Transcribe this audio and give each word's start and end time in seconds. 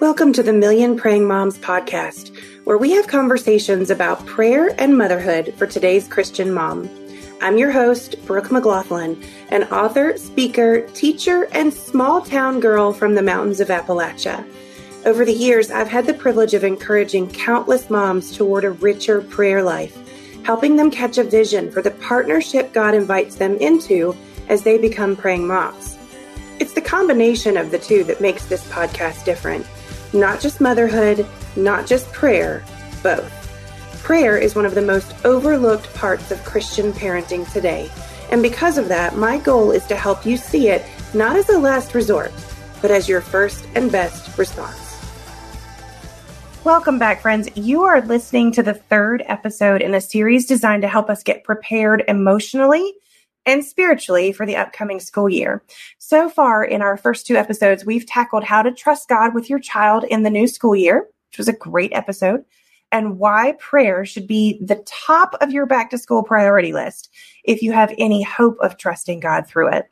Welcome 0.00 0.32
to 0.32 0.42
the 0.42 0.54
Million 0.54 0.96
Praying 0.96 1.28
Moms 1.28 1.58
podcast, 1.58 2.34
where 2.64 2.78
we 2.78 2.92
have 2.92 3.06
conversations 3.06 3.90
about 3.90 4.24
prayer 4.24 4.74
and 4.80 4.96
motherhood 4.96 5.52
for 5.58 5.66
today's 5.66 6.08
Christian 6.08 6.54
mom. 6.54 6.88
I'm 7.42 7.58
your 7.58 7.70
host, 7.70 8.16
Brooke 8.24 8.46
McGlothlin, 8.46 9.22
an 9.50 9.64
author, 9.64 10.16
speaker, 10.16 10.88
teacher, 10.94 11.48
and 11.52 11.70
small 11.70 12.22
town 12.22 12.60
girl 12.60 12.94
from 12.94 13.14
the 13.14 13.20
mountains 13.20 13.60
of 13.60 13.68
Appalachia. 13.68 14.42
Over 15.04 15.26
the 15.26 15.34
years, 15.34 15.70
I've 15.70 15.90
had 15.90 16.06
the 16.06 16.14
privilege 16.14 16.54
of 16.54 16.64
encouraging 16.64 17.28
countless 17.28 17.90
moms 17.90 18.34
toward 18.34 18.64
a 18.64 18.70
richer 18.70 19.20
prayer 19.20 19.62
life, 19.62 19.94
helping 20.44 20.76
them 20.76 20.90
catch 20.90 21.18
a 21.18 21.24
vision 21.24 21.70
for 21.70 21.82
the 21.82 21.90
partnership 21.90 22.72
God 22.72 22.94
invites 22.94 23.34
them 23.34 23.54
into 23.58 24.16
as 24.48 24.62
they 24.62 24.78
become 24.78 25.14
praying 25.14 25.46
moms. 25.46 25.98
It's 26.58 26.72
the 26.72 26.80
combination 26.80 27.58
of 27.58 27.70
the 27.70 27.78
two 27.78 28.02
that 28.04 28.22
makes 28.22 28.46
this 28.46 28.66
podcast 28.70 29.26
different. 29.26 29.66
Not 30.12 30.40
just 30.40 30.60
motherhood, 30.60 31.24
not 31.54 31.86
just 31.86 32.10
prayer, 32.12 32.64
both. 33.00 33.32
Prayer 34.02 34.36
is 34.36 34.56
one 34.56 34.66
of 34.66 34.74
the 34.74 34.82
most 34.82 35.14
overlooked 35.24 35.92
parts 35.94 36.32
of 36.32 36.44
Christian 36.44 36.92
parenting 36.92 37.50
today. 37.52 37.88
And 38.32 38.42
because 38.42 38.76
of 38.76 38.88
that, 38.88 39.16
my 39.16 39.38
goal 39.38 39.70
is 39.70 39.86
to 39.86 39.94
help 39.94 40.26
you 40.26 40.36
see 40.36 40.68
it 40.68 40.84
not 41.14 41.36
as 41.36 41.48
a 41.48 41.58
last 41.58 41.94
resort, 41.94 42.32
but 42.82 42.90
as 42.90 43.08
your 43.08 43.20
first 43.20 43.68
and 43.76 43.92
best 43.92 44.36
response. 44.36 45.00
Welcome 46.64 46.98
back, 46.98 47.22
friends. 47.22 47.48
You 47.54 47.84
are 47.84 48.00
listening 48.00 48.50
to 48.52 48.64
the 48.64 48.74
third 48.74 49.22
episode 49.26 49.80
in 49.80 49.94
a 49.94 50.00
series 50.00 50.44
designed 50.44 50.82
to 50.82 50.88
help 50.88 51.08
us 51.08 51.22
get 51.22 51.44
prepared 51.44 52.02
emotionally 52.08 52.94
and 53.46 53.64
spiritually 53.64 54.32
for 54.32 54.46
the 54.46 54.56
upcoming 54.56 55.00
school 55.00 55.28
year. 55.28 55.62
So 55.98 56.28
far, 56.28 56.64
in 56.64 56.82
our 56.82 56.96
first 56.96 57.26
two 57.26 57.36
episodes, 57.36 57.84
we've 57.84 58.06
tackled 58.06 58.44
how 58.44 58.62
to 58.62 58.72
trust 58.72 59.08
God 59.08 59.34
with 59.34 59.48
your 59.48 59.58
child 59.58 60.04
in 60.04 60.22
the 60.22 60.30
new 60.30 60.46
school 60.46 60.76
year, 60.76 61.08
which 61.30 61.38
was 61.38 61.48
a 61.48 61.52
great 61.52 61.92
episode, 61.92 62.44
and 62.92 63.18
why 63.18 63.54
prayer 63.58 64.04
should 64.04 64.26
be 64.26 64.60
the 64.64 64.82
top 64.86 65.34
of 65.40 65.52
your 65.52 65.66
back 65.66 65.90
to 65.90 65.98
school 65.98 66.22
priority 66.22 66.72
list 66.72 67.10
if 67.44 67.62
you 67.62 67.72
have 67.72 67.94
any 67.98 68.22
hope 68.22 68.56
of 68.60 68.76
trusting 68.76 69.20
God 69.20 69.46
through 69.46 69.72
it. 69.72 69.86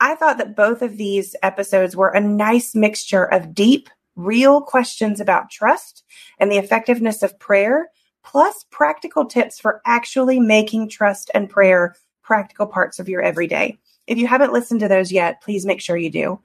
I 0.00 0.14
thought 0.14 0.38
that 0.38 0.56
both 0.56 0.82
of 0.82 0.96
these 0.96 1.34
episodes 1.42 1.96
were 1.96 2.10
a 2.10 2.20
nice 2.20 2.74
mixture 2.74 3.24
of 3.24 3.54
deep, 3.54 3.88
real 4.14 4.60
questions 4.60 5.20
about 5.20 5.50
trust 5.50 6.04
and 6.38 6.50
the 6.50 6.58
effectiveness 6.58 7.22
of 7.22 7.38
prayer, 7.38 7.88
plus 8.22 8.64
practical 8.70 9.26
tips 9.26 9.58
for 9.58 9.80
actually 9.84 10.38
making 10.38 10.88
trust 10.88 11.30
and 11.34 11.50
prayer 11.50 11.94
practical 12.28 12.66
parts 12.66 12.98
of 12.98 13.08
your 13.08 13.22
everyday. 13.22 13.78
If 14.06 14.18
you 14.18 14.26
haven't 14.26 14.52
listened 14.52 14.80
to 14.80 14.88
those 14.88 15.10
yet, 15.10 15.40
please 15.40 15.64
make 15.64 15.80
sure 15.80 15.96
you 15.96 16.10
do. 16.10 16.38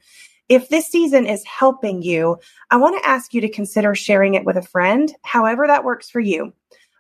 If 0.48 0.70
this 0.70 0.88
season 0.88 1.26
is 1.26 1.44
helping 1.46 2.02
you, 2.02 2.38
I 2.72 2.78
want 2.78 2.98
to 2.98 3.08
ask 3.08 3.34
you 3.34 3.42
to 3.42 3.50
consider 3.50 3.94
sharing 3.94 4.34
it 4.36 4.46
with 4.46 4.56
a 4.56 4.62
friend, 4.62 5.14
however 5.24 5.68
that 5.68 5.84
works 5.84 6.10
for 6.10 6.22
you. 6.22 6.54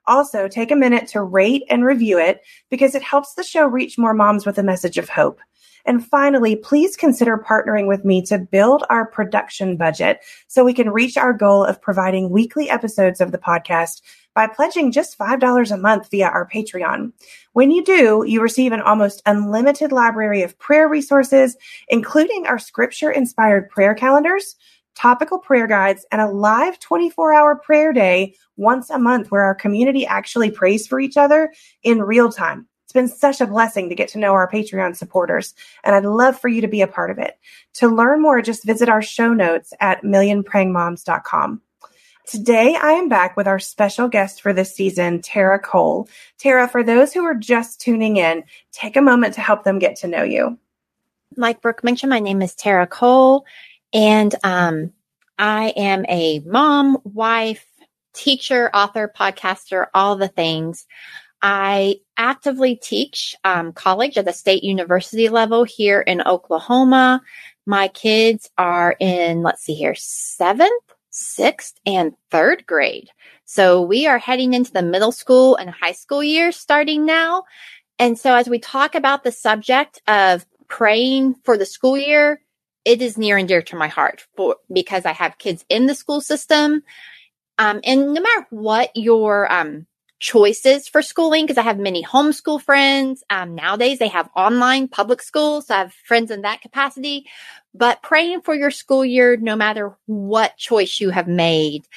Also, 0.06 0.50
take 0.50 0.70
a 0.70 0.75
minute 0.75 1.08
to 1.08 1.23
rate 1.23 1.64
and 1.70 1.86
review 1.86 2.20
it 2.20 2.42
because 2.70 2.94
it 2.94 3.02
helps 3.02 3.36
the 3.36 3.44
show 3.44 3.66
reach 3.66 3.98
more 3.98 4.14
moms 4.14 4.45
with 4.45 4.58
a 4.58 4.64
message 4.64 4.97
of 4.97 5.08
hope. 5.08 5.40
And 5.86 6.06
finally, 6.06 6.56
please 6.56 6.95
consider 6.95 7.38
partnering 7.38 7.88
with 7.88 8.06
me 8.06 8.22
to 8.23 8.38
build 8.38 8.84
our 8.89 9.06
production 9.06 9.76
budget 9.76 10.20
so 10.48 10.64
we 10.64 10.73
can 10.73 10.90
reach 10.90 11.17
our 11.17 11.34
goal 11.34 11.64
of 11.64 11.81
providing 11.81 12.30
weekly 12.30 12.70
episodes 12.70 13.20
of 13.20 13.31
the 13.31 13.38
podcast 13.38 14.02
by 14.34 14.48
pledging 14.48 14.92
just 14.92 15.17
$5 15.17 15.72
a 15.72 15.78
month 15.78 16.09
via 16.09 16.28
our 16.28 16.48
Patreon. 16.48 17.12
When 17.53 17.70
you 17.70 17.84
do, 17.84 18.23
you 18.25 18.42
receive 18.42 18.72
an 18.72 18.81
almost 18.81 19.22
unlimited 19.25 19.92
library 19.92 20.42
of 20.42 20.58
prayer 20.58 20.88
resources, 20.88 21.56
including 21.88 22.47
our 22.47 22.58
scripture 22.58 23.12
inspired 23.12 23.70
prayer 23.70 23.94
calendars, 23.94 24.56
topical 24.95 25.40
prayer 25.40 25.68
guides, 25.68 26.06
and 26.12 26.22
a 26.22 26.28
live 26.28 26.80
24 26.80 27.34
hour 27.34 27.56
prayer 27.56 27.94
day 27.94 28.36
once 28.58 28.90
a 28.90 29.00
month 29.00 29.31
where 29.31 29.44
our 29.44 29.56
community 29.56 30.06
actually 30.06 30.52
prays 30.52 30.88
for 30.88 31.00
each 31.00 31.18
other 31.18 31.52
in 31.84 32.02
real 32.02 32.31
time. 32.31 32.68
It's 32.94 33.12
been 33.12 33.18
such 33.18 33.42
a 33.42 33.48
blessing 33.48 33.90
to 33.90 33.96
get 33.96 34.09
to 34.09 34.20
know 34.20 34.34
our 34.34 34.48
Patreon 34.48 34.96
supporters, 34.96 35.56
and 35.84 35.96
I'd 35.96 36.06
love 36.06 36.40
for 36.40 36.48
you 36.48 36.62
to 36.62 36.68
be 36.68 36.81
a 36.81 36.88
part 36.88 37.09
of 37.09 37.18
it. 37.18 37.40
To 37.76 37.88
learn 37.88 38.22
more, 38.22 38.40
just 38.44 38.68
visit 38.68 38.88
our 38.88 39.02
show 39.02 39.34
notes 39.34 39.74
at 39.80 40.04
millionprayingmoms.com. 40.04 41.62
Today, 42.28 42.78
I 42.80 42.92
am 42.92 43.09
back 43.09 43.36
with 43.36 43.48
our 43.48 43.58
special 43.58 44.09
guest 44.09 44.44
for 44.44 44.53
this 44.53 44.76
season, 44.76 45.24
Tara 45.24 45.58
Cole. 45.58 46.08
Tara, 46.38 46.68
for 46.68 46.84
those 46.84 47.12
who 47.14 47.24
are 47.24 47.34
just 47.34 47.82
tuning 47.82 48.18
in, 48.18 48.44
take 48.72 48.96
a 48.96 49.02
moment 49.02 49.34
to 49.34 49.42
help 49.42 49.64
them 49.64 49.80
get 49.80 49.96
to 49.98 50.08
know 50.08 50.22
you. 50.22 50.59
Like 51.36 51.64
Brooke 51.64 51.84
mentioned, 51.84 52.12
my 52.12 52.20
name 52.20 52.44
is 52.44 52.53
Tara 52.53 52.86
Cole, 52.86 53.44
and 53.92 54.36
um, 54.44 54.94
I 55.40 55.70
am 55.70 56.06
a 56.08 56.42
mom, 56.46 57.00
wife, 57.03 57.66
teacher, 58.14 58.70
author, 58.72 59.12
podcaster, 59.18 59.88
all 59.96 60.16
the 60.16 60.28
things. 60.28 60.86
I 61.44 61.98
actively 62.18 62.78
teach 62.78 63.36
um, 63.44 63.74
college 63.74 64.18
at 64.18 64.26
the 64.26 64.34
state 64.34 64.64
university 64.64 65.30
level 65.30 65.66
here 65.66 66.00
in 66.02 66.22
Oklahoma. 66.26 67.22
My 67.66 67.90
kids 67.90 68.50
are 68.58 68.96
in, 69.00 69.44
let's 69.44 69.62
see 69.62 69.76
here, 69.76 69.94
seventh 69.96 70.84
sixth 71.14 71.80
and 71.86 72.14
third 72.32 72.66
grade. 72.66 73.09
So 73.46 73.82
we 73.82 74.08
are 74.08 74.18
heading 74.18 74.53
into 74.53 74.72
the 74.74 74.82
middle 74.82 75.12
school 75.12 75.56
and 75.56 75.70
high 75.70 75.92
school 75.92 76.24
years 76.24 76.58
starting 76.58 77.06
now. 77.06 77.44
And 78.00 78.18
so 78.18 78.34
as 78.34 78.50
we 78.50 78.59
talk 78.59 78.96
about 78.96 79.24
the 79.24 79.32
subject 79.32 80.02
of 80.08 80.46
praying 80.68 81.36
for 81.44 81.58
the 81.58 81.66
school 81.66 81.98
year, 81.98 82.42
it 82.84 83.02
is 83.02 83.18
near 83.18 83.38
and 83.38 83.48
dear 83.48 83.62
to 83.62 83.76
my 83.76 83.88
heart 83.88 84.26
for 84.36 84.58
because 84.72 85.06
I 85.06 85.14
have 85.14 85.38
kids 85.38 85.64
in 85.70 85.86
the 85.86 85.96
school 85.96 86.20
system. 86.20 86.82
Um, 87.59 87.80
and 87.84 88.14
no 88.14 88.22
matter 88.22 88.48
what 88.50 88.90
your 88.96 89.50
um, 89.52 89.86
choices 90.23 90.88
for 90.88 91.01
schooling, 91.01 91.45
because 91.45 91.57
I 91.57 91.63
have 91.63 91.78
many 91.78 92.01
homeschool 92.01 92.61
friends. 92.61 93.23
Um, 93.29 93.56
nowadays, 93.56 94.00
they 94.00 94.07
have 94.07 94.29
online 94.35 94.88
public 94.88 95.22
schools. 95.22 95.67
So 95.67 95.75
I 95.75 95.79
have 95.79 95.94
friends 95.94 96.31
in 96.31 96.44
that 96.44 96.61
capacity 96.61 97.25
but 97.73 98.01
praying 98.01 98.41
for 98.41 98.53
your 98.53 98.72
school 98.72 99.03
year, 99.03 99.35
no 99.38 99.56
matter 99.56 99.97
what 100.06 100.57
choice 100.57 101.00
you 101.00 101.09
have 101.09 101.28
made. 101.28 101.88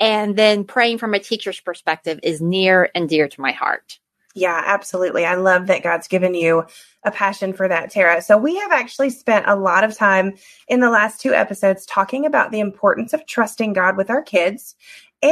And 0.00 0.36
then 0.36 0.64
praying 0.64 0.98
from 0.98 1.14
a 1.14 1.18
teacher's 1.18 1.60
perspective 1.60 2.20
is 2.22 2.40
near 2.40 2.90
and 2.94 3.08
dear 3.08 3.28
to 3.28 3.40
my 3.40 3.52
heart. 3.52 3.98
Yeah, 4.34 4.62
absolutely. 4.66 5.24
I 5.24 5.36
love 5.36 5.66
that 5.68 5.82
God's 5.82 6.08
given 6.08 6.34
you 6.34 6.64
a 7.04 7.10
passion 7.10 7.54
for 7.54 7.66
that, 7.68 7.90
Tara. 7.90 8.20
So, 8.20 8.36
we 8.36 8.56
have 8.56 8.72
actually 8.72 9.08
spent 9.08 9.46
a 9.48 9.56
lot 9.56 9.84
of 9.84 9.96
time 9.96 10.34
in 10.68 10.80
the 10.80 10.90
last 10.90 11.22
two 11.22 11.32
episodes 11.32 11.86
talking 11.86 12.26
about 12.26 12.50
the 12.50 12.60
importance 12.60 13.14
of 13.14 13.26
trusting 13.26 13.72
God 13.72 13.96
with 13.96 14.10
our 14.10 14.22
kids 14.22 14.74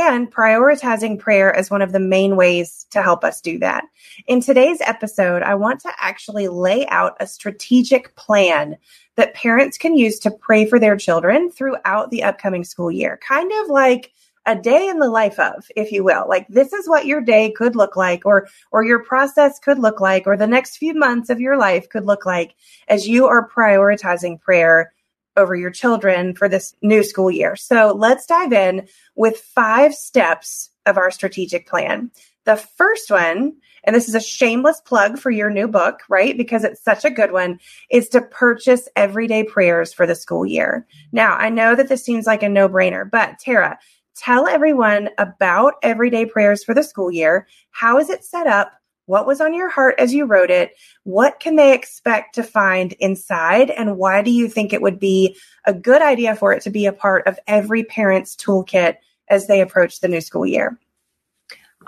and 0.00 0.32
prioritizing 0.32 1.19
prayer 1.19 1.55
as 1.55 1.71
one 1.71 1.82
of 1.82 1.93
the 1.93 2.00
main 2.00 2.37
ways 2.37 2.87
to 2.91 3.03
help 3.03 3.25
us 3.25 3.41
do 3.41 3.59
that. 3.59 3.84
In 4.27 4.41
today's 4.41 4.81
episode, 4.81 5.43
I 5.43 5.55
want 5.55 5.81
to 5.81 5.93
actually 5.99 6.49
lay 6.49 6.87
out 6.88 7.16
a 7.21 7.27
strategic 7.27 8.15
plan 8.16 8.77
that 9.16 9.34
parents 9.34 9.78
can 9.78 9.97
use 9.97 10.19
to 10.21 10.31
pray 10.31 10.66
for 10.66 10.78
their 10.78 10.97
children 10.97 11.50
throughout 11.50 12.10
the 12.10 12.22
upcoming 12.22 12.65
school 12.65 12.91
year. 12.91 13.19
Kind 13.27 13.50
of 13.62 13.69
like 13.69 14.12
a 14.47 14.54
day 14.54 14.88
in 14.88 14.99
the 14.99 15.09
life 15.09 15.38
of, 15.38 15.71
if 15.75 15.91
you 15.91 16.04
will. 16.04 16.27
Like 16.28 16.47
this 16.49 16.72
is 16.72 16.88
what 16.88 17.06
your 17.06 17.21
day 17.21 17.50
could 17.50 17.77
look 17.77 17.97
like 17.97 18.27
or 18.27 18.49
or 18.72 18.84
your 18.84 19.03
process 19.03 19.59
could 19.59 19.78
look 19.78 20.00
like 20.00 20.27
or 20.27 20.37
the 20.37 20.47
next 20.47 20.77
few 20.77 20.94
months 20.94 21.31
of 21.31 21.41
your 21.41 21.56
life 21.56 21.88
could 21.88 22.04
look 22.04 22.27
like 22.27 22.54
as 22.88 23.09
you 23.09 23.27
are 23.27 23.49
prioritizing 23.49 24.41
prayer 24.41 24.93
over 25.37 25.55
your 25.55 25.71
children 25.71 26.34
for 26.34 26.49
this 26.49 26.75
new 26.83 27.03
school 27.03 27.31
year. 27.31 27.56
So 27.56 27.95
let's 27.97 28.27
dive 28.27 28.53
in 28.53 28.89
with 29.15 29.39
five 29.39 29.95
steps 29.95 30.71
of 30.87 30.97
our 30.97 31.11
strategic 31.11 31.67
plan. 31.67 32.11
The 32.45 32.56
first 32.56 33.11
one, 33.11 33.55
and 33.84 33.97
this 33.97 34.09
is 34.09 34.15
a 34.15 34.21
shameless 34.21 34.81
plug 34.83 35.19
for 35.19 35.31
your 35.31 35.50
new 35.50 35.67
book, 35.67 36.00
right? 36.09 36.37
Because 36.37 36.62
it's 36.62 36.83
such 36.83 37.05
a 37.05 37.11
good 37.11 37.33
one, 37.33 37.59
is 37.91 38.09
to 38.11 38.21
purchase 38.21 38.89
everyday 38.97 39.45
prayers 39.45 39.93
for 39.93 40.06
the 40.06 40.15
school 40.15 40.45
year. 40.45 40.86
Now, 41.10 41.36
I 41.36 41.48
know 41.48 41.75
that 41.75 41.89
this 41.89 42.04
seems 42.04 42.27
like 42.27 42.42
a 42.42 42.48
no 42.48 42.69
brainer, 42.69 43.10
but 43.10 43.39
Tara, 43.39 43.78
tell 44.15 44.47
everyone 44.47 45.09
about 45.19 45.75
everyday 45.83 46.27
prayers 46.27 46.63
for 46.63 46.75
the 46.75 46.83
school 46.83 47.10
year. 47.10 47.47
How 47.71 47.98
is 47.98 48.10
it 48.10 48.25
set 48.25 48.47
up? 48.47 48.72
What 49.06 49.27
was 49.27 49.41
on 49.41 49.54
your 49.54 49.68
heart 49.68 49.97
as 49.98 50.15
you 50.15 50.24
wrote 50.24 50.51
it? 50.51 50.72
What 51.03 51.41
can 51.41 51.56
they 51.56 51.74
expect 51.74 52.34
to 52.36 52.42
find 52.42 52.92
inside? 52.95 53.71
And 53.71 53.98
why 53.98 54.22
do 54.22 54.30
you 54.30 54.48
think 54.48 54.72
it 54.72 54.83
would 54.83 54.98
be 54.98 55.36
a 55.66 55.74
good 55.74 56.01
idea 56.01 56.34
for 56.36 56.53
it 56.53 56.62
to 56.62 56.71
be 56.71 56.86
a 56.86 56.92
part 56.92 57.27
of 57.27 57.39
every 57.47 57.84
parent's 57.84 58.34
toolkit 58.34 58.97
as 59.28 59.47
they 59.47 59.60
approach 59.60 60.01
the 60.01 60.09
new 60.09 60.21
school 60.21 60.47
year? 60.47 60.78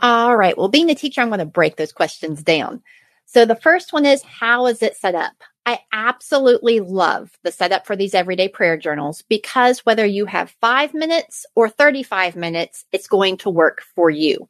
All 0.00 0.36
right. 0.36 0.56
Well, 0.56 0.68
being 0.68 0.90
a 0.90 0.94
teacher, 0.94 1.22
I'm 1.22 1.28
going 1.28 1.38
to 1.38 1.46
break 1.46 1.76
those 1.76 1.92
questions 1.92 2.42
down. 2.42 2.82
So 3.24 3.44
the 3.44 3.56
first 3.56 3.92
one 3.92 4.04
is 4.04 4.22
how 4.22 4.66
is 4.66 4.82
it 4.82 4.96
set 4.96 5.14
up? 5.14 5.32
I 5.64 5.80
absolutely 5.92 6.78
love 6.78 7.36
the 7.42 7.50
setup 7.50 7.86
for 7.86 7.96
these 7.96 8.14
everyday 8.14 8.46
prayer 8.46 8.76
journals 8.76 9.22
because 9.22 9.84
whether 9.84 10.06
you 10.06 10.24
have 10.26 10.54
five 10.60 10.94
minutes 10.94 11.44
or 11.56 11.68
35 11.68 12.36
minutes, 12.36 12.84
it's 12.92 13.08
going 13.08 13.36
to 13.38 13.50
work 13.50 13.82
for 13.96 14.08
you. 14.08 14.48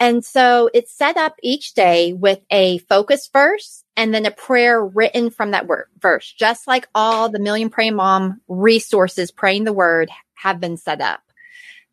And 0.00 0.24
so 0.24 0.70
it's 0.72 0.96
set 0.96 1.16
up 1.16 1.34
each 1.42 1.74
day 1.74 2.12
with 2.12 2.40
a 2.50 2.78
focus 2.78 3.28
verse 3.32 3.82
and 3.96 4.14
then 4.14 4.26
a 4.26 4.30
prayer 4.30 4.84
written 4.84 5.30
from 5.30 5.50
that 5.50 5.66
word, 5.66 5.86
verse, 5.98 6.32
just 6.38 6.68
like 6.68 6.88
all 6.94 7.28
the 7.28 7.40
Million 7.40 7.68
Praying 7.68 7.96
Mom 7.96 8.40
resources 8.46 9.32
praying 9.32 9.64
the 9.64 9.72
word 9.72 10.08
have 10.34 10.60
been 10.60 10.76
set 10.76 11.00
up. 11.00 11.20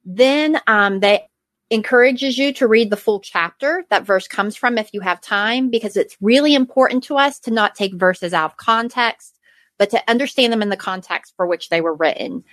Then 0.06 0.60
um, 0.68 1.00
they 1.00 1.26
encourages 1.72 2.38
you 2.38 2.54
to 2.54 2.68
read 2.68 2.92
the 2.92 2.98
full 2.98 3.20
chapter 3.20 3.84
that 3.90 4.06
verse 4.06 4.28
comes 4.28 4.56
from 4.56 4.78
if 4.78 4.92
you 4.94 5.02
have 5.02 5.20
time, 5.20 5.72
because 5.72 5.98
it's 5.98 6.16
really 6.22 6.54
important 6.54 7.04
to 7.06 7.18
us 7.18 7.40
to 7.40 7.52
not 7.52 7.74
take 7.74 7.96
verses 7.96 8.36
out 8.36 8.52
of 8.52 8.58
context, 8.58 9.40
but 9.80 9.90
to 9.90 10.04
understand 10.08 10.54
them 10.54 10.62
in 10.62 10.70
the 10.70 10.78
context 10.78 11.34
for 11.36 11.48
which 11.48 11.70
they 11.70 11.82
were 11.82 11.96
written. 11.96 12.44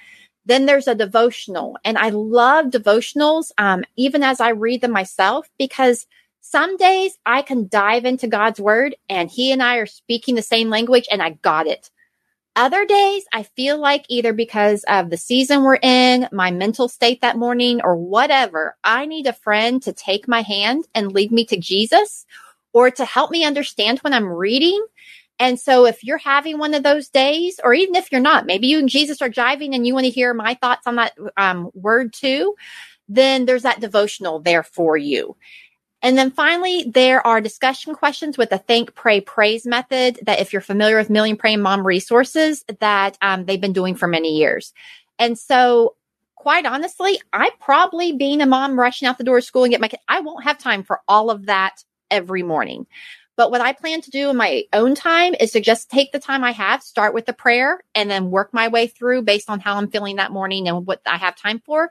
Then 0.44 0.66
there's 0.66 0.88
a 0.88 0.94
devotional, 0.94 1.78
and 1.84 1.96
I 1.96 2.08
love 2.08 2.66
devotionals, 2.66 3.52
um, 3.58 3.84
even 3.96 4.22
as 4.22 4.40
I 4.40 4.50
read 4.50 4.80
them 4.80 4.90
myself, 4.90 5.48
because 5.58 6.06
some 6.40 6.76
days 6.76 7.16
I 7.24 7.42
can 7.42 7.68
dive 7.68 8.04
into 8.04 8.26
God's 8.26 8.60
word 8.60 8.96
and 9.08 9.30
he 9.30 9.52
and 9.52 9.62
I 9.62 9.76
are 9.76 9.86
speaking 9.86 10.34
the 10.34 10.42
same 10.42 10.70
language 10.70 11.06
and 11.10 11.22
I 11.22 11.30
got 11.30 11.68
it. 11.68 11.88
Other 12.54 12.84
days, 12.84 13.24
I 13.32 13.44
feel 13.44 13.78
like 13.78 14.04
either 14.08 14.34
because 14.34 14.84
of 14.86 15.08
the 15.08 15.16
season 15.16 15.62
we're 15.62 15.78
in, 15.80 16.28
my 16.32 16.50
mental 16.50 16.88
state 16.88 17.22
that 17.22 17.38
morning, 17.38 17.80
or 17.82 17.96
whatever, 17.96 18.76
I 18.84 19.06
need 19.06 19.26
a 19.26 19.32
friend 19.32 19.82
to 19.84 19.92
take 19.92 20.28
my 20.28 20.42
hand 20.42 20.84
and 20.94 21.12
lead 21.12 21.32
me 21.32 21.46
to 21.46 21.56
Jesus 21.56 22.26
or 22.74 22.90
to 22.90 23.04
help 23.06 23.30
me 23.30 23.44
understand 23.44 24.00
when 24.00 24.12
I'm 24.12 24.26
reading. 24.28 24.84
And 25.42 25.58
so 25.58 25.86
if 25.86 26.04
you're 26.04 26.18
having 26.18 26.58
one 26.58 26.72
of 26.72 26.84
those 26.84 27.08
days, 27.08 27.58
or 27.64 27.74
even 27.74 27.96
if 27.96 28.12
you're 28.12 28.20
not, 28.20 28.46
maybe 28.46 28.68
you 28.68 28.78
and 28.78 28.88
Jesus 28.88 29.20
are 29.20 29.28
jiving 29.28 29.74
and 29.74 29.84
you 29.84 29.92
want 29.92 30.04
to 30.04 30.10
hear 30.10 30.32
my 30.32 30.54
thoughts 30.54 30.86
on 30.86 30.94
that 30.94 31.14
um, 31.36 31.68
word 31.74 32.12
too, 32.12 32.54
then 33.08 33.44
there's 33.44 33.64
that 33.64 33.80
devotional 33.80 34.38
there 34.38 34.62
for 34.62 34.96
you. 34.96 35.36
And 36.00 36.16
then 36.16 36.30
finally, 36.30 36.84
there 36.84 37.26
are 37.26 37.40
discussion 37.40 37.92
questions 37.92 38.38
with 38.38 38.50
the 38.50 38.58
think, 38.58 38.94
pray, 38.94 39.20
praise 39.20 39.66
method 39.66 40.20
that 40.22 40.38
if 40.38 40.52
you're 40.52 40.62
familiar 40.62 40.96
with 40.96 41.10
Million 41.10 41.36
Praying 41.36 41.60
Mom 41.60 41.84
resources 41.84 42.64
that 42.78 43.18
um, 43.20 43.44
they've 43.44 43.60
been 43.60 43.72
doing 43.72 43.96
for 43.96 44.06
many 44.06 44.36
years. 44.36 44.72
And 45.18 45.36
so 45.36 45.96
quite 46.36 46.66
honestly, 46.66 47.20
I 47.32 47.50
probably 47.58 48.12
being 48.12 48.42
a 48.42 48.46
mom 48.46 48.78
rushing 48.78 49.08
out 49.08 49.18
the 49.18 49.24
door 49.24 49.38
of 49.38 49.44
school 49.44 49.64
and 49.64 49.72
get 49.72 49.80
my 49.80 49.88
kid, 49.88 49.98
I 50.06 50.20
won't 50.20 50.44
have 50.44 50.58
time 50.58 50.84
for 50.84 51.00
all 51.08 51.30
of 51.30 51.46
that 51.46 51.82
every 52.12 52.44
morning. 52.44 52.86
But 53.36 53.50
what 53.50 53.60
I 53.60 53.72
plan 53.72 54.02
to 54.02 54.10
do 54.10 54.30
in 54.30 54.36
my 54.36 54.64
own 54.72 54.94
time 54.94 55.34
is 55.38 55.52
to 55.52 55.60
just 55.60 55.90
take 55.90 56.12
the 56.12 56.18
time 56.18 56.44
I 56.44 56.52
have, 56.52 56.82
start 56.82 57.14
with 57.14 57.26
the 57.26 57.32
prayer, 57.32 57.80
and 57.94 58.10
then 58.10 58.30
work 58.30 58.52
my 58.52 58.68
way 58.68 58.86
through 58.86 59.22
based 59.22 59.48
on 59.48 59.60
how 59.60 59.76
I'm 59.76 59.90
feeling 59.90 60.16
that 60.16 60.32
morning 60.32 60.68
and 60.68 60.86
what 60.86 61.00
I 61.06 61.16
have 61.16 61.36
time 61.36 61.62
for. 61.64 61.90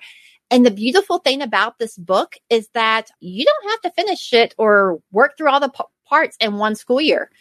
And 0.51 0.65
the 0.65 0.71
beautiful 0.71 1.17
thing 1.17 1.41
about 1.41 1.79
this 1.79 1.97
book 1.97 2.35
is 2.49 2.67
that 2.73 3.09
you 3.21 3.45
don't 3.45 3.71
have 3.71 3.81
to 3.81 4.01
finish 4.01 4.33
it 4.33 4.53
or 4.57 4.99
work 5.11 5.38
through 5.38 5.49
all 5.49 5.61
the 5.61 5.69
p- 5.69 5.83
parts 6.05 6.38
in 6.41 6.57
one 6.57 6.75
school 6.75 6.99
year. 6.99 7.31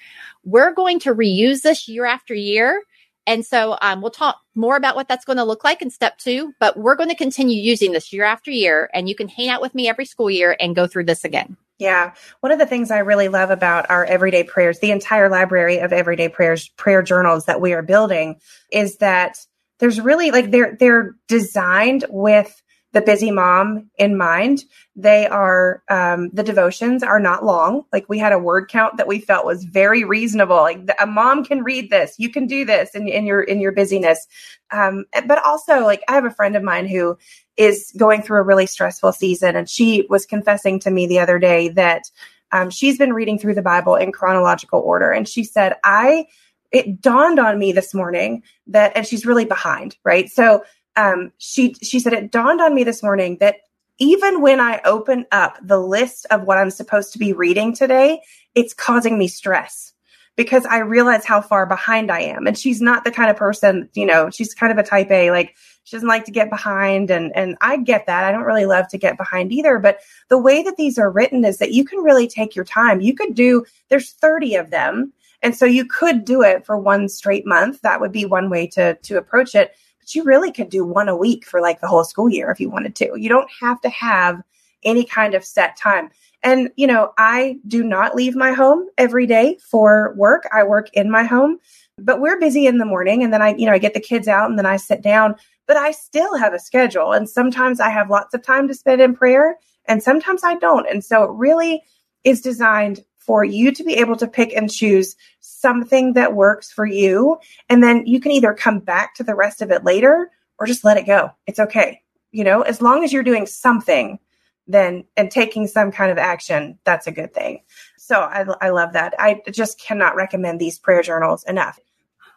We're 0.44 0.72
going 0.72 1.00
to 1.00 1.14
reuse 1.14 1.62
this 1.62 1.88
year 1.88 2.06
after 2.06 2.34
year. 2.34 2.82
And 3.26 3.44
so 3.44 3.76
um, 3.82 4.00
we'll 4.00 4.12
talk 4.12 4.38
more 4.54 4.76
about 4.76 4.96
what 4.96 5.08
that's 5.08 5.24
going 5.24 5.36
to 5.36 5.44
look 5.44 5.64
like 5.64 5.82
in 5.82 5.90
step 5.90 6.18
two, 6.18 6.54
but 6.58 6.76
we're 6.76 6.96
going 6.96 7.10
to 7.10 7.16
continue 7.16 7.60
using 7.60 7.92
this 7.92 8.12
year 8.12 8.24
after 8.24 8.50
year. 8.50 8.88
And 8.94 9.08
you 9.08 9.14
can 9.14 9.28
hang 9.28 9.48
out 9.48 9.60
with 9.60 9.74
me 9.74 9.88
every 9.88 10.06
school 10.06 10.30
year 10.30 10.56
and 10.58 10.74
go 10.74 10.86
through 10.86 11.04
this 11.04 11.24
again. 11.24 11.56
Yeah. 11.80 12.12
One 12.40 12.52
of 12.52 12.58
the 12.58 12.66
things 12.66 12.90
I 12.90 12.98
really 12.98 13.28
love 13.28 13.50
about 13.50 13.90
our 13.90 14.04
everyday 14.04 14.44
prayers, 14.44 14.78
the 14.78 14.90
entire 14.90 15.30
library 15.30 15.78
of 15.78 15.92
everyday 15.92 16.28
prayers, 16.28 16.68
prayer 16.68 17.02
journals 17.02 17.46
that 17.46 17.60
we 17.60 17.72
are 17.72 17.82
building 17.82 18.38
is 18.70 18.98
that 18.98 19.38
there's 19.78 19.98
really 19.98 20.30
like 20.30 20.50
they're 20.50 20.76
they're 20.78 21.16
designed 21.26 22.04
with 22.10 22.62
the 22.92 23.00
busy 23.00 23.30
mom 23.30 23.88
in 23.98 24.16
mind. 24.16 24.64
They 24.96 25.26
are, 25.26 25.82
um, 25.88 26.30
the 26.32 26.42
devotions 26.42 27.02
are 27.02 27.20
not 27.20 27.44
long. 27.44 27.84
Like 27.92 28.08
we 28.08 28.18
had 28.18 28.32
a 28.32 28.38
word 28.38 28.68
count 28.68 28.96
that 28.96 29.06
we 29.06 29.20
felt 29.20 29.46
was 29.46 29.64
very 29.64 30.02
reasonable. 30.04 30.56
Like 30.56 30.88
a 31.00 31.06
mom 31.06 31.44
can 31.44 31.62
read 31.62 31.90
this, 31.90 32.16
you 32.18 32.30
can 32.30 32.46
do 32.46 32.64
this 32.64 32.94
in, 32.94 33.06
in 33.08 33.26
your, 33.26 33.42
in 33.42 33.60
your 33.60 33.72
busyness. 33.72 34.26
Um, 34.72 35.04
but 35.26 35.44
also 35.44 35.84
like 35.84 36.02
I 36.08 36.14
have 36.14 36.24
a 36.24 36.30
friend 36.30 36.56
of 36.56 36.62
mine 36.62 36.88
who 36.88 37.16
is 37.60 37.92
going 37.96 38.22
through 38.22 38.38
a 38.38 38.42
really 38.42 38.66
stressful 38.66 39.12
season 39.12 39.54
and 39.54 39.68
she 39.68 40.06
was 40.08 40.26
confessing 40.26 40.80
to 40.80 40.90
me 40.90 41.06
the 41.06 41.18
other 41.18 41.38
day 41.38 41.68
that, 41.68 42.10
um, 42.52 42.70
she's 42.70 42.98
been 42.98 43.12
reading 43.12 43.38
through 43.38 43.54
the 43.54 43.62
Bible 43.62 43.94
in 43.94 44.12
chronological 44.12 44.80
order. 44.80 45.12
And 45.12 45.28
she 45.28 45.44
said, 45.44 45.74
I, 45.84 46.26
it 46.72 47.00
dawned 47.00 47.38
on 47.38 47.58
me 47.58 47.72
this 47.72 47.94
morning 47.94 48.42
that, 48.66 48.96
and 48.96 49.06
she's 49.06 49.26
really 49.26 49.44
behind, 49.44 49.96
right? 50.04 50.28
So 50.28 50.64
um, 50.96 51.32
she 51.38 51.74
she 51.82 52.00
said 52.00 52.12
it 52.12 52.32
dawned 52.32 52.60
on 52.60 52.74
me 52.74 52.84
this 52.84 53.02
morning 53.02 53.38
that 53.40 53.56
even 53.98 54.40
when 54.40 54.60
I 54.60 54.80
open 54.84 55.26
up 55.30 55.58
the 55.62 55.78
list 55.78 56.26
of 56.30 56.42
what 56.42 56.58
I'm 56.58 56.70
supposed 56.70 57.12
to 57.12 57.18
be 57.18 57.32
reading 57.32 57.74
today, 57.74 58.20
it's 58.54 58.74
causing 58.74 59.18
me 59.18 59.28
stress 59.28 59.92
because 60.36 60.64
I 60.64 60.78
realize 60.78 61.24
how 61.24 61.40
far 61.40 61.66
behind 61.66 62.10
I 62.10 62.20
am. 62.20 62.46
And 62.46 62.56
she's 62.56 62.80
not 62.80 63.04
the 63.04 63.10
kind 63.10 63.30
of 63.30 63.36
person, 63.36 63.88
you 63.94 64.06
know, 64.06 64.30
she's 64.30 64.54
kind 64.54 64.72
of 64.72 64.78
a 64.78 64.82
type 64.82 65.10
A, 65.10 65.30
like 65.30 65.54
she 65.90 65.96
doesn't 65.96 66.08
like 66.08 66.24
to 66.26 66.30
get 66.30 66.50
behind. 66.50 67.10
And, 67.10 67.34
and 67.34 67.56
I 67.62 67.76
get 67.76 68.06
that. 68.06 68.22
I 68.22 68.30
don't 68.30 68.44
really 68.44 68.64
love 68.64 68.86
to 68.90 68.98
get 68.98 69.16
behind 69.16 69.50
either. 69.50 69.80
But 69.80 69.98
the 70.28 70.38
way 70.38 70.62
that 70.62 70.76
these 70.76 71.00
are 71.00 71.10
written 71.10 71.44
is 71.44 71.58
that 71.58 71.72
you 71.72 71.84
can 71.84 71.98
really 71.98 72.28
take 72.28 72.54
your 72.54 72.64
time. 72.64 73.00
You 73.00 73.12
could 73.12 73.34
do, 73.34 73.64
there's 73.88 74.12
30 74.12 74.54
of 74.54 74.70
them. 74.70 75.12
And 75.42 75.56
so 75.56 75.66
you 75.66 75.84
could 75.84 76.24
do 76.24 76.42
it 76.42 76.64
for 76.64 76.78
one 76.78 77.08
straight 77.08 77.44
month. 77.44 77.80
That 77.80 78.00
would 78.00 78.12
be 78.12 78.24
one 78.24 78.50
way 78.50 78.68
to, 78.68 78.94
to 78.94 79.16
approach 79.16 79.56
it 79.56 79.74
But 79.98 80.14
you 80.14 80.22
really 80.22 80.52
could 80.52 80.68
do 80.68 80.84
one 80.84 81.08
a 81.08 81.16
week 81.16 81.44
for 81.44 81.60
like 81.60 81.80
the 81.80 81.88
whole 81.88 82.04
school 82.04 82.28
year 82.28 82.52
if 82.52 82.60
you 82.60 82.70
wanted 82.70 82.94
to. 82.96 83.14
You 83.16 83.28
don't 83.28 83.50
have 83.60 83.80
to 83.80 83.88
have 83.88 84.40
any 84.84 85.02
kind 85.02 85.34
of 85.34 85.44
set 85.44 85.76
time. 85.76 86.10
And, 86.44 86.70
you 86.76 86.86
know, 86.86 87.12
I 87.18 87.58
do 87.66 87.82
not 87.82 88.14
leave 88.14 88.36
my 88.36 88.52
home 88.52 88.88
every 88.96 89.26
day 89.26 89.58
for 89.60 90.14
work. 90.16 90.48
I 90.52 90.62
work 90.62 90.88
in 90.92 91.10
my 91.10 91.24
home, 91.24 91.58
but 92.04 92.20
we're 92.20 92.38
busy 92.38 92.66
in 92.66 92.78
the 92.78 92.84
morning 92.84 93.22
and 93.22 93.32
then 93.32 93.42
I, 93.42 93.54
you 93.54 93.66
know, 93.66 93.72
I 93.72 93.78
get 93.78 93.94
the 93.94 94.00
kids 94.00 94.28
out 94.28 94.48
and 94.48 94.58
then 94.58 94.66
I 94.66 94.76
sit 94.76 95.02
down, 95.02 95.36
but 95.66 95.76
I 95.76 95.92
still 95.92 96.36
have 96.36 96.54
a 96.54 96.58
schedule. 96.58 97.12
And 97.12 97.28
sometimes 97.28 97.80
I 97.80 97.90
have 97.90 98.10
lots 98.10 98.34
of 98.34 98.42
time 98.42 98.68
to 98.68 98.74
spend 98.74 99.00
in 99.00 99.14
prayer 99.14 99.56
and 99.86 100.02
sometimes 100.02 100.42
I 100.44 100.54
don't. 100.56 100.88
And 100.88 101.04
so 101.04 101.24
it 101.24 101.30
really 101.32 101.82
is 102.24 102.40
designed 102.40 103.04
for 103.18 103.44
you 103.44 103.70
to 103.72 103.84
be 103.84 103.94
able 103.94 104.16
to 104.16 104.26
pick 104.26 104.52
and 104.54 104.70
choose 104.70 105.14
something 105.40 106.14
that 106.14 106.34
works 106.34 106.72
for 106.72 106.86
you. 106.86 107.38
And 107.68 107.82
then 107.82 108.06
you 108.06 108.20
can 108.20 108.32
either 108.32 108.54
come 108.54 108.80
back 108.80 109.14
to 109.16 109.24
the 109.24 109.34
rest 109.34 109.62
of 109.62 109.70
it 109.70 109.84
later 109.84 110.30
or 110.58 110.66
just 110.66 110.84
let 110.84 110.96
it 110.96 111.06
go. 111.06 111.30
It's 111.46 111.58
okay. 111.58 112.02
You 112.32 112.44
know, 112.44 112.62
as 112.62 112.80
long 112.80 113.04
as 113.04 113.12
you're 113.12 113.22
doing 113.22 113.46
something, 113.46 114.18
then 114.66 115.04
and 115.16 115.30
taking 115.30 115.66
some 115.66 115.90
kind 115.90 116.10
of 116.10 116.18
action, 116.18 116.78
that's 116.84 117.06
a 117.06 117.12
good 117.12 117.34
thing. 117.34 117.62
So 117.98 118.20
I, 118.20 118.44
I 118.60 118.70
love 118.70 118.92
that. 118.94 119.14
I 119.18 119.40
just 119.50 119.80
cannot 119.80 120.16
recommend 120.16 120.60
these 120.60 120.78
prayer 120.78 121.02
journals 121.02 121.44
enough. 121.44 121.78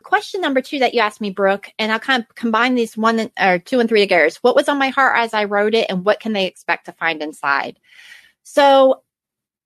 Question 0.04 0.42
number 0.42 0.62
two 0.62 0.80
that 0.80 0.94
you 0.94 1.00
asked 1.00 1.22
me, 1.22 1.32
Brooke, 1.32 1.70
and 1.80 1.92
I'll 1.92 2.00
kind 2.00 2.24
of 2.24 2.36
combine 2.36 2.76
these 2.76 2.96
one 2.96 3.32
or 3.40 3.60
two 3.60 3.80
and 3.80 3.90
three 3.90 4.02
together. 4.02 4.30
What 4.42 4.56
was 4.56 4.70
on 4.70 4.78
my 4.78 4.90
heart 4.90 5.18
as 5.18 5.34
I 5.34 5.46
wrote 5.46 5.74
it, 5.74 5.88
and 5.90 6.06
what 6.06 6.20
can 6.20 6.34
they 6.34 6.46
expect 6.46 6.86
to 6.86 6.92
find 6.92 7.22
inside? 7.22 7.80
So 8.44 9.04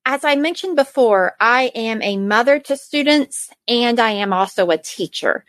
as 0.06 0.24
I 0.24 0.36
mentioned 0.36 0.78
before, 0.78 1.36
I 1.38 1.64
am 1.76 2.02
a 2.02 2.16
mother 2.16 2.60
to 2.60 2.78
students 2.78 3.50
and 3.68 4.00
I 4.00 4.12
am 4.12 4.32
also 4.32 4.70
a 4.70 4.78
teacher. 4.78 5.44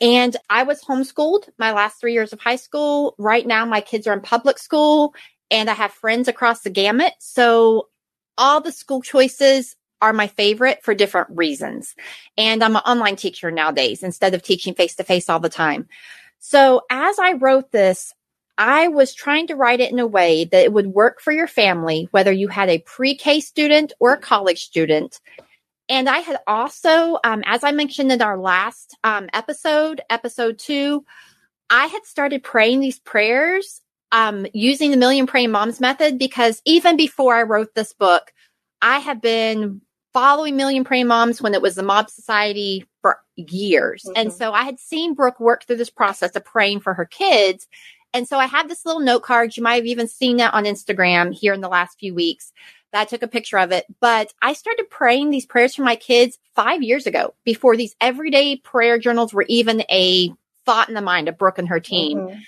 And 0.00 0.36
I 0.50 0.64
was 0.64 0.82
homeschooled 0.82 1.48
my 1.56 1.70
last 1.70 2.00
three 2.00 2.12
years 2.12 2.32
of 2.32 2.40
high 2.40 2.56
school. 2.56 3.14
Right 3.16 3.46
now, 3.46 3.64
my 3.64 3.80
kids 3.80 4.08
are 4.08 4.12
in 4.12 4.20
public 4.20 4.58
school 4.58 5.14
and 5.52 5.70
I 5.70 5.74
have 5.74 5.92
friends 5.92 6.26
across 6.26 6.62
the 6.62 6.70
gamut. 6.70 7.12
So 7.20 7.90
all 8.36 8.60
the 8.60 8.72
school 8.72 9.02
choices 9.02 9.76
are 10.02 10.12
my 10.12 10.26
favorite 10.26 10.82
for 10.82 10.94
different 10.94 11.28
reasons. 11.30 11.94
And 12.36 12.62
I'm 12.62 12.76
an 12.76 12.82
online 12.82 13.16
teacher 13.16 13.50
nowadays 13.50 14.02
instead 14.02 14.34
of 14.34 14.42
teaching 14.42 14.74
face 14.74 14.96
to 14.96 15.04
face 15.04 15.30
all 15.30 15.40
the 15.40 15.48
time. 15.48 15.88
So 16.40 16.82
as 16.90 17.18
I 17.18 17.34
wrote 17.34 17.70
this, 17.70 18.12
I 18.58 18.88
was 18.88 19.14
trying 19.14 19.46
to 19.46 19.56
write 19.56 19.80
it 19.80 19.92
in 19.92 19.98
a 19.98 20.06
way 20.06 20.44
that 20.44 20.64
it 20.64 20.72
would 20.72 20.88
work 20.88 21.20
for 21.20 21.32
your 21.32 21.46
family, 21.46 22.08
whether 22.10 22.32
you 22.32 22.48
had 22.48 22.68
a 22.68 22.80
pre 22.80 23.14
K 23.14 23.40
student 23.40 23.92
or 24.00 24.12
a 24.12 24.20
college 24.20 24.64
student. 24.64 25.20
And 25.88 26.08
I 26.08 26.18
had 26.18 26.38
also, 26.46 27.18
um, 27.24 27.42
as 27.46 27.64
I 27.64 27.72
mentioned 27.72 28.12
in 28.12 28.22
our 28.22 28.38
last 28.38 28.96
um, 29.04 29.28
episode, 29.32 30.00
episode 30.10 30.58
two, 30.58 31.04
I 31.70 31.86
had 31.86 32.04
started 32.04 32.42
praying 32.42 32.80
these 32.80 32.98
prayers 32.98 33.80
um, 34.10 34.46
using 34.52 34.90
the 34.90 34.96
Million 34.96 35.26
Praying 35.26 35.50
Moms 35.50 35.80
method 35.80 36.18
because 36.18 36.60
even 36.64 36.96
before 36.96 37.34
I 37.34 37.42
wrote 37.42 37.74
this 37.74 37.92
book, 37.92 38.32
I 38.82 38.98
have 38.98 39.22
been 39.22 39.80
following 40.12 40.56
Million 40.56 40.84
Praying 40.84 41.06
Moms 41.06 41.40
when 41.40 41.54
it 41.54 41.62
was 41.62 41.74
the 41.74 41.82
Mob 41.82 42.10
Society 42.10 42.86
for 43.00 43.18
years. 43.36 44.04
Mm-hmm. 44.04 44.12
And 44.16 44.32
so 44.32 44.52
I 44.52 44.64
had 44.64 44.78
seen 44.78 45.14
Brooke 45.14 45.40
work 45.40 45.64
through 45.64 45.76
this 45.76 45.90
process 45.90 46.36
of 46.36 46.44
praying 46.44 46.80
for 46.80 46.94
her 46.94 47.04
kids. 47.04 47.66
And 48.14 48.28
so 48.28 48.38
I 48.38 48.46
have 48.46 48.68
this 48.68 48.84
little 48.84 49.00
note 49.00 49.22
card. 49.22 49.56
You 49.56 49.62
might 49.62 49.76
have 49.76 49.86
even 49.86 50.06
seen 50.06 50.36
that 50.36 50.54
on 50.54 50.64
Instagram 50.64 51.32
here 51.32 51.54
in 51.54 51.60
the 51.60 51.68
last 51.68 51.98
few 51.98 52.14
weeks. 52.14 52.52
That 52.92 53.02
I 53.02 53.04
took 53.06 53.22
a 53.22 53.28
picture 53.28 53.58
of 53.58 53.72
it. 53.72 53.86
But 54.00 54.34
I 54.42 54.52
started 54.52 54.90
praying 54.90 55.30
these 55.30 55.46
prayers 55.46 55.74
for 55.74 55.82
my 55.82 55.96
kids 55.96 56.38
five 56.54 56.82
years 56.82 57.06
ago 57.06 57.34
before 57.42 57.74
these 57.74 57.96
everyday 58.02 58.56
prayer 58.56 58.98
journals 58.98 59.32
were 59.32 59.46
even 59.48 59.80
a 59.90 60.30
thought 60.66 60.88
in 60.88 60.94
the 60.94 61.00
mind 61.00 61.28
of 61.28 61.38
Brooke 61.38 61.58
and 61.58 61.68
her 61.68 61.80
team. 61.80 62.18
Mm-hmm. 62.18 62.38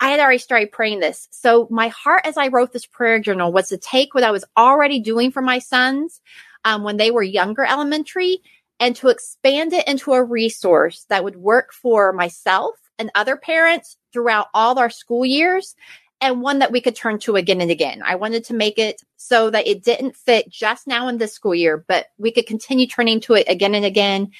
I 0.00 0.10
had 0.10 0.20
already 0.20 0.38
started 0.38 0.72
praying 0.72 1.00
this. 1.00 1.28
So 1.30 1.66
my 1.70 1.88
heart 1.88 2.26
as 2.26 2.36
I 2.36 2.48
wrote 2.48 2.72
this 2.72 2.84
prayer 2.84 3.18
journal 3.18 3.50
was 3.50 3.68
to 3.68 3.78
take 3.78 4.12
what 4.12 4.24
I 4.24 4.32
was 4.32 4.44
already 4.54 5.00
doing 5.00 5.30
for 5.30 5.40
my 5.40 5.58
sons 5.58 6.20
um, 6.64 6.82
when 6.82 6.96
they 6.96 7.10
were 7.10 7.22
younger 7.22 7.64
elementary 7.64 8.38
and 8.80 8.96
to 8.96 9.08
expand 9.08 9.72
it 9.72 9.86
into 9.86 10.12
a 10.12 10.22
resource 10.22 11.06
that 11.08 11.24
would 11.24 11.36
work 11.36 11.72
for 11.72 12.12
myself 12.12 12.74
and 12.98 13.10
other 13.14 13.36
parents 13.36 13.96
throughout 14.12 14.48
all 14.54 14.78
our 14.78 14.90
school 14.90 15.24
years 15.24 15.74
and 16.20 16.40
one 16.40 16.60
that 16.60 16.72
we 16.72 16.80
could 16.80 16.96
turn 16.96 17.18
to 17.18 17.36
again 17.36 17.60
and 17.60 17.70
again. 17.70 18.02
I 18.04 18.14
wanted 18.14 18.44
to 18.44 18.54
make 18.54 18.78
it 18.78 19.02
so 19.16 19.50
that 19.50 19.66
it 19.66 19.84
didn't 19.84 20.16
fit 20.16 20.48
just 20.48 20.86
now 20.86 21.08
in 21.08 21.18
this 21.18 21.34
school 21.34 21.54
year, 21.54 21.84
but 21.86 22.06
we 22.18 22.32
could 22.32 22.46
continue 22.46 22.86
turning 22.86 23.20
to 23.22 23.34
it 23.34 23.48
again 23.48 23.74
and 23.74 23.84
again. 23.84 24.30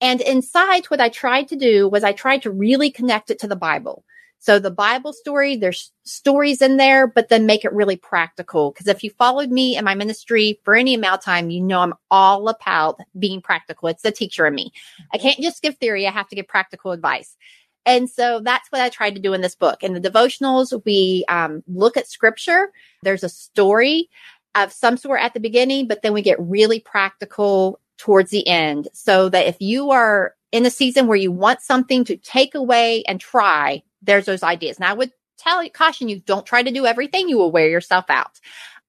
And 0.00 0.20
inside, 0.20 0.86
what 0.86 1.00
I 1.00 1.08
tried 1.08 1.48
to 1.48 1.56
do 1.56 1.88
was 1.88 2.04
I 2.04 2.12
tried 2.12 2.42
to 2.42 2.50
really 2.50 2.90
connect 2.90 3.30
it 3.30 3.38
to 3.40 3.48
the 3.48 3.56
Bible. 3.56 4.04
So 4.40 4.58
the 4.58 4.70
Bible 4.70 5.12
story, 5.12 5.56
there's 5.56 5.92
stories 6.04 6.62
in 6.62 6.76
there, 6.76 7.06
but 7.06 7.28
then 7.28 7.44
make 7.44 7.64
it 7.64 7.72
really 7.72 7.96
practical. 7.96 8.70
Because 8.70 8.86
if 8.86 9.02
you 9.02 9.10
followed 9.10 9.50
me 9.50 9.76
in 9.76 9.84
my 9.84 9.94
ministry 9.94 10.60
for 10.64 10.74
any 10.74 10.94
amount 10.94 11.18
of 11.18 11.24
time, 11.24 11.50
you 11.50 11.60
know 11.60 11.80
I'm 11.80 11.94
all 12.10 12.48
about 12.48 13.00
being 13.18 13.40
practical. 13.42 13.88
It's 13.88 14.02
the 14.02 14.12
teacher 14.12 14.46
in 14.46 14.54
me. 14.54 14.72
I 15.12 15.18
can't 15.18 15.40
just 15.40 15.60
give 15.60 15.76
theory. 15.76 16.06
I 16.06 16.12
have 16.12 16.28
to 16.28 16.36
give 16.36 16.46
practical 16.46 16.92
advice. 16.92 17.36
And 17.84 18.08
so 18.08 18.40
that's 18.40 18.70
what 18.70 18.82
I 18.82 18.90
tried 18.90 19.14
to 19.14 19.20
do 19.20 19.32
in 19.32 19.40
this 19.40 19.54
book. 19.54 19.82
In 19.82 19.94
the 19.94 20.00
devotionals, 20.00 20.78
we 20.84 21.24
um, 21.28 21.62
look 21.66 21.96
at 21.96 22.06
scripture. 22.06 22.70
There's 23.02 23.24
a 23.24 23.28
story 23.28 24.08
of 24.54 24.72
some 24.72 24.96
sort 24.96 25.20
at 25.20 25.34
the 25.34 25.40
beginning, 25.40 25.88
but 25.88 26.02
then 26.02 26.12
we 26.12 26.22
get 26.22 26.38
really 26.38 26.80
practical 26.80 27.80
towards 27.96 28.30
the 28.30 28.46
end 28.46 28.88
so 28.92 29.28
that 29.28 29.46
if 29.46 29.56
you 29.60 29.90
are 29.90 30.34
in 30.52 30.64
a 30.64 30.70
season 30.70 31.06
where 31.06 31.16
you 31.16 31.32
want 31.32 31.60
something 31.60 32.04
to 32.04 32.16
take 32.16 32.54
away 32.54 33.02
and 33.04 33.20
try, 33.20 33.82
there's 34.02 34.26
those 34.26 34.42
ideas. 34.42 34.78
Now 34.78 34.90
I 34.90 34.94
would 34.94 35.12
tell 35.38 35.68
caution 35.70 36.08
you, 36.08 36.20
don't 36.20 36.46
try 36.46 36.62
to 36.62 36.70
do 36.70 36.86
everything. 36.86 37.28
You 37.28 37.38
will 37.38 37.52
wear 37.52 37.68
yourself 37.68 38.06
out. 38.08 38.40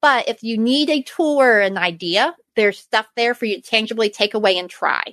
But 0.02 0.30
if 0.30 0.44
you 0.44 0.58
need 0.58 0.90
a 0.90 1.02
tool 1.02 1.42
or 1.42 1.60
an 1.60 1.78
idea, 1.78 2.36
there's 2.56 2.80
stuff 2.80 3.08
there 3.16 3.34
for 3.34 3.46
you 3.46 3.56
to 3.56 3.62
tangibly 3.62 4.10
take 4.10 4.34
away 4.34 4.58
and 4.58 4.70
try 4.70 5.04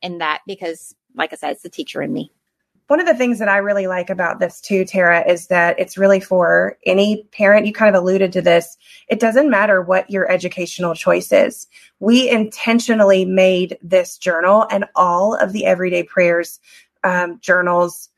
in 0.00 0.18
that 0.18 0.40
because 0.46 0.94
like 1.14 1.32
I 1.32 1.36
said, 1.36 1.52
it's 1.52 1.62
the 1.62 1.68
teacher 1.68 2.02
in 2.02 2.12
me. 2.12 2.32
One 2.86 3.00
of 3.00 3.06
the 3.06 3.14
things 3.14 3.38
that 3.40 3.50
I 3.50 3.58
really 3.58 3.86
like 3.86 4.08
about 4.08 4.40
this 4.40 4.62
too, 4.62 4.86
Tara, 4.86 5.22
is 5.28 5.48
that 5.48 5.78
it's 5.78 5.98
really 5.98 6.20
for 6.20 6.78
any 6.86 7.24
parent. 7.32 7.66
You 7.66 7.72
kind 7.74 7.94
of 7.94 8.00
alluded 8.00 8.32
to 8.32 8.40
this. 8.40 8.78
It 9.08 9.20
doesn't 9.20 9.50
matter 9.50 9.82
what 9.82 10.10
your 10.10 10.30
educational 10.30 10.94
choice 10.94 11.30
is. 11.30 11.66
We 12.00 12.30
intentionally 12.30 13.26
made 13.26 13.76
this 13.82 14.16
journal 14.16 14.66
and 14.70 14.86
all 14.94 15.34
of 15.34 15.52
the 15.52 15.66
everyday 15.66 16.02
prayers 16.02 16.60
um, 17.04 17.38
journals 17.40 18.08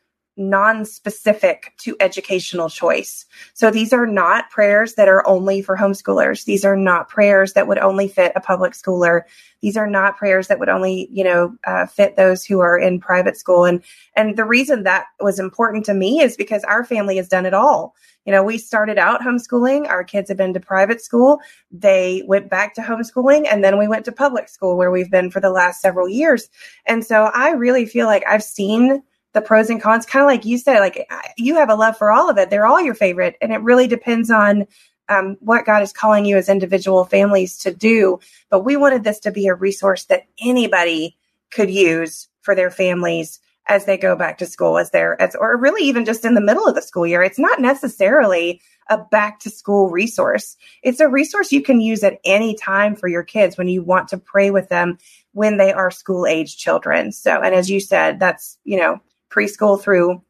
non-specific 0.41 1.75
to 1.79 1.97
educational 2.01 2.71
choice. 2.71 3.27
So 3.55 3.71
these 3.71 3.93
are 3.93 4.07
not 4.07 4.51
prayers 4.51 4.95
that 4.95 5.07
are 5.07 5.27
only 5.29 5.63
for 5.63 5.77
homeschoolers. 5.77 6.45
These 6.45 6.65
are 6.65 6.77
not 6.77 7.09
prayers 7.09 7.53
that 7.53 7.69
would 7.69 7.79
only 7.79 8.09
fit 8.09 8.33
a 8.35 8.41
public 8.41 8.73
schooler. 8.73 9.23
These 9.61 9.77
are 9.77 9.87
not 9.87 10.17
prayers 10.17 10.49
that 10.49 10.59
would 10.59 10.71
only, 10.71 11.09
you 11.13 11.23
know, 11.23 11.55
uh, 11.67 11.87
fit 11.87 12.17
those 12.17 12.45
who 12.45 12.61
are 12.61 12.79
in 12.79 12.99
private 12.99 13.37
school. 13.37 13.67
And 13.67 13.83
and 14.17 14.37
the 14.37 14.45
reason 14.45 14.85
that 14.85 15.07
was 15.21 15.39
important 15.39 15.85
to 15.87 15.95
me 15.95 16.21
is 16.21 16.37
because 16.37 16.65
our 16.65 16.85
family 16.85 17.19
has 17.19 17.29
done 17.29 17.47
it 17.47 17.55
all. 17.55 17.95
You 18.25 18.33
know, 18.33 18.43
we 18.43 18.59
started 18.59 18.99
out 18.99 19.21
homeschooling. 19.21 19.89
Our 19.89 20.05
kids 20.05 20.29
have 20.29 20.39
been 20.39 20.55
to 20.55 20.61
private 20.61 21.03
school. 21.03 21.41
They 21.71 22.23
went 22.27 22.51
back 22.51 22.75
to 22.75 22.81
homeschooling 22.81 23.47
and 23.51 23.63
then 23.65 23.79
we 23.79 23.89
went 23.89 24.05
to 24.07 24.13
public 24.13 24.49
school 24.49 24.77
where 24.77 24.91
we've 24.91 25.11
been 25.11 25.31
for 25.31 25.41
the 25.41 25.51
last 25.51 25.81
several 25.81 26.09
years. 26.09 26.49
And 26.87 27.05
so 27.05 27.31
I 27.35 27.51
really 27.53 27.87
feel 27.87 28.07
like 28.07 28.25
I've 28.27 28.43
seen 28.43 29.03
the 29.33 29.41
pros 29.41 29.71
and 29.71 29.81
cons, 29.81 30.07
kind 30.07 30.23
of 30.23 30.27
like 30.27 30.45
you 30.45 30.59
said, 30.59 30.81
like 30.81 31.09
you 31.37 31.55
have 31.57 31.71
a 31.71 31.75
love 31.75 31.97
for 31.97 32.11
all 32.11 32.29
of 32.29 32.39
it. 32.39 32.51
They're 32.51 32.67
all 32.67 32.81
your 32.81 32.95
favorite. 32.95 33.37
And 33.41 33.53
it 33.53 33.63
really 33.63 33.87
depends 33.87 34.31
on 34.31 34.67
um, 35.09 35.37
what 35.41 35.67
God 35.67 35.83
is 35.83 35.93
calling 35.93 36.25
you 36.25 36.37
as 36.37 36.49
individual 36.49 37.05
families 37.05 37.59
to 37.59 37.75
do. 37.75 38.21
But 38.49 38.65
we 38.65 38.77
wanted 38.77 39.05
this 39.05 39.21
to 39.21 39.31
be 39.31 39.47
a 39.47 39.55
resource 39.55 40.05
that 40.05 40.25
anybody 40.41 41.17
could 41.51 41.71
use 41.71 42.29
for 42.43 42.55
their 42.55 42.71
families 42.71 43.41
as 43.67 43.85
they 43.85 43.97
go 43.97 44.17
back 44.17 44.39
to 44.39 44.47
school, 44.47 44.79
as 44.79 44.91
they're, 44.91 45.21
as, 45.21 45.37
or 45.37 45.57
really 45.57 45.85
even 45.85 46.05
just 46.05 46.25
in 46.25 46.35
the 46.35 46.41
middle 46.41 46.67
of 46.67 46.75
the 46.75 46.83
school 46.83 47.07
year. 47.07 47.23
It's 47.23 47.39
not 47.39 47.61
necessarily 47.61 48.61
a 48.89 48.99
back 48.99 49.39
to 49.41 49.51
school 49.51 49.91
resource. 49.91 50.57
It's 50.83 50.99
a 50.99 51.09
resource 51.09 51.53
you 51.53 51.63
can 51.63 51.81
use 51.81 52.03
at 52.03 52.19
any 52.25 52.55
time 52.57 52.97
for 52.97 53.07
your 53.07 53.23
kids 53.23 53.57
when 53.57 53.69
you 53.69 53.83
want 53.83 54.09
to 54.09 54.19
pray 54.19 54.51
with 54.51 54.69
them 54.69 54.99
when 55.33 55.57
they 55.57 55.73
are 55.73 55.93
school 55.93 56.27
age 56.27 56.57
children. 56.57 57.13
So, 57.13 57.41
and 57.41 57.55
as 57.55 57.71
you 57.71 57.79
said, 57.79 58.19
that's, 58.19 58.59
you 58.65 58.77
know, 58.77 59.01
preschool 59.31 59.81
through 59.81 60.23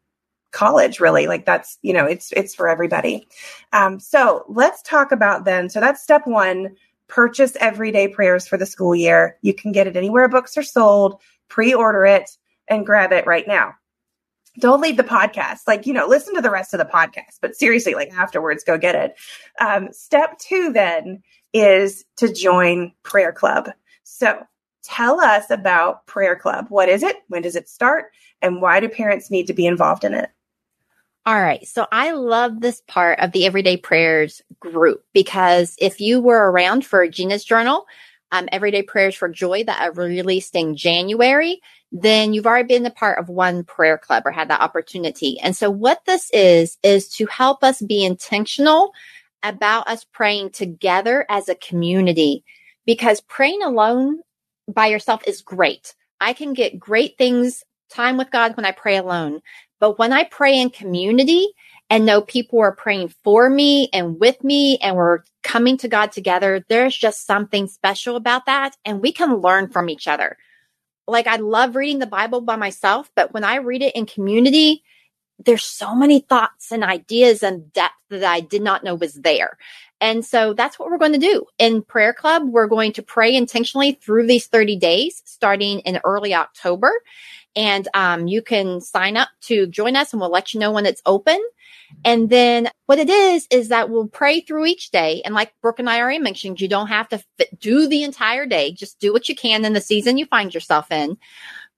college 0.51 0.99
really. 0.99 1.27
Like 1.27 1.45
that's 1.45 1.77
you 1.81 1.93
know 1.93 2.05
it's 2.05 2.31
it's 2.33 2.53
for 2.53 2.67
everybody. 2.67 3.27
Um, 3.73 3.99
so 3.99 4.45
let's 4.47 4.81
talk 4.81 5.11
about 5.11 5.45
then 5.45 5.69
so 5.69 5.79
that's 5.79 6.01
step 6.03 6.27
one 6.27 6.75
purchase 7.07 7.57
everyday 7.59 8.07
prayers 8.07 8.47
for 8.47 8.57
the 8.57 8.65
school 8.65 8.95
year. 8.95 9.37
You 9.41 9.53
can 9.53 9.71
get 9.71 9.87
it 9.87 9.97
anywhere 9.97 10.27
books 10.29 10.57
are 10.57 10.63
sold. 10.63 11.21
Pre-order 11.49 12.05
it 12.05 12.29
and 12.67 12.85
grab 12.85 13.11
it 13.11 13.27
right 13.27 13.47
now. 13.47 13.73
Don't 14.59 14.81
leave 14.81 14.97
the 14.97 15.03
podcast. 15.03 15.61
Like 15.67 15.85
you 15.85 15.93
know 15.93 16.07
listen 16.07 16.35
to 16.35 16.41
the 16.41 16.51
rest 16.51 16.73
of 16.73 16.77
the 16.77 16.85
podcast 16.85 17.39
but 17.41 17.55
seriously 17.55 17.95
like 17.95 18.11
afterwards 18.13 18.63
go 18.63 18.77
get 18.77 18.95
it. 18.95 19.15
Um, 19.59 19.89
step 19.91 20.37
two 20.39 20.71
then 20.73 21.23
is 21.53 22.05
to 22.17 22.31
join 22.31 22.93
prayer 23.03 23.33
club. 23.33 23.69
So 24.03 24.41
tell 24.83 25.19
us 25.19 25.49
about 25.49 26.05
prayer 26.07 26.35
club 26.35 26.65
what 26.69 26.89
is 26.89 27.03
it 27.03 27.17
when 27.27 27.41
does 27.41 27.55
it 27.55 27.69
start 27.69 28.11
and 28.41 28.61
why 28.61 28.79
do 28.79 28.89
parents 28.89 29.29
need 29.29 29.47
to 29.47 29.53
be 29.53 29.65
involved 29.65 30.03
in 30.03 30.13
it? 30.13 30.29
All 31.25 31.39
right. 31.39 31.65
So 31.67 31.85
I 31.91 32.11
love 32.13 32.61
this 32.61 32.81
part 32.87 33.19
of 33.19 33.31
the 33.31 33.45
Everyday 33.45 33.77
Prayers 33.77 34.41
group 34.59 35.05
because 35.13 35.75
if 35.77 36.01
you 36.01 36.19
were 36.19 36.49
around 36.51 36.83
for 36.83 37.07
Gina's 37.07 37.43
Journal, 37.43 37.85
um, 38.31 38.49
Everyday 38.51 38.81
Prayers 38.81 39.13
for 39.13 39.29
Joy 39.29 39.63
that 39.65 39.79
I 39.79 39.87
released 39.87 40.55
in 40.55 40.75
January, 40.75 41.61
then 41.91 42.33
you've 42.33 42.47
already 42.47 42.67
been 42.67 42.85
a 42.87 42.91
part 42.91 43.19
of 43.19 43.29
one 43.29 43.63
prayer 43.63 43.99
club 43.99 44.23
or 44.25 44.31
had 44.31 44.49
that 44.49 44.61
opportunity. 44.61 45.39
And 45.41 45.55
so 45.55 45.69
what 45.69 46.03
this 46.05 46.31
is, 46.33 46.79
is 46.81 47.07
to 47.09 47.27
help 47.27 47.63
us 47.63 47.81
be 47.81 48.03
intentional 48.03 48.91
about 49.43 49.87
us 49.87 50.03
praying 50.05 50.51
together 50.51 51.25
as 51.29 51.49
a 51.49 51.55
community 51.55 52.43
because 52.85 53.21
praying 53.21 53.61
alone 53.61 54.21
by 54.73 54.87
yourself 54.87 55.21
is 55.27 55.41
great. 55.41 55.93
I 56.19 56.33
can 56.33 56.53
get 56.53 56.79
great 56.79 57.17
things 57.17 57.63
time 57.89 58.17
with 58.17 58.31
God 58.31 58.55
when 58.55 58.65
I 58.65 58.71
pray 58.71 58.97
alone. 58.97 59.41
But 59.79 59.99
when 59.99 60.13
I 60.13 60.23
pray 60.23 60.59
in 60.59 60.69
community 60.69 61.47
and 61.89 62.05
know 62.05 62.21
people 62.21 62.59
are 62.59 62.75
praying 62.75 63.13
for 63.23 63.49
me 63.49 63.89
and 63.91 64.19
with 64.19 64.43
me 64.43 64.77
and 64.81 64.95
we're 64.95 65.19
coming 65.43 65.77
to 65.77 65.87
God 65.87 66.11
together, 66.11 66.63
there's 66.69 66.95
just 66.95 67.25
something 67.25 67.67
special 67.67 68.15
about 68.15 68.45
that. 68.45 68.77
And 68.85 69.01
we 69.01 69.11
can 69.11 69.37
learn 69.37 69.69
from 69.69 69.89
each 69.89 70.07
other. 70.07 70.37
Like 71.07 71.27
I 71.27 71.37
love 71.37 71.75
reading 71.75 71.99
the 71.99 72.05
Bible 72.05 72.41
by 72.41 72.55
myself, 72.55 73.11
but 73.15 73.33
when 73.33 73.43
I 73.43 73.55
read 73.55 73.81
it 73.81 73.95
in 73.95 74.05
community, 74.05 74.83
there's 75.45 75.63
so 75.63 75.95
many 75.95 76.19
thoughts 76.19 76.71
and 76.71 76.83
ideas 76.83 77.43
and 77.43 77.71
depth 77.73 77.95
that 78.09 78.23
I 78.23 78.41
did 78.41 78.61
not 78.61 78.83
know 78.83 78.95
was 78.95 79.15
there. 79.15 79.57
And 79.99 80.25
so 80.25 80.53
that's 80.53 80.79
what 80.79 80.89
we're 80.89 80.97
going 80.97 81.13
to 81.13 81.19
do. 81.19 81.45
In 81.59 81.83
Prayer 81.83 82.13
Club, 82.13 82.43
we're 82.47 82.67
going 82.67 82.93
to 82.93 83.03
pray 83.03 83.35
intentionally 83.35 83.99
through 84.01 84.25
these 84.25 84.47
30 84.47 84.77
days, 84.77 85.21
starting 85.25 85.79
in 85.81 86.01
early 86.03 86.33
October. 86.33 86.91
And 87.55 87.87
um, 87.93 88.27
you 88.27 88.41
can 88.41 88.81
sign 88.81 89.15
up 89.15 89.29
to 89.41 89.67
join 89.67 89.95
us 89.95 90.11
and 90.11 90.19
we'll 90.19 90.31
let 90.31 90.53
you 90.53 90.59
know 90.59 90.71
when 90.71 90.87
it's 90.87 91.01
open. 91.05 91.39
And 92.05 92.29
then 92.29 92.69
what 92.85 92.99
it 92.99 93.09
is, 93.09 93.47
is 93.51 93.67
that 93.67 93.89
we'll 93.89 94.07
pray 94.07 94.41
through 94.41 94.65
each 94.65 94.91
day. 94.91 95.21
And 95.23 95.35
like 95.35 95.53
Brooke 95.61 95.79
and 95.79 95.89
I 95.89 95.99
already 95.99 96.19
mentioned, 96.19 96.61
you 96.61 96.67
don't 96.67 96.87
have 96.87 97.09
to 97.09 97.23
fit, 97.37 97.59
do 97.59 97.87
the 97.87 98.03
entire 98.03 98.45
day. 98.45 98.71
Just 98.71 98.99
do 98.99 99.13
what 99.13 99.29
you 99.29 99.35
can 99.35 99.65
in 99.65 99.73
the 99.73 99.81
season 99.81 100.17
you 100.17 100.25
find 100.25 100.53
yourself 100.53 100.91
in. 100.91 101.17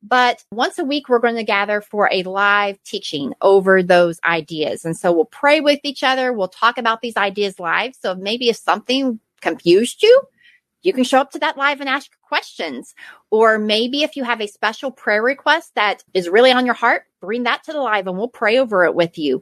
But 0.06 0.44
once 0.52 0.78
a 0.80 0.84
week, 0.84 1.08
we're 1.08 1.20
going 1.20 1.38
to 1.38 1.44
gather 1.44 1.80
for 1.80 2.10
a 2.12 2.24
live 2.24 2.82
teaching 2.84 3.34
over 3.42 3.82
those 3.82 4.20
ideas. 4.26 4.84
And 4.84 4.98
so 4.98 5.14
we'll 5.14 5.26
pray 5.26 5.62
with 5.62 5.80
each 5.84 6.04
other. 6.04 6.34
We'll 6.34 6.50
talk 6.50 6.78
about 6.78 7.02
these 7.02 7.16
ideas 7.16 7.58
live. 7.58 7.96
So 7.96 8.14
maybe 8.14 8.50
if 8.50 8.58
something 8.58 9.20
confused 9.40 10.04
you, 10.04 10.22
you 10.82 10.92
can 10.92 11.06
show 11.06 11.20
up 11.20 11.32
to 11.32 11.40
that 11.40 11.58
live 11.58 11.80
and 11.80 11.88
ask 11.88 12.12
questions. 12.22 12.94
Or 13.32 13.58
maybe 13.58 14.04
if 14.04 14.18
you 14.18 14.26
have 14.26 14.42
a 14.42 14.48
special 14.48 14.92
prayer 14.92 15.24
request 15.24 15.74
that 15.76 16.04
is 16.14 16.28
really 16.28 16.52
on 16.52 16.66
your 16.66 16.76
heart, 16.76 17.06
bring 17.22 17.44
that 17.44 17.64
to 17.64 17.72
the 17.72 17.80
live 17.80 18.06
and 18.06 18.18
we'll 18.18 18.28
pray 18.28 18.58
over 18.58 18.84
it 18.84 18.94
with 18.94 19.18
you. 19.18 19.42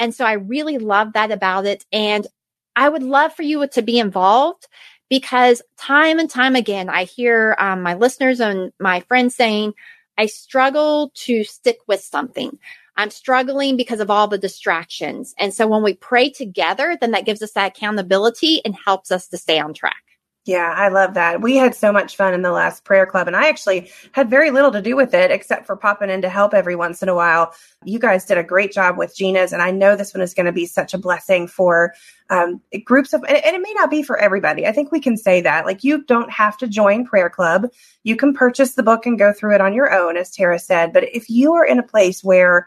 And 0.00 0.12
so 0.12 0.24
I 0.24 0.32
really 0.32 0.78
love 0.78 1.12
that 1.12 1.30
about 1.30 1.66
it. 1.66 1.84
And 1.92 2.26
I 2.74 2.88
would 2.88 3.04
love 3.04 3.32
for 3.32 3.42
you 3.42 3.64
to 3.68 3.82
be 3.82 4.00
involved 4.00 4.66
because 5.08 5.62
time 5.76 6.18
and 6.18 6.28
time 6.28 6.56
again, 6.56 6.88
I 6.88 7.04
hear 7.04 7.54
um, 7.60 7.82
my 7.82 7.94
listeners 7.94 8.40
and 8.40 8.72
my 8.80 9.00
friends 9.00 9.36
saying, 9.36 9.74
I 10.20 10.26
struggle 10.26 11.12
to 11.14 11.44
stick 11.44 11.78
with 11.88 12.02
something. 12.02 12.58
I'm 12.98 13.08
struggling 13.08 13.78
because 13.78 14.00
of 14.00 14.10
all 14.10 14.28
the 14.28 14.36
distractions. 14.36 15.34
And 15.38 15.54
so 15.54 15.66
when 15.66 15.82
we 15.82 15.94
pray 15.94 16.28
together, 16.28 16.98
then 17.00 17.12
that 17.12 17.24
gives 17.24 17.40
us 17.40 17.52
that 17.52 17.74
accountability 17.74 18.60
and 18.62 18.76
helps 18.84 19.10
us 19.10 19.28
to 19.28 19.38
stay 19.38 19.58
on 19.58 19.72
track. 19.72 20.09
Yeah, 20.46 20.72
I 20.74 20.88
love 20.88 21.14
that. 21.14 21.42
We 21.42 21.56
had 21.56 21.74
so 21.74 21.92
much 21.92 22.16
fun 22.16 22.32
in 22.32 22.40
the 22.40 22.50
last 22.50 22.82
prayer 22.84 23.04
club, 23.04 23.26
and 23.26 23.36
I 23.36 23.48
actually 23.48 23.90
had 24.12 24.30
very 24.30 24.50
little 24.50 24.72
to 24.72 24.80
do 24.80 24.96
with 24.96 25.12
it 25.12 25.30
except 25.30 25.66
for 25.66 25.76
popping 25.76 26.08
in 26.08 26.22
to 26.22 26.30
help 26.30 26.54
every 26.54 26.74
once 26.74 27.02
in 27.02 27.10
a 27.10 27.14
while. 27.14 27.52
You 27.84 27.98
guys 27.98 28.24
did 28.24 28.38
a 28.38 28.42
great 28.42 28.72
job 28.72 28.96
with 28.96 29.14
Gina's, 29.14 29.52
and 29.52 29.60
I 29.60 29.70
know 29.70 29.96
this 29.96 30.14
one 30.14 30.22
is 30.22 30.32
going 30.32 30.46
to 30.46 30.52
be 30.52 30.64
such 30.64 30.94
a 30.94 30.98
blessing 30.98 31.46
for 31.46 31.92
um, 32.30 32.58
groups 32.84 33.12
of, 33.12 33.22
and 33.28 33.36
it 33.36 33.60
may 33.60 33.72
not 33.74 33.90
be 33.90 34.02
for 34.02 34.16
everybody. 34.16 34.66
I 34.66 34.72
think 34.72 34.90
we 34.90 35.00
can 35.00 35.18
say 35.18 35.42
that. 35.42 35.66
Like, 35.66 35.84
you 35.84 36.02
don't 36.04 36.30
have 36.30 36.56
to 36.58 36.66
join 36.66 37.04
prayer 37.04 37.28
club. 37.28 37.66
You 38.04 38.16
can 38.16 38.32
purchase 38.32 38.74
the 38.74 38.82
book 38.82 39.04
and 39.04 39.18
go 39.18 39.34
through 39.34 39.56
it 39.56 39.60
on 39.60 39.74
your 39.74 39.92
own, 39.92 40.16
as 40.16 40.30
Tara 40.30 40.58
said. 40.58 40.94
But 40.94 41.04
if 41.14 41.28
you 41.28 41.52
are 41.52 41.66
in 41.66 41.78
a 41.78 41.82
place 41.86 42.24
where 42.24 42.66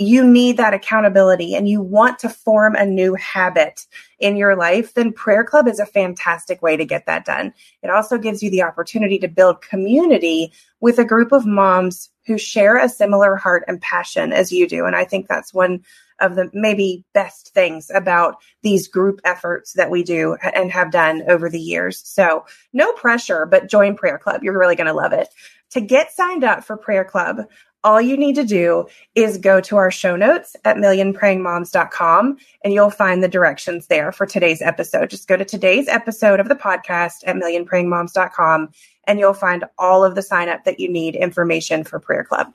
you 0.00 0.26
need 0.26 0.56
that 0.56 0.72
accountability 0.72 1.54
and 1.54 1.68
you 1.68 1.82
want 1.82 2.18
to 2.20 2.28
form 2.30 2.74
a 2.74 2.86
new 2.86 3.14
habit 3.14 3.86
in 4.18 4.34
your 4.34 4.56
life, 4.56 4.94
then 4.94 5.12
Prayer 5.12 5.44
Club 5.44 5.68
is 5.68 5.78
a 5.78 5.84
fantastic 5.84 6.62
way 6.62 6.76
to 6.76 6.86
get 6.86 7.04
that 7.04 7.26
done. 7.26 7.52
It 7.82 7.90
also 7.90 8.16
gives 8.16 8.42
you 8.42 8.50
the 8.50 8.62
opportunity 8.62 9.18
to 9.18 9.28
build 9.28 9.60
community 9.60 10.52
with 10.80 10.98
a 10.98 11.04
group 11.04 11.32
of 11.32 11.44
moms 11.44 12.08
who 12.24 12.38
share 12.38 12.78
a 12.78 12.88
similar 12.88 13.36
heart 13.36 13.64
and 13.68 13.80
passion 13.82 14.32
as 14.32 14.50
you 14.52 14.66
do. 14.66 14.86
And 14.86 14.96
I 14.96 15.04
think 15.04 15.28
that's 15.28 15.52
one 15.52 15.84
of 16.20 16.34
the 16.34 16.50
maybe 16.52 17.04
best 17.12 17.52
things 17.52 17.90
about 17.94 18.36
these 18.62 18.88
group 18.88 19.20
efforts 19.24 19.74
that 19.74 19.90
we 19.90 20.02
do 20.02 20.36
and 20.54 20.70
have 20.70 20.90
done 20.92 21.22
over 21.28 21.50
the 21.50 21.60
years. 21.60 22.00
So 22.06 22.46
no 22.72 22.92
pressure, 22.92 23.46
but 23.46 23.68
join 23.68 23.96
Prayer 23.96 24.18
Club. 24.18 24.42
You're 24.42 24.58
really 24.58 24.76
going 24.76 24.86
to 24.86 24.94
love 24.94 25.12
it. 25.12 25.28
To 25.70 25.80
get 25.80 26.12
signed 26.12 26.44
up 26.44 26.64
for 26.64 26.76
Prayer 26.76 27.04
Club, 27.04 27.42
all 27.82 28.00
you 28.00 28.16
need 28.16 28.34
to 28.34 28.44
do 28.44 28.86
is 29.14 29.38
go 29.38 29.60
to 29.62 29.76
our 29.76 29.90
show 29.90 30.16
notes 30.16 30.54
at 30.64 30.76
millionprayingmoms.com 30.76 32.36
and 32.62 32.74
you'll 32.74 32.90
find 32.90 33.22
the 33.22 33.28
directions 33.28 33.86
there 33.86 34.12
for 34.12 34.26
today's 34.26 34.60
episode. 34.60 35.10
Just 35.10 35.28
go 35.28 35.36
to 35.36 35.44
today's 35.44 35.88
episode 35.88 36.40
of 36.40 36.48
the 36.48 36.54
podcast 36.54 37.24
at 37.26 37.36
millionprayingmoms.com 37.36 38.70
and 39.06 39.18
you'll 39.18 39.34
find 39.34 39.64
all 39.78 40.04
of 40.04 40.14
the 40.14 40.22
sign 40.22 40.48
up 40.48 40.64
that 40.64 40.78
you 40.78 40.90
need 40.90 41.16
information 41.16 41.84
for 41.84 41.98
prayer 41.98 42.24
club. 42.24 42.52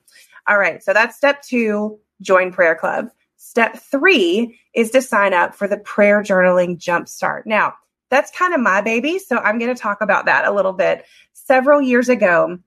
All 0.47 0.59
right. 0.59 0.83
So 0.83 0.93
that's 0.93 1.17
step 1.17 1.41
two, 1.41 1.99
join 2.21 2.51
prayer 2.51 2.75
club. 2.75 3.09
Step 3.37 3.77
three 3.77 4.59
is 4.73 4.91
to 4.91 5.01
sign 5.01 5.33
up 5.33 5.55
for 5.55 5.67
the 5.67 5.77
prayer 5.77 6.21
journaling 6.21 6.77
jumpstart. 6.77 7.45
Now 7.45 7.75
that's 8.09 8.31
kind 8.31 8.53
of 8.53 8.59
my 8.59 8.81
baby. 8.81 9.19
So 9.19 9.37
I'm 9.37 9.57
going 9.59 9.73
to 9.73 9.81
talk 9.81 10.01
about 10.01 10.25
that 10.25 10.45
a 10.45 10.51
little 10.51 10.73
bit. 10.73 11.05
Several 11.33 11.81
years 11.81 12.09
ago, 12.09 12.59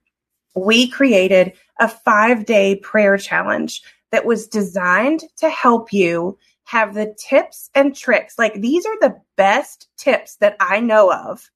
we 0.65 0.89
created 0.89 1.53
a 1.79 1.89
five 1.89 2.45
day 2.45 2.77
prayer 2.77 3.17
challenge 3.17 3.83
that 4.11 4.25
was 4.25 4.49
designed 4.49 5.23
to 5.39 5.49
help 5.49 5.93
you 5.93 6.39
have 6.65 6.95
the 6.95 7.15
tips 7.19 7.71
and 7.75 7.97
tricks. 7.97 8.39
Like 8.39 8.55
these 8.55 8.85
are 8.87 8.99
the 9.01 9.21
best 9.37 9.89
tips 9.97 10.37
that 10.37 10.57
I 10.61 10.81
know 10.81 11.13
of 11.13 11.51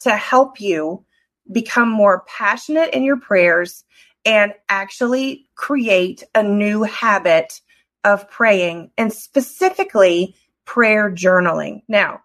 to 0.00 0.16
help 0.16 0.60
you 0.60 1.04
become 1.50 1.88
more 1.88 2.24
passionate 2.26 2.92
in 2.92 3.04
your 3.04 3.18
prayers 3.18 3.84
and 4.24 4.52
actually 4.68 5.48
create 5.54 6.24
a 6.34 6.42
new 6.42 6.82
habit 6.82 7.60
of 8.02 8.28
praying 8.28 8.90
and 8.98 9.12
specifically 9.12 10.34
prayer 10.64 11.10
journaling. 11.12 11.82
Now, 11.88 12.22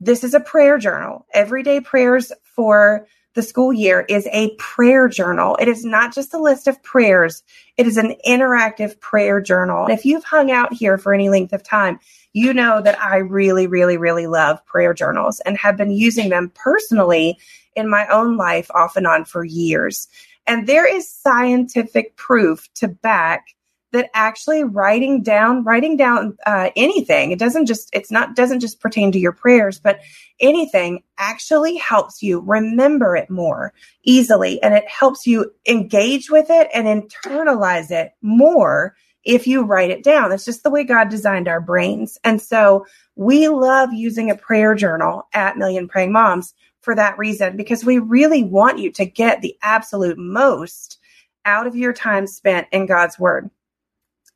this 0.00 0.24
is 0.24 0.34
a 0.34 0.40
prayer 0.40 0.78
journal, 0.78 1.26
everyday 1.32 1.80
prayers 1.80 2.32
for 2.42 3.06
the 3.34 3.42
school 3.42 3.72
year 3.72 4.04
is 4.08 4.28
a 4.32 4.54
prayer 4.56 5.08
journal. 5.08 5.56
It 5.60 5.68
is 5.68 5.84
not 5.84 6.14
just 6.14 6.34
a 6.34 6.38
list 6.38 6.66
of 6.66 6.82
prayers. 6.82 7.42
It 7.76 7.86
is 7.86 7.96
an 7.96 8.14
interactive 8.26 8.98
prayer 9.00 9.40
journal. 9.40 9.86
If 9.88 10.04
you've 10.04 10.24
hung 10.24 10.50
out 10.50 10.72
here 10.72 10.98
for 10.98 11.14
any 11.14 11.28
length 11.28 11.52
of 11.52 11.62
time, 11.62 12.00
you 12.32 12.52
know 12.52 12.80
that 12.82 13.00
I 13.00 13.18
really, 13.18 13.66
really, 13.66 13.96
really 13.96 14.26
love 14.26 14.64
prayer 14.66 14.94
journals 14.94 15.40
and 15.40 15.56
have 15.58 15.76
been 15.76 15.90
using 15.90 16.28
them 16.28 16.52
personally 16.54 17.38
in 17.76 17.88
my 17.88 18.06
own 18.08 18.36
life 18.36 18.70
off 18.74 18.96
and 18.96 19.06
on 19.06 19.24
for 19.24 19.44
years. 19.44 20.08
And 20.46 20.66
there 20.66 20.92
is 20.92 21.08
scientific 21.08 22.16
proof 22.16 22.68
to 22.74 22.88
back 22.88 23.54
that 23.92 24.10
actually 24.14 24.64
writing 24.64 25.22
down 25.22 25.64
writing 25.64 25.96
down 25.96 26.36
uh, 26.46 26.70
anything 26.76 27.32
it 27.32 27.38
doesn't 27.38 27.66
just 27.66 27.88
it's 27.92 28.10
not 28.10 28.34
doesn't 28.36 28.60
just 28.60 28.80
pertain 28.80 29.12
to 29.12 29.18
your 29.18 29.32
prayers 29.32 29.78
but 29.78 30.00
anything 30.40 31.02
actually 31.18 31.76
helps 31.76 32.22
you 32.22 32.40
remember 32.40 33.16
it 33.16 33.30
more 33.30 33.72
easily 34.04 34.62
and 34.62 34.74
it 34.74 34.88
helps 34.88 35.26
you 35.26 35.50
engage 35.68 36.30
with 36.30 36.46
it 36.50 36.68
and 36.72 36.86
internalize 36.86 37.90
it 37.90 38.12
more 38.22 38.94
if 39.24 39.46
you 39.46 39.62
write 39.64 39.90
it 39.90 40.02
down. 40.02 40.32
It's 40.32 40.44
just 40.44 40.62
the 40.62 40.70
way 40.70 40.84
god 40.84 41.08
designed 41.08 41.48
our 41.48 41.60
brains. 41.60 42.18
And 42.24 42.40
so 42.40 42.86
we 43.16 43.48
love 43.48 43.92
using 43.92 44.30
a 44.30 44.36
prayer 44.36 44.74
journal 44.74 45.28
at 45.32 45.58
million 45.58 45.88
praying 45.88 46.12
moms 46.12 46.54
for 46.80 46.94
that 46.94 47.18
reason 47.18 47.56
because 47.56 47.84
we 47.84 47.98
really 47.98 48.42
want 48.42 48.78
you 48.78 48.90
to 48.92 49.04
get 49.04 49.42
the 49.42 49.56
absolute 49.62 50.18
most 50.18 50.98
out 51.44 51.66
of 51.66 51.76
your 51.76 51.92
time 51.92 52.26
spent 52.26 52.66
in 52.72 52.86
god's 52.86 53.18
word 53.18 53.50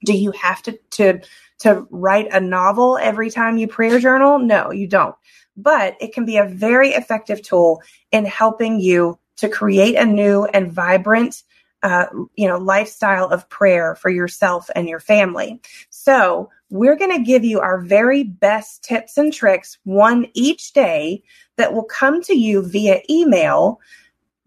do 0.05 0.12
you 0.12 0.31
have 0.33 0.62
to 0.62 0.79
to 0.93 1.21
to 1.61 1.87
write 1.90 2.29
a 2.33 2.40
novel 2.40 2.99
every 2.99 3.31
time 3.31 3.59
you 3.59 3.67
prayer 3.67 3.99
journal? 3.99 4.38
No, 4.38 4.71
you 4.71 4.87
don't. 4.87 5.14
But 5.57 5.97
it 6.01 6.12
can 6.12 6.25
be 6.25 6.37
a 6.37 6.47
very 6.47 6.90
effective 6.90 7.43
tool 7.43 7.83
in 8.12 8.25
helping 8.25 8.81
you 8.81 9.19
to 9.37 9.49
create 9.49 9.97
a 9.97 10.05
new 10.05 10.45
and 10.47 10.71
vibrant 10.71 11.43
uh, 11.85 12.07
you 12.35 12.49
know 12.49 12.57
lifestyle 12.57 13.29
of 13.29 13.49
prayer 13.51 13.95
for 13.95 14.09
yourself 14.09 14.71
and 14.75 14.88
your 14.88 15.01
family 15.01 15.61
so 15.90 16.49
we're 16.71 16.97
going 16.97 17.14
to 17.14 17.23
give 17.23 17.45
you 17.45 17.61
our 17.61 17.83
very 17.83 18.25
best 18.25 18.83
tips 18.83 19.19
and 19.19 19.35
tricks 19.35 19.77
one 19.85 20.27
each 20.33 20.73
day 20.73 21.23
that 21.57 21.75
will 21.75 21.85
come 21.85 22.23
to 22.23 22.35
you 22.35 22.62
via 22.62 23.03
email 23.11 23.79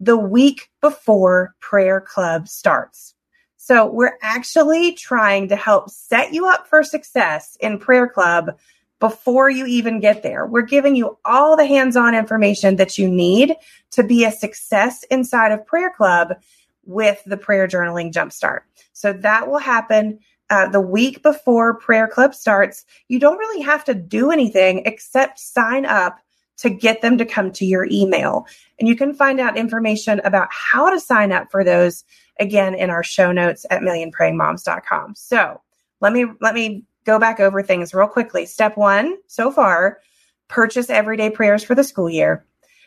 the 0.00 0.16
week 0.16 0.68
before 0.80 1.54
prayer 1.60 2.00
club 2.00 2.48
starts 2.48 3.14
so 3.68 3.84
we're 3.84 4.16
actually 4.22 4.92
trying 4.92 5.46
to 5.48 5.54
help 5.54 5.90
set 5.90 6.32
you 6.32 6.46
up 6.46 6.66
for 6.66 6.82
success 6.82 7.54
in 7.60 7.78
prayer 7.78 8.08
club 8.08 8.58
before 8.98 9.50
you 9.50 9.66
even 9.66 10.00
get 10.00 10.22
there. 10.22 10.46
We're 10.46 10.62
giving 10.62 10.96
you 10.96 11.18
all 11.26 11.54
the 11.54 11.66
hands 11.66 11.94
on 11.94 12.14
information 12.14 12.76
that 12.76 12.96
you 12.96 13.10
need 13.10 13.54
to 13.90 14.02
be 14.02 14.24
a 14.24 14.32
success 14.32 15.04
inside 15.10 15.52
of 15.52 15.66
prayer 15.66 15.92
club 15.94 16.36
with 16.86 17.22
the 17.26 17.36
prayer 17.36 17.68
journaling 17.68 18.10
jumpstart. 18.10 18.60
So 18.94 19.12
that 19.12 19.50
will 19.50 19.58
happen 19.58 20.20
uh, 20.48 20.70
the 20.70 20.80
week 20.80 21.22
before 21.22 21.78
prayer 21.78 22.08
club 22.08 22.34
starts. 22.34 22.86
You 23.08 23.20
don't 23.20 23.36
really 23.36 23.60
have 23.60 23.84
to 23.84 23.92
do 23.92 24.30
anything 24.30 24.84
except 24.86 25.40
sign 25.40 25.84
up 25.84 26.20
to 26.58 26.70
get 26.70 27.02
them 27.02 27.18
to 27.18 27.24
come 27.24 27.50
to 27.52 27.64
your 27.64 27.86
email. 27.90 28.46
And 28.78 28.88
you 28.88 28.96
can 28.96 29.14
find 29.14 29.40
out 29.40 29.56
information 29.56 30.20
about 30.24 30.48
how 30.50 30.90
to 30.90 31.00
sign 31.00 31.32
up 31.32 31.50
for 31.50 31.64
those 31.64 32.04
again 32.38 32.74
in 32.74 32.90
our 32.90 33.02
show 33.02 33.32
notes 33.32 33.64
at 33.70 33.82
millionprayingmoms.com. 33.82 35.14
So 35.16 35.60
let 36.00 36.12
me 36.12 36.26
let 36.40 36.54
me 36.54 36.84
go 37.04 37.18
back 37.18 37.40
over 37.40 37.62
things 37.62 37.94
real 37.94 38.06
quickly. 38.06 38.46
Step 38.46 38.76
one 38.76 39.16
so 39.26 39.50
far, 39.50 39.98
purchase 40.48 40.90
everyday 40.90 41.30
prayers 41.30 41.64
for 41.64 41.74
the 41.74 41.84
school 41.84 42.10
year. 42.10 42.44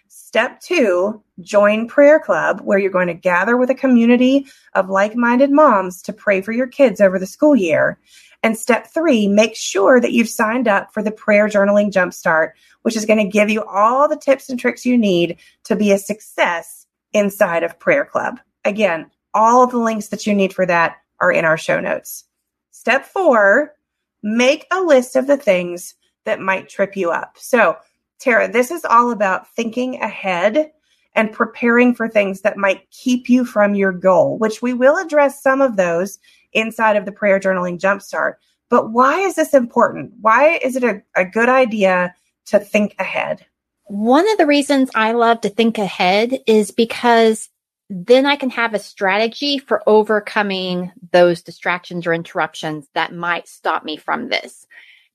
Step 0.07 0.59
two, 0.59 1.23
join 1.39 1.87
prayer 1.87 2.19
club 2.19 2.59
where 2.61 2.77
you're 2.77 2.91
going 2.91 3.07
to 3.07 3.13
gather 3.13 3.55
with 3.55 3.69
a 3.69 3.75
community 3.75 4.45
of 4.75 4.89
like-minded 4.89 5.49
moms 5.49 6.01
to 6.01 6.11
pray 6.11 6.41
for 6.41 6.51
your 6.51 6.67
kids 6.67 6.99
over 6.99 7.17
the 7.17 7.25
school 7.25 7.55
year. 7.55 7.97
And 8.43 8.57
step 8.57 8.87
three, 8.87 9.27
make 9.27 9.55
sure 9.55 9.99
that 9.99 10.13
you've 10.13 10.29
signed 10.29 10.67
up 10.67 10.93
for 10.93 11.03
the 11.03 11.11
prayer 11.11 11.47
journaling 11.47 11.91
jumpstart, 11.91 12.51
which 12.81 12.95
is 12.95 13.05
going 13.05 13.19
to 13.19 13.31
give 13.31 13.49
you 13.49 13.63
all 13.63 14.07
the 14.07 14.17
tips 14.17 14.49
and 14.49 14.59
tricks 14.59 14.85
you 14.85 14.97
need 14.97 15.37
to 15.65 15.75
be 15.75 15.91
a 15.91 15.97
success 15.97 16.87
inside 17.13 17.63
of 17.63 17.79
prayer 17.79 18.05
club. 18.05 18.39
Again, 18.65 19.11
all 19.33 19.67
the 19.67 19.77
links 19.77 20.07
that 20.07 20.25
you 20.25 20.33
need 20.33 20.53
for 20.53 20.65
that 20.65 20.97
are 21.19 21.31
in 21.31 21.45
our 21.45 21.57
show 21.57 21.79
notes. 21.79 22.25
Step 22.71 23.05
four, 23.05 23.75
make 24.23 24.65
a 24.71 24.81
list 24.81 25.15
of 25.15 25.27
the 25.27 25.37
things 25.37 25.95
that 26.25 26.39
might 26.39 26.69
trip 26.69 26.95
you 26.95 27.11
up. 27.11 27.37
So, 27.37 27.77
Tara, 28.19 28.51
this 28.51 28.71
is 28.71 28.85
all 28.85 29.11
about 29.11 29.47
thinking 29.55 30.01
ahead 30.01 30.71
and 31.13 31.31
preparing 31.31 31.93
for 31.93 32.07
things 32.07 32.41
that 32.41 32.57
might 32.57 32.89
keep 32.91 33.29
you 33.29 33.45
from 33.45 33.75
your 33.75 33.91
goal, 33.91 34.37
which 34.37 34.61
we 34.61 34.73
will 34.73 34.97
address 34.97 35.41
some 35.41 35.61
of 35.61 35.75
those 35.75 36.19
inside 36.53 36.95
of 36.95 37.05
the 37.05 37.11
prayer 37.11 37.39
journaling 37.39 37.79
jumpstart. 37.79 38.35
But 38.69 38.91
why 38.91 39.19
is 39.19 39.35
this 39.35 39.53
important? 39.53 40.13
Why 40.21 40.59
is 40.61 40.75
it 40.75 40.83
a, 40.83 41.01
a 41.15 41.25
good 41.25 41.49
idea 41.49 42.15
to 42.47 42.59
think 42.59 42.95
ahead? 42.99 43.45
One 43.85 44.29
of 44.31 44.37
the 44.37 44.45
reasons 44.45 44.89
I 44.95 45.11
love 45.11 45.41
to 45.41 45.49
think 45.49 45.77
ahead 45.77 46.39
is 46.47 46.71
because 46.71 47.49
then 47.89 48.25
I 48.25 48.37
can 48.37 48.49
have 48.51 48.73
a 48.73 48.79
strategy 48.79 49.57
for 49.57 49.83
overcoming 49.85 50.93
those 51.11 51.41
distractions 51.41 52.07
or 52.07 52.13
interruptions 52.13 52.87
that 52.93 53.13
might 53.13 53.49
stop 53.49 53.83
me 53.83 53.97
from 53.97 54.29
this. 54.29 54.65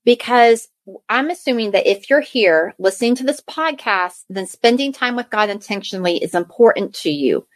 Because 0.04 0.68
I'm 1.08 1.30
assuming 1.30 1.70
that 1.70 1.90
if 1.90 2.10
you're 2.10 2.20
here 2.20 2.74
listening 2.78 3.14
to 3.16 3.24
this 3.24 3.40
podcast, 3.40 4.24
then 4.28 4.46
spending 4.46 4.92
time 4.92 5.16
with 5.16 5.30
God 5.30 5.48
intentionally 5.48 6.22
is 6.22 6.34
important 6.34 6.92
to 6.96 7.10
you. 7.10 7.46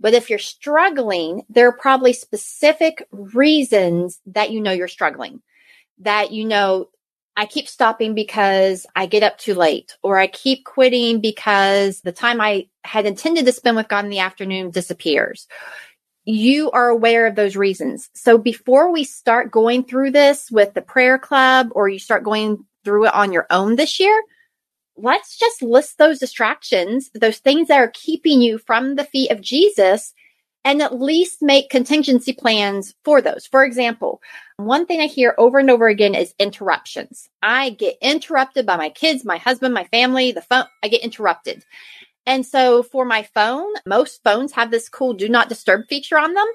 But 0.00 0.14
if 0.14 0.30
you're 0.30 0.38
struggling, 0.38 1.42
there 1.48 1.68
are 1.68 1.76
probably 1.76 2.12
specific 2.12 3.06
reasons 3.10 4.20
that 4.26 4.50
you 4.50 4.60
know 4.60 4.72
you're 4.72 4.88
struggling, 4.88 5.42
that 5.98 6.30
you 6.30 6.44
know 6.44 6.88
I 7.36 7.46
keep 7.46 7.68
stopping 7.68 8.14
because 8.14 8.84
I 8.96 9.06
get 9.06 9.22
up 9.22 9.38
too 9.38 9.54
late, 9.54 9.96
or 10.02 10.18
I 10.18 10.26
keep 10.26 10.64
quitting 10.64 11.20
because 11.20 12.00
the 12.00 12.12
time 12.12 12.40
I 12.40 12.68
had 12.82 13.06
intended 13.06 13.46
to 13.46 13.52
spend 13.52 13.76
with 13.76 13.88
God 13.88 14.04
in 14.04 14.10
the 14.10 14.18
afternoon 14.18 14.70
disappears. 14.70 15.46
You 16.24 16.70
are 16.72 16.88
aware 16.88 17.26
of 17.26 17.36
those 17.36 17.56
reasons. 17.56 18.10
So 18.14 18.38
before 18.38 18.92
we 18.92 19.04
start 19.04 19.50
going 19.50 19.84
through 19.84 20.10
this 20.10 20.50
with 20.50 20.74
the 20.74 20.82
prayer 20.82 21.18
club 21.18 21.68
or 21.72 21.88
you 21.88 21.98
start 21.98 22.24
going 22.24 22.66
through 22.84 23.06
it 23.06 23.14
on 23.14 23.32
your 23.32 23.46
own 23.50 23.76
this 23.76 23.98
year, 24.00 24.20
let's 24.98 25.38
just 25.38 25.62
list 25.62 25.98
those 25.98 26.18
distractions, 26.18 27.10
those 27.14 27.38
things 27.38 27.68
that 27.68 27.80
are 27.80 27.92
keeping 27.94 28.40
you 28.40 28.58
from 28.58 28.96
the 28.96 29.04
feet 29.04 29.30
of 29.30 29.40
Jesus 29.40 30.12
and 30.64 30.82
at 30.82 31.00
least 31.00 31.40
make 31.40 31.70
contingency 31.70 32.32
plans 32.32 32.94
for 33.04 33.22
those. 33.22 33.46
For 33.46 33.64
example, 33.64 34.20
one 34.56 34.86
thing 34.86 35.00
I 35.00 35.06
hear 35.06 35.34
over 35.38 35.58
and 35.58 35.70
over 35.70 35.86
again 35.88 36.14
is 36.14 36.34
interruptions. 36.38 37.28
I 37.42 37.70
get 37.70 37.96
interrupted 38.02 38.66
by 38.66 38.76
my 38.76 38.90
kids, 38.90 39.24
my 39.24 39.38
husband, 39.38 39.72
my 39.72 39.84
family, 39.84 40.32
the 40.32 40.42
phone. 40.42 40.64
I 40.82 40.88
get 40.88 41.02
interrupted. 41.02 41.64
And 42.26 42.44
so 42.44 42.82
for 42.82 43.04
my 43.04 43.22
phone, 43.22 43.72
most 43.86 44.22
phones 44.22 44.52
have 44.52 44.70
this 44.70 44.88
cool 44.88 45.14
do 45.14 45.28
not 45.28 45.48
disturb 45.48 45.86
feature 45.88 46.18
on 46.18 46.34
them. 46.34 46.46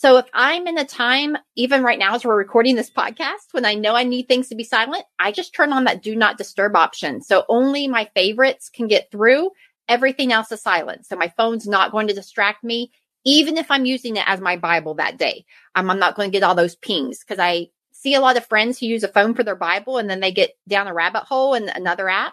So 0.00 0.16
if 0.16 0.24
I'm 0.32 0.66
in 0.66 0.78
a 0.78 0.86
time, 0.86 1.36
even 1.56 1.82
right 1.82 1.98
now 1.98 2.14
as 2.14 2.24
we're 2.24 2.34
recording 2.34 2.74
this 2.74 2.88
podcast, 2.88 3.52
when 3.52 3.66
I 3.66 3.74
know 3.74 3.94
I 3.94 4.04
need 4.04 4.28
things 4.28 4.48
to 4.48 4.54
be 4.54 4.64
silent, 4.64 5.04
I 5.18 5.30
just 5.30 5.54
turn 5.54 5.74
on 5.74 5.84
that 5.84 6.02
do 6.02 6.16
not 6.16 6.38
disturb 6.38 6.74
option. 6.74 7.20
So 7.20 7.44
only 7.50 7.86
my 7.86 8.08
favorites 8.14 8.70
can 8.70 8.88
get 8.88 9.10
through. 9.10 9.50
Everything 9.90 10.32
else 10.32 10.50
is 10.52 10.62
silent. 10.62 11.04
So 11.04 11.16
my 11.16 11.28
phone's 11.36 11.66
not 11.66 11.92
going 11.92 12.06
to 12.06 12.14
distract 12.14 12.64
me 12.64 12.92
even 13.26 13.58
if 13.58 13.70
I'm 13.70 13.84
using 13.84 14.16
it 14.16 14.24
as 14.26 14.40
my 14.40 14.56
Bible 14.56 14.94
that 14.94 15.18
day. 15.18 15.44
I'm 15.74 15.86
not 15.86 16.16
going 16.16 16.30
to 16.30 16.32
get 16.32 16.44
all 16.44 16.54
those 16.54 16.76
pings 16.76 17.18
because 17.18 17.38
I 17.38 17.66
see 17.92 18.14
a 18.14 18.20
lot 18.20 18.38
of 18.38 18.46
friends 18.46 18.78
who 18.78 18.86
use 18.86 19.04
a 19.04 19.08
phone 19.08 19.34
for 19.34 19.44
their 19.44 19.54
Bible 19.54 19.98
and 19.98 20.08
then 20.08 20.20
they 20.20 20.32
get 20.32 20.52
down 20.66 20.86
a 20.88 20.94
rabbit 20.94 21.24
hole 21.24 21.52
in 21.52 21.68
another 21.68 22.08
app. 22.08 22.32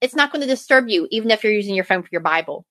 It's 0.00 0.16
not 0.16 0.32
going 0.32 0.40
to 0.40 0.48
disturb 0.48 0.88
you, 0.88 1.06
even 1.10 1.30
if 1.30 1.44
you're 1.44 1.52
using 1.52 1.74
your 1.74 1.84
phone 1.84 2.00
for 2.00 2.08
your 2.12 2.22
Bible. 2.22 2.64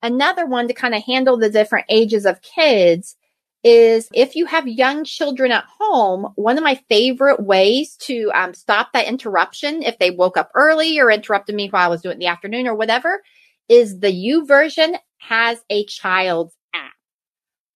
Another 0.00 0.46
one 0.46 0.68
to 0.68 0.74
kind 0.74 0.94
of 0.94 1.02
handle 1.02 1.38
the 1.38 1.50
different 1.50 1.86
ages 1.88 2.24
of 2.24 2.40
kids 2.40 3.16
is 3.64 4.08
if 4.12 4.36
you 4.36 4.44
have 4.44 4.68
young 4.68 5.04
children 5.04 5.50
at 5.50 5.64
home, 5.80 6.28
one 6.36 6.58
of 6.58 6.62
my 6.62 6.78
favorite 6.88 7.40
ways 7.40 7.96
to 7.96 8.30
um, 8.34 8.52
stop 8.52 8.92
that 8.92 9.08
interruption, 9.08 9.82
if 9.82 9.98
they 9.98 10.10
woke 10.10 10.36
up 10.36 10.50
early 10.54 11.00
or 11.00 11.10
interrupted 11.10 11.54
me 11.54 11.68
while 11.68 11.86
I 11.86 11.88
was 11.88 12.02
doing 12.02 12.12
it 12.12 12.16
in 12.16 12.20
the 12.20 12.26
afternoon 12.26 12.66
or 12.66 12.74
whatever, 12.74 13.22
is 13.68 13.98
the 14.00 14.12
U 14.12 14.46
YouVersion 14.46 14.98
has 15.18 15.58
a 15.70 15.86
child's 15.86 16.54
app. 16.74 16.92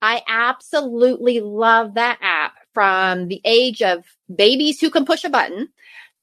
I 0.02 0.22
absolutely 0.28 1.40
love 1.40 1.94
that 1.94 2.18
app 2.20 2.52
from 2.74 3.28
the 3.28 3.40
age 3.44 3.80
of 3.80 4.04
babies 4.34 4.80
who 4.80 4.90
can 4.90 5.06
push 5.06 5.24
a 5.24 5.30
button 5.30 5.68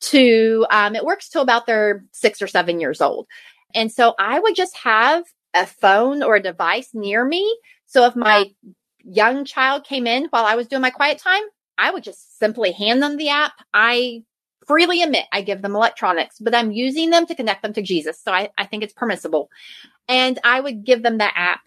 to 0.01 0.65
um, 0.69 0.95
it 0.95 1.03
works 1.03 1.29
till 1.29 1.41
about 1.41 1.65
they're 1.65 2.05
six 2.11 2.41
or 2.41 2.47
seven 2.47 2.79
years 2.79 3.01
old. 3.01 3.25
And 3.73 3.91
so 3.91 4.13
I 4.19 4.39
would 4.39 4.55
just 4.55 4.77
have 4.77 5.23
a 5.55 5.65
phone 5.65 6.21
or 6.21 6.35
a 6.35 6.43
device 6.43 6.89
near 6.93 7.25
me. 7.25 7.57
So 7.87 8.05
if 8.05 8.15
my 8.15 8.45
young 9.05 9.45
child 9.45 9.85
came 9.85 10.07
in 10.07 10.25
while 10.25 10.45
I 10.45 10.55
was 10.55 10.67
doing 10.67 10.81
my 10.81 10.89
quiet 10.89 11.17
time, 11.17 11.43
I 11.77 11.91
would 11.91 12.03
just 12.03 12.37
simply 12.39 12.71
hand 12.71 13.01
them 13.01 13.17
the 13.17 13.29
app. 13.29 13.53
I 13.73 14.23
freely 14.65 15.01
admit 15.01 15.25
I 15.31 15.41
give 15.41 15.61
them 15.61 15.75
electronics, 15.75 16.37
but 16.39 16.55
I'm 16.55 16.71
using 16.71 17.09
them 17.09 17.25
to 17.27 17.35
connect 17.35 17.61
them 17.61 17.73
to 17.73 17.81
Jesus. 17.81 18.19
So 18.19 18.31
I, 18.31 18.49
I 18.57 18.65
think 18.65 18.83
it's 18.83 18.93
permissible. 18.93 19.49
And 20.07 20.39
I 20.43 20.59
would 20.59 20.83
give 20.83 21.03
them 21.03 21.17
the 21.17 21.37
app 21.37 21.61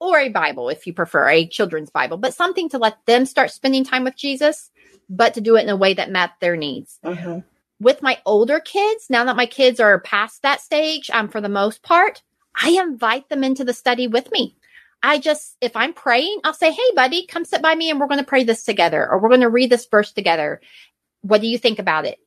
or 0.00 0.18
a 0.18 0.28
Bible 0.28 0.68
if 0.68 0.86
you 0.86 0.92
prefer, 0.92 1.28
a 1.28 1.46
children's 1.46 1.90
Bible, 1.90 2.16
but 2.16 2.34
something 2.34 2.68
to 2.70 2.78
let 2.78 2.98
them 3.06 3.24
start 3.24 3.50
spending 3.50 3.84
time 3.84 4.04
with 4.04 4.16
Jesus, 4.16 4.70
but 5.08 5.34
to 5.34 5.40
do 5.40 5.56
it 5.56 5.62
in 5.62 5.68
a 5.68 5.76
way 5.76 5.94
that 5.94 6.10
met 6.10 6.30
their 6.40 6.56
needs. 6.56 6.98
Mm-hmm. 7.04 7.40
With 7.80 8.02
my 8.02 8.18
older 8.26 8.58
kids, 8.60 9.06
now 9.08 9.24
that 9.24 9.36
my 9.36 9.46
kids 9.46 9.80
are 9.80 10.00
past 10.00 10.42
that 10.42 10.60
stage, 10.60 11.08
um, 11.10 11.28
for 11.28 11.40
the 11.40 11.48
most 11.48 11.82
part, 11.82 12.22
I 12.54 12.70
invite 12.70 13.28
them 13.28 13.44
into 13.44 13.64
the 13.64 13.72
study 13.72 14.06
with 14.06 14.30
me. 14.32 14.56
I 15.02 15.18
just, 15.18 15.56
if 15.60 15.76
I'm 15.76 15.92
praying, 15.92 16.40
I'll 16.44 16.54
say, 16.54 16.70
Hey, 16.70 16.94
buddy, 16.94 17.26
come 17.26 17.44
sit 17.44 17.62
by 17.62 17.74
me 17.74 17.90
and 17.90 17.98
we're 17.98 18.06
going 18.06 18.20
to 18.20 18.26
pray 18.26 18.44
this 18.44 18.64
together, 18.64 19.08
or 19.08 19.18
we're 19.18 19.28
going 19.28 19.40
to 19.40 19.48
read 19.48 19.70
this 19.70 19.86
verse 19.90 20.12
together. 20.12 20.60
What 21.22 21.40
do 21.40 21.46
you 21.46 21.58
think 21.58 21.78
about 21.78 22.04
it? 22.06 22.18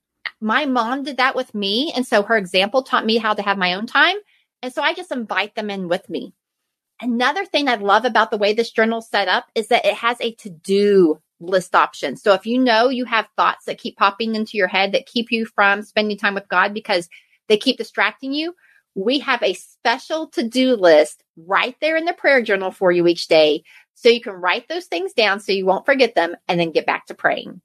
My 0.42 0.66
mom 0.66 1.04
did 1.04 1.18
that 1.18 1.36
with 1.36 1.54
me. 1.56 1.94
And 1.96 2.06
so 2.06 2.24
her 2.24 2.38
example 2.38 2.84
taught 2.84 3.06
me 3.06 3.18
how 3.18 3.34
to 3.34 3.42
have 3.42 3.58
my 3.58 3.74
own 3.74 3.88
time. 3.88 4.18
And 4.62 4.74
so 4.74 4.82
I 4.82 4.94
just 4.94 5.12
invite 5.12 5.56
them 5.56 5.70
in 5.70 5.88
with 5.88 6.10
me. 6.10 6.34
Another 7.02 7.46
thing 7.46 7.68
I 7.68 7.76
love 7.76 8.06
about 8.06 8.32
the 8.32 8.38
way 8.38 8.54
this 8.54 8.72
journal 8.72 9.00
is 9.00 9.08
set 9.08 9.28
up 9.28 9.46
is 9.54 9.68
that 9.68 9.86
it 9.86 9.96
has 9.96 10.18
a 10.22 10.34
to 10.36 10.50
do 10.50 11.22
list 11.40 11.76
option. 11.76 12.16
So 12.16 12.34
if 12.34 12.46
you 12.46 12.58
know 12.58 12.90
you 12.90 13.06
have 13.06 13.28
thoughts 13.36 13.66
that 13.66 13.78
keep 13.78 13.98
popping 13.98 14.36
into 14.36 14.58
your 14.58 14.68
head 14.68 14.94
that 14.94 15.06
keep 15.06 15.32
you 15.32 15.46
from 15.46 15.84
spending 15.84 16.18
time 16.18 16.34
with 16.34 16.48
God 16.48 16.74
because 16.74 17.10
they 17.48 17.58
keep 17.58 17.78
distracting 17.78 18.34
you, 18.34 18.56
we 18.96 19.20
have 19.20 19.44
a 19.44 19.54
special 19.54 20.28
to 20.30 20.48
do 20.48 20.76
list 20.76 21.22
right 21.38 21.76
there 21.82 21.98
in 21.98 22.06
the 22.06 22.14
prayer 22.14 22.42
journal 22.42 22.72
for 22.72 22.92
you 22.92 23.06
each 23.08 23.28
day. 23.28 23.64
So 23.94 24.10
you 24.10 24.22
can 24.22 24.34
write 24.34 24.68
those 24.68 24.86
things 24.86 25.14
down 25.14 25.40
so 25.40 25.52
you 25.52 25.66
won't 25.66 25.86
forget 25.86 26.16
them 26.16 26.36
and 26.48 26.60
then 26.60 26.72
get 26.72 26.86
back 26.86 27.08
to 27.08 27.14
praying. 27.14 27.62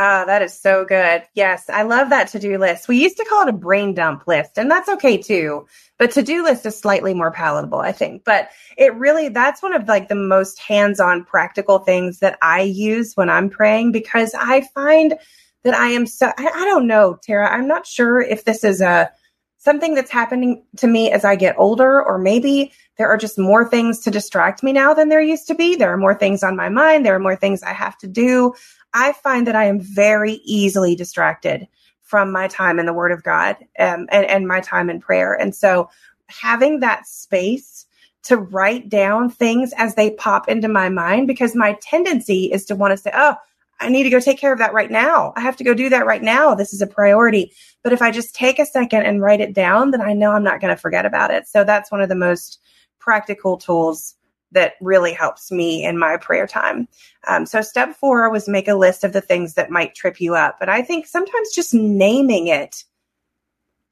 Ah, 0.00 0.24
that 0.26 0.42
is 0.42 0.58
so 0.58 0.84
good. 0.84 1.24
Yes, 1.34 1.68
I 1.68 1.82
love 1.82 2.10
that 2.10 2.28
to 2.28 2.38
do 2.38 2.56
list. 2.56 2.86
We 2.86 3.02
used 3.02 3.16
to 3.16 3.24
call 3.24 3.42
it 3.42 3.48
a 3.48 3.52
brain 3.52 3.94
dump 3.94 4.28
list, 4.28 4.56
and 4.56 4.70
that's 4.70 4.88
okay 4.88 5.18
too. 5.18 5.66
But 5.98 6.12
to 6.12 6.22
do 6.22 6.44
list 6.44 6.64
is 6.66 6.78
slightly 6.78 7.14
more 7.14 7.32
palatable, 7.32 7.80
I 7.80 7.90
think. 7.90 8.22
But 8.24 8.48
it 8.76 8.94
really, 8.94 9.28
that's 9.28 9.60
one 9.60 9.74
of 9.74 9.88
like 9.88 10.06
the 10.06 10.14
most 10.14 10.60
hands 10.60 11.00
on 11.00 11.24
practical 11.24 11.80
things 11.80 12.20
that 12.20 12.38
I 12.42 12.60
use 12.60 13.14
when 13.16 13.28
I'm 13.28 13.50
praying 13.50 13.90
because 13.90 14.32
I 14.38 14.68
find 14.72 15.18
that 15.64 15.74
I 15.74 15.88
am 15.88 16.06
so, 16.06 16.28
I, 16.38 16.46
I 16.46 16.64
don't 16.66 16.86
know, 16.86 17.18
Tara, 17.20 17.50
I'm 17.52 17.66
not 17.66 17.84
sure 17.84 18.20
if 18.20 18.44
this 18.44 18.62
is 18.62 18.80
a, 18.80 19.10
something 19.58 19.94
that's 19.94 20.10
happening 20.10 20.64
to 20.76 20.86
me 20.86 21.10
as 21.10 21.24
I 21.24 21.36
get 21.36 21.58
older, 21.58 22.02
or 22.02 22.18
maybe 22.18 22.72
there 22.96 23.08
are 23.08 23.16
just 23.16 23.38
more 23.38 23.68
things 23.68 24.00
to 24.00 24.10
distract 24.10 24.62
me 24.62 24.72
now 24.72 24.94
than 24.94 25.08
there 25.08 25.20
used 25.20 25.46
to 25.48 25.54
be. 25.54 25.76
There 25.76 25.92
are 25.92 25.98
more 25.98 26.14
things 26.14 26.42
on 26.42 26.56
my 26.56 26.68
mind. 26.68 27.04
There 27.04 27.14
are 27.14 27.20
more 27.20 27.36
things 27.36 27.62
I 27.62 27.72
have 27.72 27.98
to 27.98 28.06
do. 28.06 28.54
I 28.94 29.12
find 29.12 29.46
that 29.46 29.56
I 29.56 29.64
am 29.64 29.80
very 29.80 30.34
easily 30.44 30.96
distracted 30.96 31.68
from 32.02 32.32
my 32.32 32.48
time 32.48 32.78
in 32.78 32.86
the 32.86 32.92
Word 32.92 33.12
of 33.12 33.22
God 33.22 33.56
um, 33.78 34.06
and, 34.10 34.24
and 34.26 34.48
my 34.48 34.60
time 34.60 34.88
in 34.88 35.00
prayer. 35.00 35.34
And 35.34 35.54
so 35.54 35.90
having 36.28 36.80
that 36.80 37.06
space 37.06 37.84
to 38.24 38.36
write 38.36 38.88
down 38.88 39.30
things 39.30 39.72
as 39.76 39.94
they 39.94 40.10
pop 40.10 40.48
into 40.48 40.68
my 40.68 40.88
mind, 40.88 41.26
because 41.26 41.54
my 41.54 41.76
tendency 41.82 42.50
is 42.52 42.64
to 42.66 42.76
want 42.76 42.92
to 42.92 42.96
say, 42.96 43.10
oh, 43.14 43.36
I 43.80 43.88
need 43.88 44.04
to 44.04 44.10
go 44.10 44.20
take 44.20 44.38
care 44.38 44.52
of 44.52 44.58
that 44.58 44.72
right 44.72 44.90
now. 44.90 45.32
I 45.36 45.40
have 45.40 45.56
to 45.56 45.64
go 45.64 45.74
do 45.74 45.88
that 45.90 46.06
right 46.06 46.22
now. 46.22 46.54
This 46.54 46.72
is 46.72 46.82
a 46.82 46.86
priority. 46.86 47.52
But 47.82 47.92
if 47.92 48.02
I 48.02 48.10
just 48.10 48.34
take 48.34 48.58
a 48.58 48.66
second 48.66 49.04
and 49.04 49.22
write 49.22 49.40
it 49.40 49.54
down, 49.54 49.92
then 49.92 50.00
I 50.00 50.14
know 50.14 50.32
I'm 50.32 50.42
not 50.42 50.60
going 50.60 50.74
to 50.74 50.80
forget 50.80 51.06
about 51.06 51.30
it. 51.30 51.46
So 51.46 51.64
that's 51.64 51.90
one 51.90 52.00
of 52.00 52.08
the 52.08 52.14
most 52.14 52.60
practical 52.98 53.56
tools 53.56 54.16
that 54.52 54.74
really 54.80 55.12
helps 55.12 55.52
me 55.52 55.84
in 55.84 55.98
my 55.98 56.16
prayer 56.16 56.46
time. 56.46 56.88
Um, 57.26 57.46
so 57.46 57.60
step 57.60 57.94
four 57.94 58.30
was 58.30 58.48
make 58.48 58.66
a 58.66 58.74
list 58.74 59.04
of 59.04 59.12
the 59.12 59.20
things 59.20 59.54
that 59.54 59.70
might 59.70 59.94
trip 59.94 60.20
you 60.20 60.34
up. 60.34 60.56
But 60.58 60.68
I 60.68 60.82
think 60.82 61.06
sometimes 61.06 61.54
just 61.54 61.74
naming 61.74 62.48
it 62.48 62.84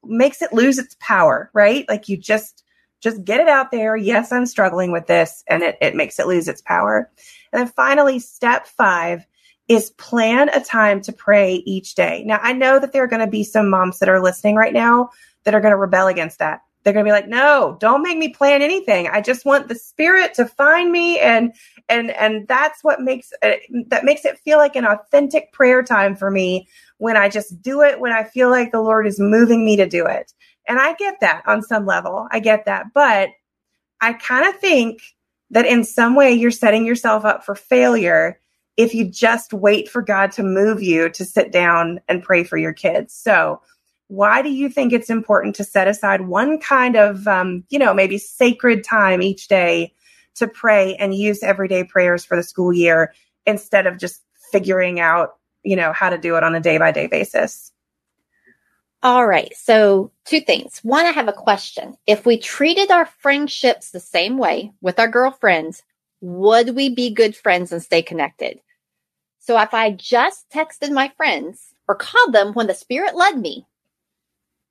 makes 0.03 0.41
it 0.41 0.53
lose 0.53 0.77
its 0.77 0.95
power, 0.99 1.49
right? 1.53 1.87
Like 1.87 2.09
you 2.09 2.17
just 2.17 2.63
just 2.99 3.23
get 3.23 3.39
it 3.39 3.47
out 3.47 3.69
there. 3.69 3.95
Yes, 3.95 4.31
I'm 4.31 4.47
struggling 4.47 4.91
with 4.91 5.05
this, 5.05 5.43
and 5.47 5.61
it, 5.61 5.77
it 5.81 5.95
makes 5.95 6.17
it 6.17 6.25
lose 6.25 6.47
its 6.47 6.61
power. 6.61 7.11
And 7.53 7.59
then 7.59 7.67
finally, 7.67 8.17
step 8.17 8.65
five 8.65 9.25
is 9.67 9.89
plan 9.91 10.49
a 10.49 10.63
time 10.63 11.01
to 11.01 11.11
pray 11.11 11.55
each 11.65 11.95
day. 11.95 12.23
Now, 12.25 12.39
I 12.41 12.53
know 12.53 12.79
that 12.79 12.93
there 12.93 13.03
are 13.03 13.07
going 13.07 13.25
to 13.25 13.31
be 13.31 13.43
some 13.43 13.69
moms 13.69 13.99
that 13.99 14.09
are 14.09 14.21
listening 14.21 14.55
right 14.55 14.73
now 14.73 15.09
that 15.43 15.53
are 15.53 15.61
going 15.61 15.71
to 15.71 15.77
rebel 15.77 16.07
against 16.07 16.39
that. 16.39 16.61
They're 16.83 16.93
going 16.93 17.05
to 17.05 17.09
be 17.09 17.13
like 17.13 17.27
no 17.27 17.75
don't 17.81 18.01
make 18.01 18.17
me 18.17 18.29
plan 18.29 18.61
anything. 18.61 19.09
I 19.09 19.19
just 19.19 19.43
want 19.45 19.67
the 19.67 19.75
spirit 19.75 20.33
to 20.35 20.45
find 20.45 20.89
me 20.89 21.19
and 21.19 21.53
and 21.89 22.11
and 22.11 22.47
that's 22.47 22.81
what 22.81 23.01
makes 23.01 23.33
it, 23.41 23.61
uh, 23.73 23.79
that 23.89 24.05
makes 24.05 24.23
it 24.23 24.39
feel 24.39 24.57
like 24.57 24.77
an 24.77 24.85
authentic 24.85 25.51
prayer 25.51 25.83
time 25.83 26.15
for 26.15 26.31
me 26.31 26.67
when 26.97 27.17
i 27.17 27.27
just 27.27 27.61
do 27.61 27.81
it 27.81 27.99
when 27.99 28.13
i 28.13 28.23
feel 28.23 28.49
like 28.49 28.71
the 28.71 28.81
lord 28.81 29.05
is 29.05 29.19
moving 29.19 29.65
me 29.65 29.75
to 29.75 29.85
do 29.87 30.05
it. 30.05 30.31
And 30.65 30.79
i 30.79 30.93
get 30.93 31.19
that 31.19 31.43
on 31.45 31.61
some 31.61 31.85
level. 31.85 32.27
I 32.31 32.39
get 32.39 32.65
that. 32.65 32.85
But 32.93 33.31
i 33.99 34.13
kind 34.13 34.47
of 34.47 34.57
think 34.59 35.01
that 35.49 35.65
in 35.65 35.83
some 35.83 36.15
way 36.15 36.31
you're 36.31 36.51
setting 36.51 36.85
yourself 36.85 37.25
up 37.25 37.43
for 37.43 37.55
failure 37.55 38.39
if 38.77 38.93
you 38.93 39.09
just 39.09 39.53
wait 39.53 39.89
for 39.89 40.01
god 40.01 40.31
to 40.31 40.43
move 40.43 40.81
you 40.81 41.09
to 41.09 41.25
sit 41.25 41.51
down 41.51 41.99
and 42.07 42.23
pray 42.23 42.43
for 42.43 42.57
your 42.57 42.73
kids 42.73 43.13
so 43.13 43.61
why 44.07 44.41
do 44.41 44.49
you 44.49 44.69
think 44.69 44.93
it's 44.93 45.09
important 45.09 45.55
to 45.55 45.63
set 45.63 45.87
aside 45.87 46.21
one 46.21 46.59
kind 46.59 46.95
of, 46.95 47.27
um, 47.27 47.63
you 47.69 47.77
know, 47.77 47.93
maybe 47.93 48.17
sacred 48.17 48.83
time 48.83 49.21
each 49.21 49.47
day 49.47 49.93
to 50.35 50.47
pray 50.47 50.95
and 50.95 51.13
use 51.13 51.43
everyday 51.43 51.83
prayers 51.83 52.23
for 52.23 52.37
the 52.37 52.43
school 52.43 52.73
year 52.73 53.13
instead 53.45 53.85
of 53.85 53.97
just 53.97 54.21
figuring 54.51 54.99
out, 54.99 55.35
you 55.63 55.75
know, 55.75 55.91
how 55.91 56.09
to 56.09 56.17
do 56.17 56.37
it 56.37 56.43
on 56.43 56.55
a 56.55 56.61
day 56.61 56.77
by 56.77 56.91
day 56.91 57.07
basis? 57.07 57.71
All 59.03 59.27
right. 59.27 59.53
So, 59.55 60.11
two 60.25 60.41
things. 60.41 60.79
One, 60.83 61.05
I 61.05 61.11
have 61.11 61.27
a 61.27 61.33
question. 61.33 61.95
If 62.07 62.25
we 62.25 62.37
treated 62.37 62.89
our 62.89 63.05
friendships 63.05 63.91
the 63.91 63.99
same 63.99 64.37
way 64.37 64.71
with 64.81 64.99
our 64.99 65.07
girlfriends, 65.07 65.83
would 66.21 66.75
we 66.75 66.89
be 66.89 67.11
good 67.11 67.35
friends 67.35 67.71
and 67.71 67.81
stay 67.81 68.01
connected? 68.01 68.59
So, 69.47 69.57
if 69.61 69.73
I 69.73 69.91
just 69.91 70.49
texted 70.49 70.91
my 70.91 71.09
friends 71.15 71.73
or 71.87 71.95
called 71.95 72.33
them 72.33 72.51
when 72.51 72.67
the 72.67 72.73
Spirit 72.73 73.15
led 73.15 73.39
me, 73.39 73.65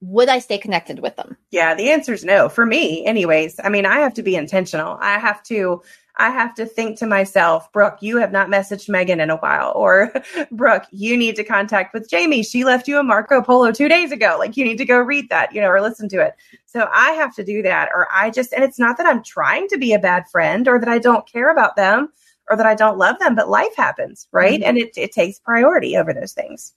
would 0.02 0.28
I 0.28 0.38
stay 0.38 0.58
connected 0.58 0.98
with 0.98 1.16
them? 1.16 1.38
Yeah, 1.50 1.74
the 1.74 1.90
answer 1.90 2.12
is 2.12 2.26
no. 2.26 2.50
For 2.50 2.66
me, 2.66 3.02
anyways. 3.06 3.58
I 3.64 3.70
mean, 3.70 3.86
I 3.86 4.00
have 4.00 4.12
to 4.12 4.22
be 4.22 4.36
intentional. 4.36 4.98
I 5.00 5.18
have 5.18 5.42
to 5.44 5.80
I 6.18 6.28
have 6.28 6.54
to 6.56 6.66
think 6.66 6.98
to 6.98 7.06
myself, 7.06 7.72
Brooke, 7.72 8.02
you 8.02 8.18
have 8.18 8.32
not 8.32 8.48
messaged 8.48 8.90
Megan 8.90 9.18
in 9.18 9.30
a 9.30 9.36
while. 9.36 9.72
Or 9.76 10.12
Brooke, 10.50 10.84
you 10.90 11.16
need 11.16 11.36
to 11.36 11.44
contact 11.44 11.94
with 11.94 12.10
Jamie. 12.10 12.42
She 12.42 12.64
left 12.64 12.86
you 12.86 12.98
a 12.98 13.02
Marco 13.02 13.40
Polo 13.40 13.72
two 13.72 13.88
days 13.88 14.12
ago. 14.12 14.36
Like 14.38 14.58
you 14.58 14.64
need 14.64 14.78
to 14.78 14.84
go 14.84 14.98
read 14.98 15.30
that, 15.30 15.54
you 15.54 15.62
know, 15.62 15.70
or 15.70 15.80
listen 15.80 16.10
to 16.10 16.20
it. 16.20 16.34
So 16.66 16.86
I 16.92 17.12
have 17.12 17.34
to 17.36 17.44
do 17.44 17.62
that. 17.62 17.88
Or 17.94 18.08
I 18.12 18.28
just, 18.28 18.52
and 18.52 18.62
it's 18.62 18.78
not 18.78 18.98
that 18.98 19.06
I'm 19.06 19.22
trying 19.22 19.68
to 19.68 19.78
be 19.78 19.94
a 19.94 19.98
bad 19.98 20.28
friend 20.28 20.68
or 20.68 20.78
that 20.78 20.88
I 20.88 20.98
don't 20.98 21.26
care 21.26 21.48
about 21.48 21.76
them 21.76 22.12
or 22.50 22.56
that 22.56 22.66
I 22.66 22.74
don't 22.74 22.98
love 22.98 23.18
them, 23.18 23.35
but 23.35 23.48
life 23.48 23.74
happens, 23.76 24.28
right? 24.32 24.61
Mm-hmm. 24.61 24.68
And 24.68 24.78
it, 24.78 24.96
it 24.96 25.12
takes 25.12 25.38
priority 25.38 25.96
over 25.96 26.12
those 26.12 26.32
things. 26.32 26.74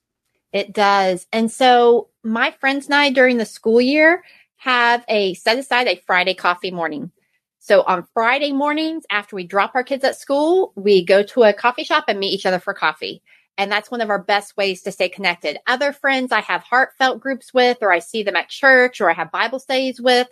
It 0.51 0.73
does. 0.73 1.27
And 1.31 1.51
so 1.51 2.09
my 2.23 2.51
friends 2.59 2.85
and 2.85 2.95
I 2.95 3.11
during 3.11 3.37
the 3.37 3.45
school 3.45 3.79
year 3.79 4.23
have 4.57 5.05
a 5.07 5.35
set 5.35 5.57
aside 5.57 5.87
a 5.87 6.01
Friday 6.05 6.33
coffee 6.33 6.71
morning. 6.71 7.11
So 7.59 7.83
on 7.83 8.07
Friday 8.13 8.51
mornings, 8.51 9.03
after 9.11 9.35
we 9.35 9.43
drop 9.43 9.75
our 9.75 9.83
kids 9.83 10.03
at 10.03 10.17
school, 10.17 10.73
we 10.75 11.05
go 11.05 11.23
to 11.23 11.43
a 11.43 11.53
coffee 11.53 11.83
shop 11.83 12.05
and 12.07 12.19
meet 12.19 12.33
each 12.33 12.45
other 12.45 12.59
for 12.59 12.73
coffee. 12.73 13.21
And 13.57 13.69
that's 13.69 13.91
one 13.91 13.99
of 13.99 14.09
our 14.09 14.23
best 14.23 14.55
ways 14.55 14.81
to 14.83 14.91
stay 14.91 15.09
connected. 15.09 15.59
Other 15.67 15.91
friends 15.91 16.31
I 16.31 16.39
have 16.39 16.63
heartfelt 16.63 17.19
groups 17.19 17.53
with, 17.53 17.77
or 17.81 17.91
I 17.91 17.99
see 17.99 18.23
them 18.23 18.37
at 18.37 18.47
church, 18.47 19.01
or 19.01 19.09
I 19.09 19.13
have 19.13 19.31
Bible 19.31 19.59
studies 19.59 19.99
with, 19.99 20.29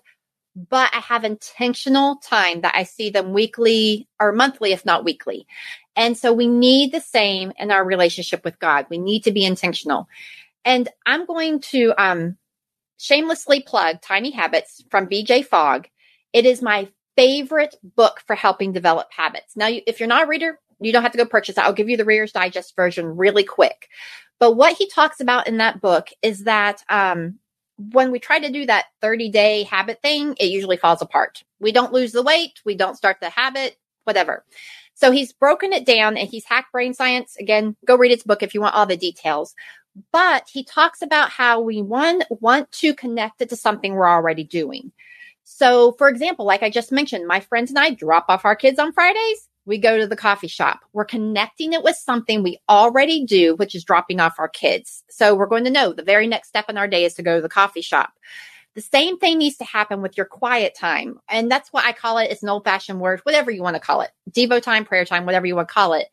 but 0.58 0.90
I 0.94 1.00
have 1.00 1.24
intentional 1.24 2.16
time 2.18 2.62
that 2.62 2.74
I 2.76 2.84
see 2.84 3.12
them 3.12 3.32
weekly 3.32 4.08
or 4.20 4.32
monthly, 4.32 4.72
if 4.72 4.86
not 4.86 5.06
weekly. 5.06 5.46
And 5.96 6.18
so 6.18 6.34
we 6.34 6.48
need 6.48 6.92
the 6.92 7.00
same 7.00 7.52
in 7.60 7.70
our 7.70 7.86
relationship 7.86 8.44
with 8.44 8.60
God. 8.60 8.88
We 8.90 8.98
need 8.98 9.24
to 9.26 9.32
be 9.32 9.46
intentional. 9.46 10.08
And 10.66 10.90
I'm 11.06 11.26
going 11.26 11.60
to 11.72 11.94
um, 11.98 12.38
shamelessly 12.98 13.62
plug 13.62 14.02
Tiny 14.02 14.32
Habits 14.32 14.84
from 14.90 15.08
BJ 15.08 15.46
Fogg. 15.46 15.88
It 16.34 16.46
is 16.46 16.62
my 16.62 16.90
favorite 17.16 17.76
book 17.84 18.22
for 18.26 18.36
helping 18.36 18.74
develop 18.74 19.08
habits. 19.12 19.56
Now, 19.56 19.70
if 19.70 20.00
you're 20.00 20.08
not 20.08 20.26
a 20.26 20.28
reader, 20.28 20.60
you 20.80 20.92
don't 20.92 21.04
have 21.04 21.12
to 21.12 21.18
go 21.18 21.26
purchase 21.26 21.58
it. 21.58 21.64
I'll 21.64 21.74
give 21.74 21.90
you 21.90 21.98
the 21.98 22.06
Reader's 22.06 22.32
Digest 22.32 22.76
version 22.76 23.18
really 23.18 23.44
quick. 23.44 23.90
But 24.40 24.54
what 24.54 24.78
he 24.78 24.88
talks 24.88 25.20
about 25.20 25.48
in 25.48 25.58
that 25.58 25.82
book 25.82 26.10
is 26.22 26.44
that 26.44 26.84
um, 26.90 27.40
when 27.78 28.12
we 28.12 28.20
try 28.20 28.40
to 28.40 28.52
do 28.52 28.66
that 28.66 28.86
30 29.02 29.30
day 29.30 29.64
habit 29.64 30.02
thing, 30.02 30.36
it 30.40 30.46
usually 30.46 30.78
falls 30.78 31.02
apart. 31.02 31.44
We 31.60 31.72
don't 31.72 31.94
lose 31.94 32.12
the 32.12 32.24
weight, 32.24 32.60
we 32.66 32.76
don't 32.76 32.98
start 32.98 33.18
the 33.22 33.30
habit, 33.30 33.78
whatever. 34.04 34.44
So 34.96 35.12
he's 35.12 35.32
broken 35.32 35.74
it 35.74 35.86
down 35.86 36.18
and 36.18 36.28
he's 36.28 36.46
hacked 36.46 36.72
brain 36.72 36.94
science. 36.94 37.38
Again, 37.40 37.76
go 37.86 37.96
read 37.96 38.12
his 38.12 38.24
book 38.24 38.42
if 38.42 38.56
you 38.56 38.62
want 38.62 38.76
all 38.76 38.88
the 38.88 38.98
details. 38.98 39.54
But 40.12 40.48
he 40.52 40.64
talks 40.64 41.02
about 41.02 41.30
how 41.30 41.62
we 41.62 41.82
one 41.82 42.24
want 42.30 42.72
to 42.74 42.94
connect 42.96 43.42
it 43.42 43.50
to 43.50 43.56
something 43.56 43.94
we're 43.94 44.10
already 44.10 44.44
doing. 44.44 44.92
So, 45.44 45.94
for 45.94 46.10
example, 46.10 46.46
like 46.46 46.64
I 46.64 46.70
just 46.70 46.92
mentioned, 46.92 47.28
my 47.28 47.40
friends 47.40 47.70
and 47.70 47.80
I 47.80 47.92
drop 47.92 48.26
off 48.28 48.46
our 48.46 48.56
kids 48.56 48.80
on 48.80 48.92
Fridays. 48.92 49.48
We 49.68 49.78
go 49.78 49.98
to 49.98 50.08
the 50.08 50.16
coffee 50.16 50.48
shop. 50.48 50.80
We're 50.94 51.04
connecting 51.04 51.74
it 51.74 51.84
with 51.84 51.98
something 51.98 52.42
we 52.42 52.58
already 52.70 53.26
do, 53.26 53.54
which 53.56 53.76
is 53.76 53.84
dropping 53.84 54.22
off 54.22 54.40
our 54.40 54.48
kids. 54.48 55.04
So 55.10 55.36
we're 55.36 55.46
going 55.46 55.66
to 55.66 55.70
know 55.70 55.92
the 55.92 56.04
very 56.04 56.26
next 56.26 56.48
step 56.48 56.70
in 56.70 56.78
our 56.78 56.88
day 56.88 57.04
is 57.04 57.16
to 57.16 57.22
go 57.22 57.36
to 57.36 57.42
the 57.42 57.50
coffee 57.50 57.82
shop. 57.82 58.14
The 58.76 58.82
same 58.82 59.18
thing 59.18 59.40
needs 59.40 59.58
to 59.58 59.66
happen 59.66 60.02
with 60.02 60.16
your 60.16 60.26
quiet 60.26 60.74
time. 60.74 61.20
And 61.28 61.52
that's 61.52 61.74
what 61.74 61.84
I 61.84 61.92
call 61.92 62.18
it. 62.18 62.32
It's 62.32 62.44
an 62.44 62.50
old 62.50 62.64
fashioned 62.64 63.02
word, 63.02 63.20
whatever 63.24 63.52
you 63.52 63.62
want 63.62 63.76
to 63.76 63.82
call 63.82 64.00
it. 64.02 64.12
Devo 64.32 64.62
time, 64.62 64.86
prayer 64.86 65.04
time, 65.04 65.26
whatever 65.26 65.46
you 65.46 65.56
want 65.56 65.68
to 65.68 65.74
call 65.74 65.94
it. 65.94 66.08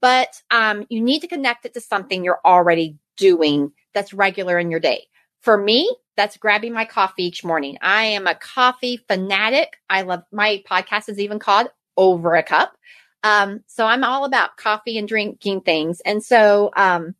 But 0.00 0.42
um, 0.50 0.86
you 0.88 1.02
need 1.02 1.20
to 1.20 1.28
connect 1.28 1.66
it 1.66 1.74
to 1.74 1.82
something 1.82 2.24
you're 2.24 2.40
already 2.42 2.96
doing 3.18 3.72
that's 3.92 4.14
regular 4.14 4.58
in 4.58 4.70
your 4.70 4.80
day. 4.80 5.08
For 5.42 5.58
me, 5.58 5.94
that's 6.16 6.36
grabbing 6.36 6.72
my 6.72 6.84
coffee 6.84 7.24
each 7.24 7.44
morning. 7.44 7.76
I 7.82 8.04
am 8.04 8.26
a 8.26 8.34
coffee 8.34 8.96
fanatic. 9.08 9.76
I 9.90 10.02
love 10.02 10.22
my 10.32 10.62
podcast 10.68 11.08
is 11.08 11.18
even 11.18 11.38
called 11.38 11.68
Over 11.98 12.34
a 12.34 12.42
Cup. 12.42 12.74
Um, 13.22 13.60
so 13.66 13.84
I'm 13.84 14.04
all 14.04 14.24
about 14.24 14.56
coffee 14.56 14.96
and 14.96 15.06
drinking 15.06 15.62
things. 15.62 16.00
And 16.00 16.24
so, 16.24 16.70
um, 16.74 17.14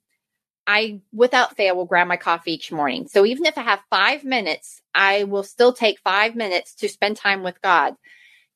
I, 0.66 1.00
without 1.12 1.56
fail, 1.56 1.76
will 1.76 1.86
grab 1.86 2.06
my 2.08 2.18
coffee 2.18 2.52
each 2.52 2.70
morning. 2.70 3.08
So 3.08 3.24
even 3.24 3.46
if 3.46 3.56
I 3.56 3.62
have 3.62 3.80
five 3.88 4.22
minutes, 4.22 4.82
I 4.94 5.24
will 5.24 5.42
still 5.42 5.72
take 5.72 5.98
five 6.00 6.36
minutes 6.36 6.74
to 6.76 6.88
spend 6.90 7.16
time 7.16 7.42
with 7.42 7.60
God. 7.62 7.94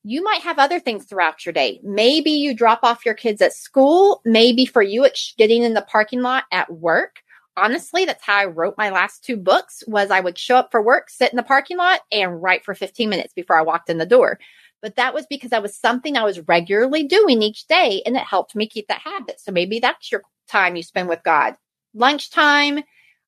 You 0.05 0.23
might 0.23 0.43
have 0.43 0.59
other 0.59 0.79
things 0.79 1.07
throughout 1.07 1.47
your 1.47 1.55
day. 1.55 1.81
Maybe 1.83 2.33
you 2.33 2.55
drop 2.55 2.81
off 2.83 3.07
your 3.07 3.15
kids 3.15 3.41
at 3.41 3.55
school. 3.55 4.21
Maybe 4.27 4.67
for 4.67 4.83
you, 4.83 5.05
it's 5.05 5.35
getting 5.39 5.63
in 5.63 5.75
the 5.75 5.87
parking 5.91 6.21
lot 6.21 6.45
at 6.53 6.71
work 6.71 7.23
honestly, 7.57 8.05
that's 8.05 8.25
how 8.25 8.37
I 8.37 8.45
wrote 8.47 8.75
my 8.79 8.91
last 8.91 9.25
two 9.25 9.37
books 9.37 9.83
was 9.87 10.11
I 10.11 10.21
would 10.21 10.38
show 10.38 10.57
up 10.57 10.71
for 10.71 10.83
work, 10.83 11.11
sit 11.11 11.33
in 11.33 11.37
the 11.37 11.43
parking 11.43 11.77
lot 11.77 12.01
and 12.11 12.43
write 12.43 12.65
for 12.65 12.75
15 12.75 13.09
minutes 13.09 13.33
before 13.35 13.59
I 13.59 13.62
walked 13.62 13.91
in 13.91 13.99
the 13.99 14.07
door. 14.07 14.38
But 14.81 14.97
that 14.97 15.15
was 15.15 15.27
because 15.27 15.51
that 15.51 15.62
was 15.62 15.77
something 15.77 16.17
I 16.17 16.25
was 16.25 16.41
regularly 16.49 17.05
doing 17.05 17.41
each 17.41 17.67
day 17.67 18.03
and 18.05 18.17
it 18.17 18.23
helped 18.23 18.57
me 18.57 18.67
keep 18.67 18.88
that 18.88 19.03
habit. 19.03 19.41
So 19.41 19.53
maybe 19.53 19.79
that's 19.79 20.11
your 20.11 20.23
time 20.49 20.77
you 20.77 20.83
spend 20.83 21.09
with 21.09 21.23
God. 21.23 21.55
Lunchtime, 21.95 22.81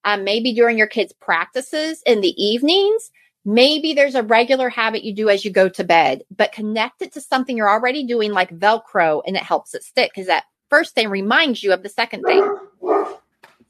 um, 0.05 0.25
maybe 0.25 0.53
during 0.53 0.79
your 0.79 0.87
kids' 0.87 1.13
practices 1.13 2.03
in 2.07 2.21
the 2.21 2.35
evenings. 2.43 3.11
Maybe 3.45 3.93
there's 3.93 4.15
a 4.15 4.23
regular 4.23 4.71
habit 4.71 5.05
you 5.05 5.15
do 5.15 5.29
as 5.29 5.45
you 5.45 5.51
go 5.51 5.69
to 5.69 5.85
bed, 5.85 6.23
but 6.35 6.53
connect 6.53 7.03
it 7.03 7.13
to 7.13 7.21
something 7.21 7.57
you're 7.57 7.71
already 7.71 8.07
doing 8.07 8.33
like 8.33 8.51
Velcro 8.51 9.23
and 9.27 9.37
it 9.37 9.43
helps 9.43 9.75
it 9.75 9.85
stick 9.85 10.11
because 10.15 10.29
that 10.29 10.45
first 10.71 10.95
thing 10.95 11.09
reminds 11.09 11.63
you 11.63 11.73
of 11.73 11.83
the 11.83 11.89
second 11.91 12.23
thing. 12.23 12.43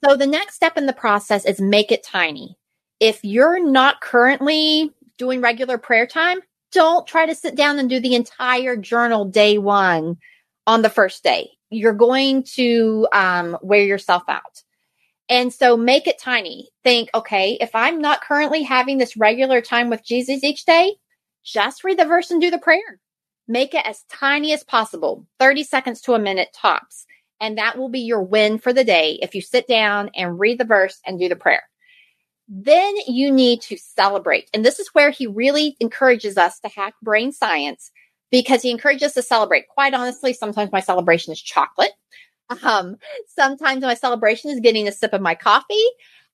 So 0.04 0.16
the 0.16 0.26
next 0.26 0.54
step 0.54 0.76
in 0.76 0.84
the 0.84 0.92
process 0.92 1.46
is 1.46 1.60
make 1.60 1.90
it 1.90 2.04
tiny. 2.04 2.58
If 3.00 3.20
you're 3.22 3.64
not 3.64 4.02
currently 4.02 4.90
doing 5.16 5.40
regular 5.40 5.78
prayer 5.78 6.06
time, 6.06 6.40
don't 6.72 7.06
try 7.06 7.24
to 7.24 7.34
sit 7.34 7.54
down 7.54 7.78
and 7.78 7.88
do 7.88 8.00
the 8.00 8.14
entire 8.14 8.76
journal 8.76 9.24
day 9.24 9.56
one 9.56 10.18
on 10.66 10.82
the 10.82 10.90
first 10.90 11.24
day. 11.24 11.50
You're 11.70 11.94
going 11.94 12.42
to 12.54 13.08
um, 13.14 13.56
wear 13.62 13.82
yourself 13.82 14.24
out. 14.28 14.62
And 15.30 15.50
so 15.52 15.74
make 15.74 16.06
it 16.06 16.20
tiny. 16.20 16.68
Think, 16.82 17.08
okay, 17.14 17.56
if 17.58 17.74
I'm 17.74 18.00
not 18.00 18.20
currently 18.20 18.62
having 18.62 18.98
this 18.98 19.16
regular 19.16 19.62
time 19.62 19.88
with 19.88 20.04
Jesus 20.04 20.44
each 20.44 20.66
day, 20.66 20.96
just 21.44 21.82
read 21.82 21.98
the 21.98 22.04
verse 22.04 22.30
and 22.30 22.42
do 22.42 22.50
the 22.50 22.58
prayer. 22.58 23.00
Make 23.48 23.72
it 23.72 23.86
as 23.86 24.04
tiny 24.12 24.52
as 24.52 24.64
possible, 24.64 25.26
30 25.38 25.64
seconds 25.64 26.02
to 26.02 26.12
a 26.12 26.18
minute 26.18 26.48
tops. 26.54 27.06
And 27.40 27.58
that 27.58 27.76
will 27.76 27.88
be 27.88 28.00
your 28.00 28.22
win 28.22 28.58
for 28.58 28.72
the 28.72 28.84
day 28.84 29.18
if 29.20 29.34
you 29.34 29.42
sit 29.42 29.66
down 29.66 30.10
and 30.14 30.38
read 30.38 30.58
the 30.58 30.64
verse 30.64 31.00
and 31.06 31.18
do 31.18 31.28
the 31.28 31.36
prayer. 31.36 31.62
Then 32.48 32.94
you 33.06 33.32
need 33.32 33.62
to 33.62 33.76
celebrate. 33.76 34.48
And 34.52 34.64
this 34.64 34.78
is 34.78 34.88
where 34.88 35.10
he 35.10 35.26
really 35.26 35.76
encourages 35.80 36.36
us 36.36 36.60
to 36.60 36.68
hack 36.68 36.94
brain 37.02 37.32
science 37.32 37.90
because 38.30 38.62
he 38.62 38.70
encourages 38.70 39.08
us 39.08 39.14
to 39.14 39.22
celebrate. 39.22 39.68
Quite 39.68 39.94
honestly, 39.94 40.32
sometimes 40.32 40.72
my 40.72 40.80
celebration 40.80 41.32
is 41.32 41.40
chocolate. 41.40 41.92
Um, 42.62 42.96
sometimes 43.28 43.82
my 43.82 43.94
celebration 43.94 44.50
is 44.50 44.60
getting 44.60 44.86
a 44.86 44.92
sip 44.92 45.12
of 45.14 45.22
my 45.22 45.34
coffee. 45.34 45.86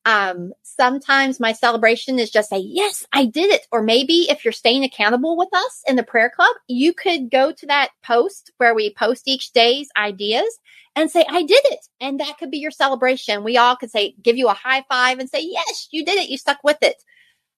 Um, 0.06 0.52
sometimes 0.62 1.40
my 1.40 1.52
celebration 1.52 2.18
is 2.18 2.30
just 2.30 2.48
say, 2.48 2.58
yes, 2.58 3.04
I 3.12 3.26
did 3.26 3.50
it. 3.50 3.66
Or 3.70 3.82
maybe 3.82 4.30
if 4.30 4.44
you're 4.44 4.52
staying 4.52 4.84
accountable 4.84 5.36
with 5.36 5.50
us 5.52 5.82
in 5.86 5.96
the 5.96 6.02
prayer 6.02 6.32
club, 6.34 6.54
you 6.68 6.94
could 6.94 7.30
go 7.30 7.52
to 7.52 7.66
that 7.66 7.90
post 8.02 8.50
where 8.56 8.74
we 8.74 8.94
post 8.94 9.28
each 9.28 9.52
day's 9.52 9.88
ideas 9.96 10.58
and 10.96 11.10
say, 11.10 11.24
I 11.28 11.42
did 11.42 11.62
it. 11.64 11.86
And 12.00 12.20
that 12.20 12.38
could 12.38 12.50
be 12.50 12.58
your 12.58 12.70
celebration. 12.70 13.44
We 13.44 13.58
all 13.58 13.76
could 13.76 13.90
say, 13.90 14.14
give 14.22 14.36
you 14.36 14.48
a 14.48 14.54
high 14.54 14.84
five 14.88 15.18
and 15.18 15.28
say, 15.28 15.42
yes, 15.42 15.88
you 15.90 16.04
did 16.04 16.18
it. 16.18 16.30
You 16.30 16.38
stuck 16.38 16.64
with 16.64 16.78
it. 16.82 16.96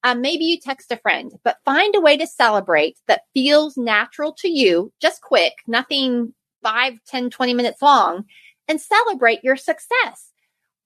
Um, 0.05 0.21
maybe 0.21 0.45
you 0.45 0.59
text 0.59 0.91
a 0.91 0.97
friend, 0.97 1.33
but 1.45 1.59
find 1.65 1.95
a 1.95 2.01
way 2.01 2.17
to 2.17 2.27
celebrate 2.27 2.99
that 3.07 3.23
feels 3.35 3.77
natural 3.77 4.35
to 4.39 4.49
you, 4.49 4.93
just 5.01 5.23
quick, 5.23 5.53
nothing 5.69 6.35
5, 6.65 6.95
10, 7.07 7.31
20 7.31 7.55
minutes 7.55 7.81
long, 7.81 8.25
and 8.67 8.81
celebrate 8.81 9.45
your 9.45 9.57
success. 9.57 10.32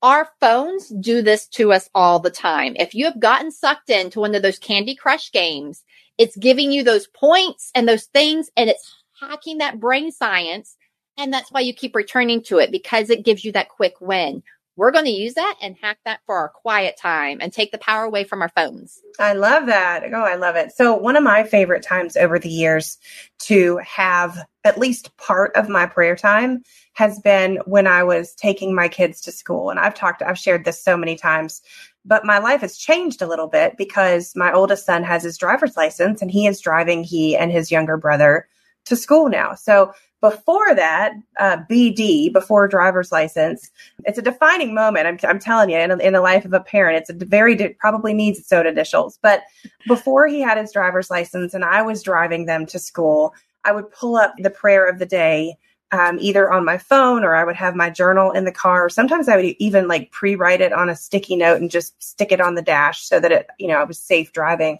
Our 0.03 0.29
phones 0.39 0.89
do 0.89 1.21
this 1.23 1.47
to 1.49 1.73
us 1.73 1.89
all 1.95 2.19
the 2.19 2.29
time. 2.29 2.75
If 2.77 2.93
you 2.93 3.05
have 3.05 3.19
gotten 3.19 3.51
sucked 3.51 3.89
into 3.89 4.19
one 4.19 4.35
of 4.35 4.43
those 4.43 4.59
Candy 4.59 4.95
Crush 4.95 5.31
games, 5.31 5.83
it's 6.17 6.37
giving 6.37 6.71
you 6.71 6.83
those 6.83 7.07
points 7.07 7.71
and 7.73 7.87
those 7.87 8.05
things, 8.05 8.49
and 8.55 8.69
it's 8.69 8.95
hacking 9.19 9.57
that 9.57 9.79
brain 9.79 10.11
science. 10.11 10.77
And 11.17 11.33
that's 11.33 11.51
why 11.51 11.61
you 11.61 11.73
keep 11.73 11.95
returning 11.95 12.43
to 12.43 12.59
it 12.59 12.71
because 12.71 13.09
it 13.09 13.25
gives 13.25 13.43
you 13.43 13.51
that 13.53 13.69
quick 13.69 13.95
win. 13.99 14.43
We're 14.77 14.91
going 14.91 15.05
to 15.05 15.11
use 15.11 15.33
that 15.33 15.55
and 15.59 15.75
hack 15.81 15.97
that 16.05 16.19
for 16.27 16.37
our 16.37 16.49
quiet 16.49 16.97
time 17.01 17.39
and 17.41 17.51
take 17.51 17.71
the 17.71 17.79
power 17.79 18.03
away 18.03 18.23
from 18.23 18.43
our 18.43 18.49
phones. 18.49 19.01
I 19.19 19.33
love 19.33 19.65
that. 19.65 20.03
Oh, 20.13 20.21
I 20.21 20.35
love 20.35 20.55
it. 20.55 20.71
So, 20.71 20.95
one 20.95 21.15
of 21.15 21.23
my 21.23 21.43
favorite 21.43 21.81
times 21.81 22.15
over 22.15 22.37
the 22.37 22.47
years 22.47 22.99
to 23.39 23.77
have 23.77 24.37
at 24.63 24.77
least 24.77 25.17
part 25.17 25.55
of 25.55 25.67
my 25.67 25.87
prayer 25.87 26.15
time 26.15 26.61
has 26.93 27.19
been 27.19 27.57
when 27.65 27.87
I 27.87 28.03
was 28.03 28.35
taking 28.35 28.75
my 28.75 28.87
kids 28.87 29.19
to 29.21 29.31
school. 29.31 29.71
And 29.71 29.79
I've 29.79 29.95
talked, 29.95 30.21
I've 30.21 30.37
shared 30.37 30.63
this 30.63 30.83
so 30.83 30.95
many 30.95 31.15
times, 31.15 31.63
but 32.05 32.23
my 32.23 32.37
life 32.37 32.61
has 32.61 32.77
changed 32.77 33.23
a 33.23 33.27
little 33.27 33.47
bit 33.47 33.77
because 33.77 34.33
my 34.35 34.53
oldest 34.53 34.85
son 34.85 35.03
has 35.03 35.23
his 35.23 35.39
driver's 35.39 35.75
license 35.75 36.21
and 36.21 36.29
he 36.29 36.45
is 36.45 36.61
driving 36.61 37.03
he 37.03 37.35
and 37.35 37.51
his 37.51 37.71
younger 37.71 37.97
brother 37.97 38.47
to 38.87 38.95
school 38.95 39.29
now. 39.29 39.55
So 39.55 39.93
before 40.19 40.73
that, 40.73 41.13
uh, 41.39 41.57
BD, 41.69 42.33
before 42.33 42.67
driver's 42.67 43.11
license, 43.11 43.69
it's 44.05 44.17
a 44.17 44.23
defining 44.23 44.73
moment. 44.73 45.05
I'm, 45.05 45.29
I'm 45.29 45.39
telling 45.39 45.69
you, 45.69 45.77
in, 45.77 46.01
in 46.01 46.13
the 46.13 46.21
life 46.21 46.43
of 46.43 46.53
a 46.53 46.59
parent, 46.59 46.97
it's 46.97 47.09
a 47.09 47.25
very, 47.25 47.75
probably 47.79 48.13
needs 48.13 48.39
its 48.39 48.51
own 48.51 48.65
initials. 48.65 49.19
But 49.21 49.43
before 49.87 50.27
he 50.27 50.41
had 50.41 50.57
his 50.57 50.71
driver's 50.71 51.11
license 51.11 51.53
and 51.53 51.63
I 51.63 51.83
was 51.83 52.01
driving 52.01 52.45
them 52.45 52.65
to 52.67 52.79
school, 52.79 53.35
I 53.63 53.71
would 53.71 53.91
pull 53.91 54.15
up 54.15 54.33
the 54.39 54.49
prayer 54.49 54.87
of 54.87 54.97
the 54.97 55.05
day 55.05 55.57
um, 55.91 56.17
either 56.19 56.51
on 56.51 56.65
my 56.65 56.77
phone 56.77 57.23
or 57.23 57.35
I 57.35 57.43
would 57.43 57.55
have 57.55 57.75
my 57.75 57.89
journal 57.89 58.31
in 58.31 58.43
the 58.43 58.51
car. 58.51 58.89
Sometimes 58.89 59.29
I 59.29 59.35
would 59.35 59.55
even 59.59 59.87
like 59.87 60.11
pre 60.11 60.35
write 60.35 60.61
it 60.61 60.73
on 60.73 60.89
a 60.89 60.95
sticky 60.95 61.35
note 61.35 61.61
and 61.61 61.71
just 61.71 62.01
stick 62.01 62.31
it 62.31 62.41
on 62.41 62.55
the 62.55 62.61
dash 62.61 63.03
so 63.03 63.19
that 63.19 63.31
it, 63.31 63.47
you 63.57 63.67
know, 63.67 63.77
I 63.77 63.83
was 63.83 63.99
safe 63.99 64.33
driving. 64.33 64.79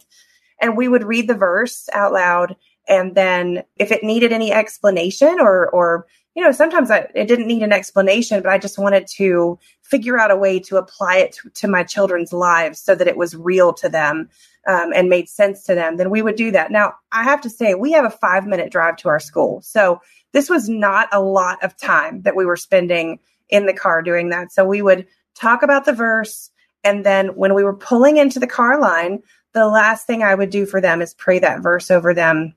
And 0.60 0.76
we 0.76 0.88
would 0.88 1.04
read 1.04 1.28
the 1.28 1.34
verse 1.34 1.88
out 1.92 2.12
loud. 2.12 2.56
And 2.88 3.14
then 3.14 3.64
if 3.76 3.92
it 3.92 4.02
needed 4.02 4.32
any 4.32 4.52
explanation 4.52 5.38
or, 5.40 5.68
or, 5.68 6.06
you 6.34 6.42
know, 6.42 6.52
sometimes 6.52 6.90
I, 6.90 7.06
it 7.14 7.26
didn't 7.26 7.46
need 7.46 7.62
an 7.62 7.72
explanation, 7.72 8.42
but 8.42 8.50
I 8.50 8.58
just 8.58 8.78
wanted 8.78 9.06
to 9.16 9.58
figure 9.82 10.18
out 10.18 10.30
a 10.30 10.36
way 10.36 10.58
to 10.60 10.76
apply 10.76 11.18
it 11.18 11.32
to, 11.34 11.50
to 11.50 11.68
my 11.68 11.82
children's 11.82 12.32
lives 12.32 12.80
so 12.80 12.94
that 12.94 13.08
it 13.08 13.16
was 13.16 13.36
real 13.36 13.72
to 13.74 13.88
them 13.88 14.28
um, 14.66 14.92
and 14.94 15.08
made 15.08 15.28
sense 15.28 15.64
to 15.64 15.74
them, 15.74 15.96
then 15.96 16.10
we 16.10 16.22
would 16.22 16.36
do 16.36 16.50
that. 16.50 16.70
Now, 16.70 16.94
I 17.10 17.24
have 17.24 17.40
to 17.42 17.50
say, 17.50 17.74
we 17.74 17.92
have 17.92 18.04
a 18.04 18.10
five 18.10 18.46
minute 18.46 18.70
drive 18.70 18.96
to 18.98 19.08
our 19.08 19.20
school. 19.20 19.62
So 19.62 20.00
this 20.32 20.50
was 20.50 20.68
not 20.68 21.08
a 21.10 21.22
lot 21.22 21.64
of 21.64 21.76
time 21.76 22.22
that 22.22 22.36
we 22.36 22.44
were 22.44 22.56
spending 22.56 23.18
in 23.48 23.66
the 23.66 23.72
car 23.72 24.02
doing 24.02 24.28
that. 24.28 24.52
So 24.52 24.64
we 24.64 24.82
would 24.82 25.06
talk 25.34 25.62
about 25.62 25.86
the 25.86 25.94
verse. 25.94 26.50
And 26.84 27.04
then 27.04 27.28
when 27.28 27.54
we 27.54 27.64
were 27.64 27.76
pulling 27.76 28.18
into 28.18 28.38
the 28.38 28.46
car 28.46 28.78
line, 28.78 29.22
the 29.54 29.66
last 29.66 30.06
thing 30.06 30.22
I 30.22 30.34
would 30.34 30.50
do 30.50 30.66
for 30.66 30.80
them 30.80 31.00
is 31.00 31.14
pray 31.14 31.38
that 31.38 31.62
verse 31.62 31.90
over 31.90 32.12
them 32.12 32.54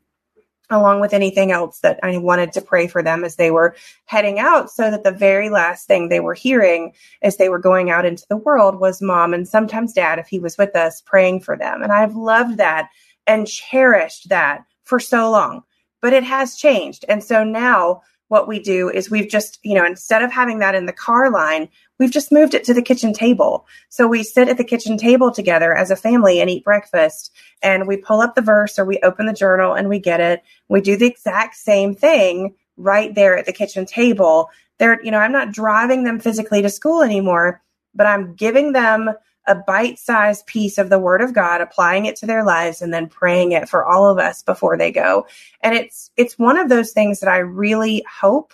along 0.71 1.01
with 1.01 1.13
anything 1.13 1.51
else 1.51 1.79
that 1.79 1.99
I 2.03 2.17
wanted 2.17 2.53
to 2.53 2.62
pray 2.62 2.88
for 2.88 3.03
them 3.03 3.23
as 3.23 3.36
they 3.36 3.51
were 3.51 3.75
heading 4.05 4.39
out 4.39 4.71
so 4.71 4.89
that 4.89 5.03
the 5.03 5.12
very 5.12 5.49
last 5.49 5.88
thing 5.88 6.10
they 6.10 6.19
were 6.19 6.34
hearing 6.34 6.93
as 7.21 7.38
they 7.38 7.49
were 7.49 7.60
going 7.60 7.89
out 7.89 8.05
into 8.05 8.25
the 8.29 8.38
world 8.38 8.79
was 8.79 9.01
mom 9.01 9.34
and 9.34 9.47
sometimes 9.47 9.93
dad, 9.93 10.19
if 10.19 10.27
he 10.27 10.39
was 10.39 10.57
with 10.57 10.75
us, 10.75 11.01
praying 11.01 11.41
for 11.41 11.57
them. 11.57 11.84
And 11.84 11.91
I've 11.91 12.15
loved 12.15 12.57
that 12.57 12.89
and 13.27 13.47
cherished 13.47 14.29
that 14.29 14.65
for 14.84 14.99
so 14.99 15.29
long, 15.29 15.63
but 16.01 16.13
it 16.13 16.23
has 16.23 16.55
changed. 16.55 17.05
And 17.07 17.23
so 17.23 17.43
now 17.43 18.01
what 18.31 18.47
we 18.47 18.60
do 18.60 18.89
is 18.89 19.12
we've 19.12 19.29
just, 19.29 19.60
you 19.62 19.75
know, 19.75 19.86
instead 19.86 20.21
of 20.21 20.31
having 20.31 20.60
that 20.60 20.73
in 20.73 20.86
the 20.86 20.93
car 20.93 21.29
line, 21.29 21.67
we've 22.01 22.11
just 22.11 22.31
moved 22.31 22.55
it 22.55 22.63
to 22.63 22.73
the 22.73 22.81
kitchen 22.81 23.13
table. 23.13 23.67
So 23.89 24.07
we 24.07 24.23
sit 24.23 24.49
at 24.49 24.57
the 24.57 24.63
kitchen 24.63 24.97
table 24.97 25.31
together 25.31 25.73
as 25.73 25.91
a 25.91 25.95
family 25.95 26.41
and 26.41 26.49
eat 26.49 26.63
breakfast 26.63 27.31
and 27.61 27.87
we 27.87 27.95
pull 27.95 28.21
up 28.21 28.33
the 28.33 28.41
verse 28.41 28.79
or 28.79 28.85
we 28.85 28.99
open 29.03 29.27
the 29.27 29.33
journal 29.33 29.73
and 29.73 29.87
we 29.87 29.99
get 29.99 30.19
it. 30.19 30.41
We 30.67 30.81
do 30.81 30.97
the 30.97 31.05
exact 31.05 31.55
same 31.55 31.93
thing 31.93 32.55
right 32.75 33.13
there 33.13 33.37
at 33.37 33.45
the 33.45 33.53
kitchen 33.53 33.85
table. 33.85 34.49
They're, 34.79 34.99
you 35.03 35.11
know, 35.11 35.19
I'm 35.19 35.31
not 35.31 35.51
driving 35.51 36.03
them 36.03 36.19
physically 36.19 36.63
to 36.63 36.69
school 36.69 37.03
anymore, 37.03 37.61
but 37.93 38.07
I'm 38.07 38.33
giving 38.33 38.71
them 38.71 39.11
a 39.45 39.53
bite 39.53 39.99
sized 39.99 40.47
piece 40.47 40.79
of 40.79 40.89
the 40.89 40.99
word 40.99 41.21
of 41.21 41.33
God, 41.33 41.61
applying 41.61 42.07
it 42.07 42.15
to 42.17 42.25
their 42.25 42.43
lives 42.43 42.81
and 42.81 42.91
then 42.91 43.09
praying 43.09 43.51
it 43.51 43.69
for 43.69 43.85
all 43.85 44.07
of 44.07 44.17
us 44.17 44.41
before 44.41 44.75
they 44.75 44.91
go. 44.91 45.27
And 45.61 45.75
it's, 45.75 46.09
it's 46.17 46.39
one 46.39 46.57
of 46.57 46.67
those 46.67 46.93
things 46.93 47.19
that 47.19 47.29
I 47.29 47.37
really 47.37 48.03
hope 48.11 48.53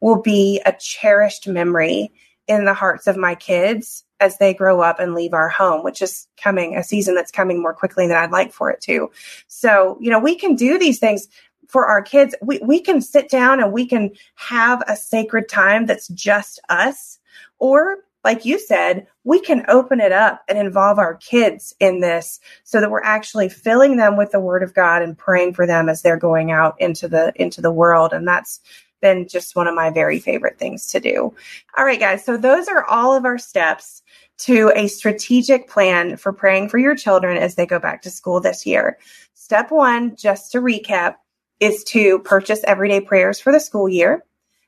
will 0.00 0.22
be 0.22 0.60
a 0.64 0.72
cherished 0.78 1.48
memory 1.48 2.12
in 2.48 2.64
the 2.64 2.74
hearts 2.74 3.06
of 3.06 3.16
my 3.16 3.34
kids 3.34 4.04
as 4.20 4.38
they 4.38 4.54
grow 4.54 4.80
up 4.80 4.98
and 4.98 5.14
leave 5.14 5.34
our 5.34 5.48
home, 5.48 5.84
which 5.84 6.00
is 6.00 6.26
coming 6.36 6.76
a 6.76 6.82
season 6.82 7.14
that's 7.14 7.30
coming 7.30 7.60
more 7.60 7.74
quickly 7.74 8.06
than 8.06 8.16
I'd 8.16 8.30
like 8.30 8.52
for 8.52 8.70
it 8.70 8.80
to. 8.82 9.10
So, 9.46 9.98
you 10.00 10.10
know, 10.10 10.18
we 10.18 10.36
can 10.36 10.54
do 10.54 10.78
these 10.78 10.98
things 10.98 11.28
for 11.68 11.86
our 11.86 12.02
kids. 12.02 12.34
We, 12.40 12.58
we 12.62 12.80
can 12.80 13.00
sit 13.00 13.28
down 13.28 13.62
and 13.62 13.72
we 13.72 13.86
can 13.86 14.12
have 14.36 14.82
a 14.86 14.96
sacred 14.96 15.48
time 15.48 15.86
that's 15.86 16.08
just 16.08 16.60
us. 16.68 17.18
Or 17.58 17.98
like 18.24 18.44
you 18.44 18.58
said, 18.58 19.06
we 19.22 19.40
can 19.40 19.64
open 19.68 20.00
it 20.00 20.10
up 20.10 20.42
and 20.48 20.58
involve 20.58 20.98
our 20.98 21.14
kids 21.14 21.74
in 21.78 22.00
this 22.00 22.40
so 22.64 22.80
that 22.80 22.90
we're 22.90 23.02
actually 23.02 23.48
filling 23.48 23.96
them 23.96 24.16
with 24.16 24.32
the 24.32 24.40
word 24.40 24.64
of 24.64 24.74
God 24.74 25.02
and 25.02 25.16
praying 25.16 25.54
for 25.54 25.66
them 25.66 25.88
as 25.88 26.02
they're 26.02 26.16
going 26.16 26.50
out 26.50 26.74
into 26.80 27.06
the 27.06 27.32
into 27.36 27.60
the 27.60 27.70
world 27.70 28.12
and 28.12 28.26
that's 28.26 28.60
been 29.00 29.28
just 29.28 29.56
one 29.56 29.66
of 29.66 29.74
my 29.74 29.90
very 29.90 30.18
favorite 30.18 30.58
things 30.58 30.88
to 30.88 31.00
do. 31.00 31.34
All 31.76 31.84
right 31.84 32.00
guys, 32.00 32.24
so 32.24 32.36
those 32.36 32.68
are 32.68 32.84
all 32.84 33.14
of 33.14 33.24
our 33.24 33.38
steps 33.38 34.02
to 34.38 34.72
a 34.74 34.88
strategic 34.88 35.68
plan 35.68 36.16
for 36.16 36.32
praying 36.32 36.68
for 36.68 36.78
your 36.78 36.94
children 36.94 37.36
as 37.36 37.54
they 37.54 37.66
go 37.66 37.78
back 37.78 38.02
to 38.02 38.10
school 38.10 38.40
this 38.40 38.66
year. 38.66 38.98
Step 39.34 39.70
1, 39.70 40.16
just 40.16 40.52
to 40.52 40.58
recap, 40.58 41.14
is 41.60 41.84
to 41.84 42.18
purchase 42.20 42.60
everyday 42.64 43.00
prayers 43.00 43.40
for 43.40 43.52
the 43.52 43.60
school 43.60 43.88
year. 43.88 44.24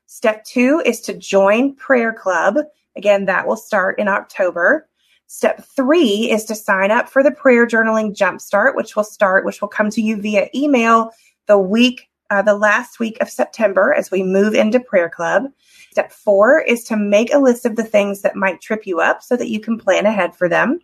Step 0.07 0.43
2 0.45 0.81
is 0.85 1.01
to 1.01 1.13
join 1.13 1.75
prayer 1.75 2.13
club 2.13 2.57
Again, 2.99 3.25
that 3.25 3.47
will 3.47 3.55
start 3.55 3.97
in 3.97 4.09
October. 4.09 4.85
Step 5.27 5.63
three 5.63 6.29
is 6.29 6.43
to 6.43 6.53
sign 6.53 6.91
up 6.91 7.07
for 7.07 7.23
the 7.23 7.31
prayer 7.31 7.65
journaling 7.65 8.13
jumpstart, 8.13 8.75
which 8.75 8.93
will 8.93 9.05
start, 9.05 9.45
which 9.45 9.61
will 9.61 9.69
come 9.69 9.89
to 9.91 10.01
you 10.01 10.21
via 10.21 10.49
email 10.53 11.11
the 11.47 11.57
week, 11.57 12.08
uh, 12.29 12.41
the 12.41 12.55
last 12.55 12.99
week 12.99 13.17
of 13.21 13.29
September 13.29 13.93
as 13.93 14.11
we 14.11 14.23
move 14.23 14.53
into 14.53 14.79
prayer 14.79 15.09
club. 15.09 15.43
Step 15.91 16.11
four 16.11 16.61
is 16.61 16.83
to 16.83 16.95
make 16.95 17.33
a 17.33 17.39
list 17.39 17.65
of 17.65 17.75
the 17.75 17.83
things 17.83 18.21
that 18.21 18.35
might 18.35 18.61
trip 18.61 18.85
you 18.85 18.99
up 18.99 19.23
so 19.23 19.35
that 19.35 19.49
you 19.49 19.59
can 19.59 19.77
plan 19.77 20.05
ahead 20.05 20.35
for 20.35 20.47
them. 20.47 20.79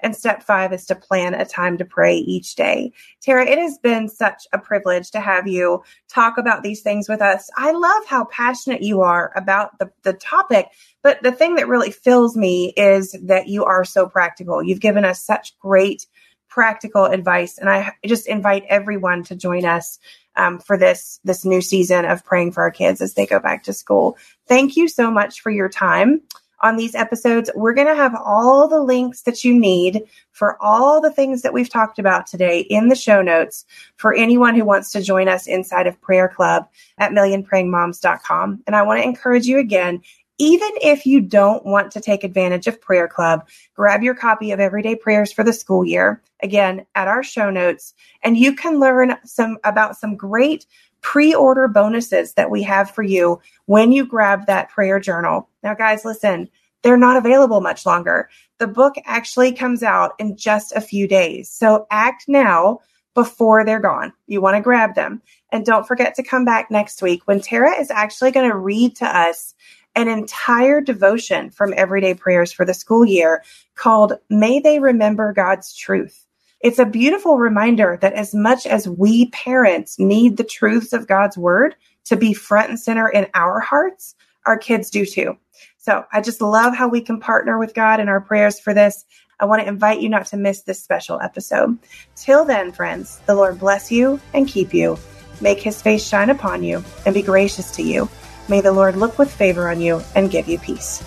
And 0.00 0.14
step 0.14 0.44
five 0.44 0.72
is 0.72 0.86
to 0.86 0.94
plan 0.94 1.34
a 1.34 1.44
time 1.44 1.78
to 1.78 1.84
pray 1.84 2.16
each 2.16 2.54
day. 2.54 2.92
Tara, 3.20 3.44
it 3.44 3.58
has 3.58 3.78
been 3.78 4.08
such 4.08 4.46
a 4.52 4.58
privilege 4.58 5.10
to 5.10 5.20
have 5.20 5.48
you 5.48 5.82
talk 6.08 6.38
about 6.38 6.62
these 6.62 6.82
things 6.82 7.08
with 7.08 7.20
us. 7.20 7.50
I 7.56 7.72
love 7.72 8.06
how 8.06 8.24
passionate 8.26 8.82
you 8.82 9.00
are 9.00 9.32
about 9.34 9.78
the, 9.78 9.90
the 10.04 10.12
topic, 10.12 10.68
but 11.02 11.22
the 11.22 11.32
thing 11.32 11.56
that 11.56 11.68
really 11.68 11.90
fills 11.90 12.36
me 12.36 12.72
is 12.76 13.16
that 13.24 13.48
you 13.48 13.64
are 13.64 13.84
so 13.84 14.06
practical. 14.06 14.62
You've 14.62 14.80
given 14.80 15.04
us 15.04 15.24
such 15.24 15.58
great 15.58 16.06
practical 16.48 17.04
advice. 17.04 17.58
And 17.58 17.68
I 17.68 17.92
just 18.06 18.26
invite 18.26 18.64
everyone 18.68 19.22
to 19.24 19.36
join 19.36 19.64
us 19.64 19.98
um, 20.38 20.58
for 20.58 20.78
this 20.78 21.20
this 21.24 21.44
new 21.44 21.60
season 21.60 22.04
of 22.04 22.24
praying 22.24 22.52
for 22.52 22.62
our 22.62 22.70
kids 22.70 23.02
as 23.02 23.14
they 23.14 23.26
go 23.26 23.38
back 23.38 23.64
to 23.64 23.72
school. 23.72 24.16
Thank 24.46 24.76
you 24.76 24.88
so 24.88 25.10
much 25.10 25.40
for 25.40 25.50
your 25.50 25.68
time 25.68 26.22
on 26.60 26.76
these 26.76 26.94
episodes. 26.94 27.50
We're 27.54 27.74
going 27.74 27.86
to 27.86 27.94
have 27.94 28.14
all 28.14 28.68
the 28.68 28.82
links 28.82 29.22
that 29.22 29.44
you 29.44 29.58
need 29.58 30.02
for 30.32 30.60
all 30.62 31.00
the 31.00 31.12
things 31.12 31.42
that 31.42 31.52
we've 31.52 31.68
talked 31.68 31.98
about 31.98 32.26
today 32.26 32.60
in 32.60 32.88
the 32.88 32.94
show 32.94 33.22
notes 33.22 33.64
for 33.96 34.14
anyone 34.14 34.54
who 34.54 34.64
wants 34.64 34.90
to 34.92 35.02
join 35.02 35.28
us 35.28 35.46
inside 35.46 35.86
of 35.86 36.00
Prayer 36.00 36.28
Club 36.28 36.68
at 36.98 37.12
millionprayingmoms.com. 37.12 38.62
And 38.66 38.76
I 38.76 38.82
want 38.82 39.00
to 39.00 39.06
encourage 39.06 39.46
you 39.46 39.58
again, 39.58 40.00
even 40.38 40.70
if 40.80 41.04
you 41.04 41.20
don't 41.20 41.64
want 41.66 41.92
to 41.92 42.00
take 42.00 42.24
advantage 42.24 42.66
of 42.66 42.80
Prayer 42.80 43.08
Club, 43.08 43.46
grab 43.74 44.02
your 44.02 44.14
copy 44.14 44.52
of 44.52 44.60
Everyday 44.60 44.94
Prayers 44.94 45.32
for 45.32 45.44
the 45.44 45.52
School 45.52 45.84
Year, 45.84 46.22
again, 46.42 46.86
at 46.94 47.08
our 47.08 47.22
show 47.22 47.50
notes, 47.50 47.94
and 48.22 48.36
you 48.36 48.54
can 48.54 48.78
learn 48.78 49.16
some 49.24 49.58
about 49.64 49.96
some 49.96 50.16
great 50.16 50.66
pre-order 51.00 51.68
bonuses 51.68 52.34
that 52.34 52.50
we 52.50 52.62
have 52.62 52.90
for 52.90 53.02
you 53.02 53.40
when 53.66 53.92
you 53.92 54.06
grab 54.06 54.46
that 54.46 54.68
prayer 54.68 54.98
journal. 54.98 55.48
Now, 55.62 55.74
guys, 55.74 56.04
listen, 56.04 56.48
they're 56.82 56.96
not 56.96 57.16
available 57.16 57.60
much 57.60 57.86
longer. 57.86 58.28
The 58.58 58.66
book 58.66 58.94
actually 59.04 59.52
comes 59.52 59.82
out 59.82 60.12
in 60.18 60.36
just 60.36 60.72
a 60.72 60.80
few 60.80 61.06
days. 61.08 61.50
So 61.50 61.86
act 61.90 62.24
now 62.28 62.80
before 63.14 63.64
they're 63.64 63.80
gone. 63.80 64.12
You 64.26 64.40
want 64.40 64.56
to 64.56 64.62
grab 64.62 64.94
them. 64.94 65.22
And 65.50 65.64
don't 65.64 65.86
forget 65.86 66.14
to 66.16 66.22
come 66.22 66.44
back 66.44 66.70
next 66.70 67.02
week 67.02 67.22
when 67.24 67.40
Tara 67.40 67.80
is 67.80 67.90
actually 67.90 68.30
going 68.30 68.48
to 68.48 68.56
read 68.56 68.96
to 68.96 69.06
us 69.06 69.54
an 69.98 70.06
entire 70.06 70.80
devotion 70.80 71.50
from 71.50 71.74
Everyday 71.76 72.14
Prayers 72.14 72.52
for 72.52 72.64
the 72.64 72.72
school 72.72 73.04
year 73.04 73.42
called 73.74 74.12
May 74.30 74.60
They 74.60 74.78
Remember 74.78 75.32
God's 75.32 75.74
Truth. 75.74 76.24
It's 76.60 76.78
a 76.78 76.86
beautiful 76.86 77.36
reminder 77.36 77.98
that 78.00 78.12
as 78.12 78.32
much 78.32 78.64
as 78.64 78.88
we 78.88 79.28
parents 79.30 79.98
need 79.98 80.36
the 80.36 80.44
truths 80.44 80.92
of 80.92 81.08
God's 81.08 81.36
word 81.36 81.74
to 82.04 82.16
be 82.16 82.32
front 82.32 82.68
and 82.68 82.78
center 82.78 83.08
in 83.08 83.26
our 83.34 83.58
hearts, 83.58 84.14
our 84.46 84.56
kids 84.56 84.88
do 84.88 85.04
too. 85.04 85.36
So 85.78 86.04
I 86.12 86.20
just 86.20 86.40
love 86.40 86.76
how 86.76 86.86
we 86.86 87.00
can 87.00 87.18
partner 87.18 87.58
with 87.58 87.74
God 87.74 87.98
in 87.98 88.08
our 88.08 88.20
prayers 88.20 88.60
for 88.60 88.72
this. 88.72 89.04
I 89.40 89.46
want 89.46 89.62
to 89.62 89.68
invite 89.68 90.00
you 90.00 90.08
not 90.08 90.26
to 90.26 90.36
miss 90.36 90.62
this 90.62 90.80
special 90.80 91.20
episode. 91.20 91.76
Till 92.14 92.44
then, 92.44 92.70
friends, 92.70 93.18
the 93.26 93.34
Lord 93.34 93.58
bless 93.58 93.90
you 93.90 94.20
and 94.32 94.46
keep 94.46 94.72
you, 94.72 94.96
make 95.40 95.58
his 95.58 95.82
face 95.82 96.06
shine 96.06 96.30
upon 96.30 96.62
you, 96.62 96.84
and 97.04 97.14
be 97.14 97.22
gracious 97.22 97.72
to 97.72 97.82
you. 97.82 98.08
May 98.48 98.62
the 98.62 98.72
Lord 98.72 98.96
look 98.96 99.18
with 99.18 99.30
favor 99.30 99.68
on 99.68 99.80
you 99.80 100.02
and 100.14 100.30
give 100.30 100.48
you 100.48 100.58
peace. 100.58 101.02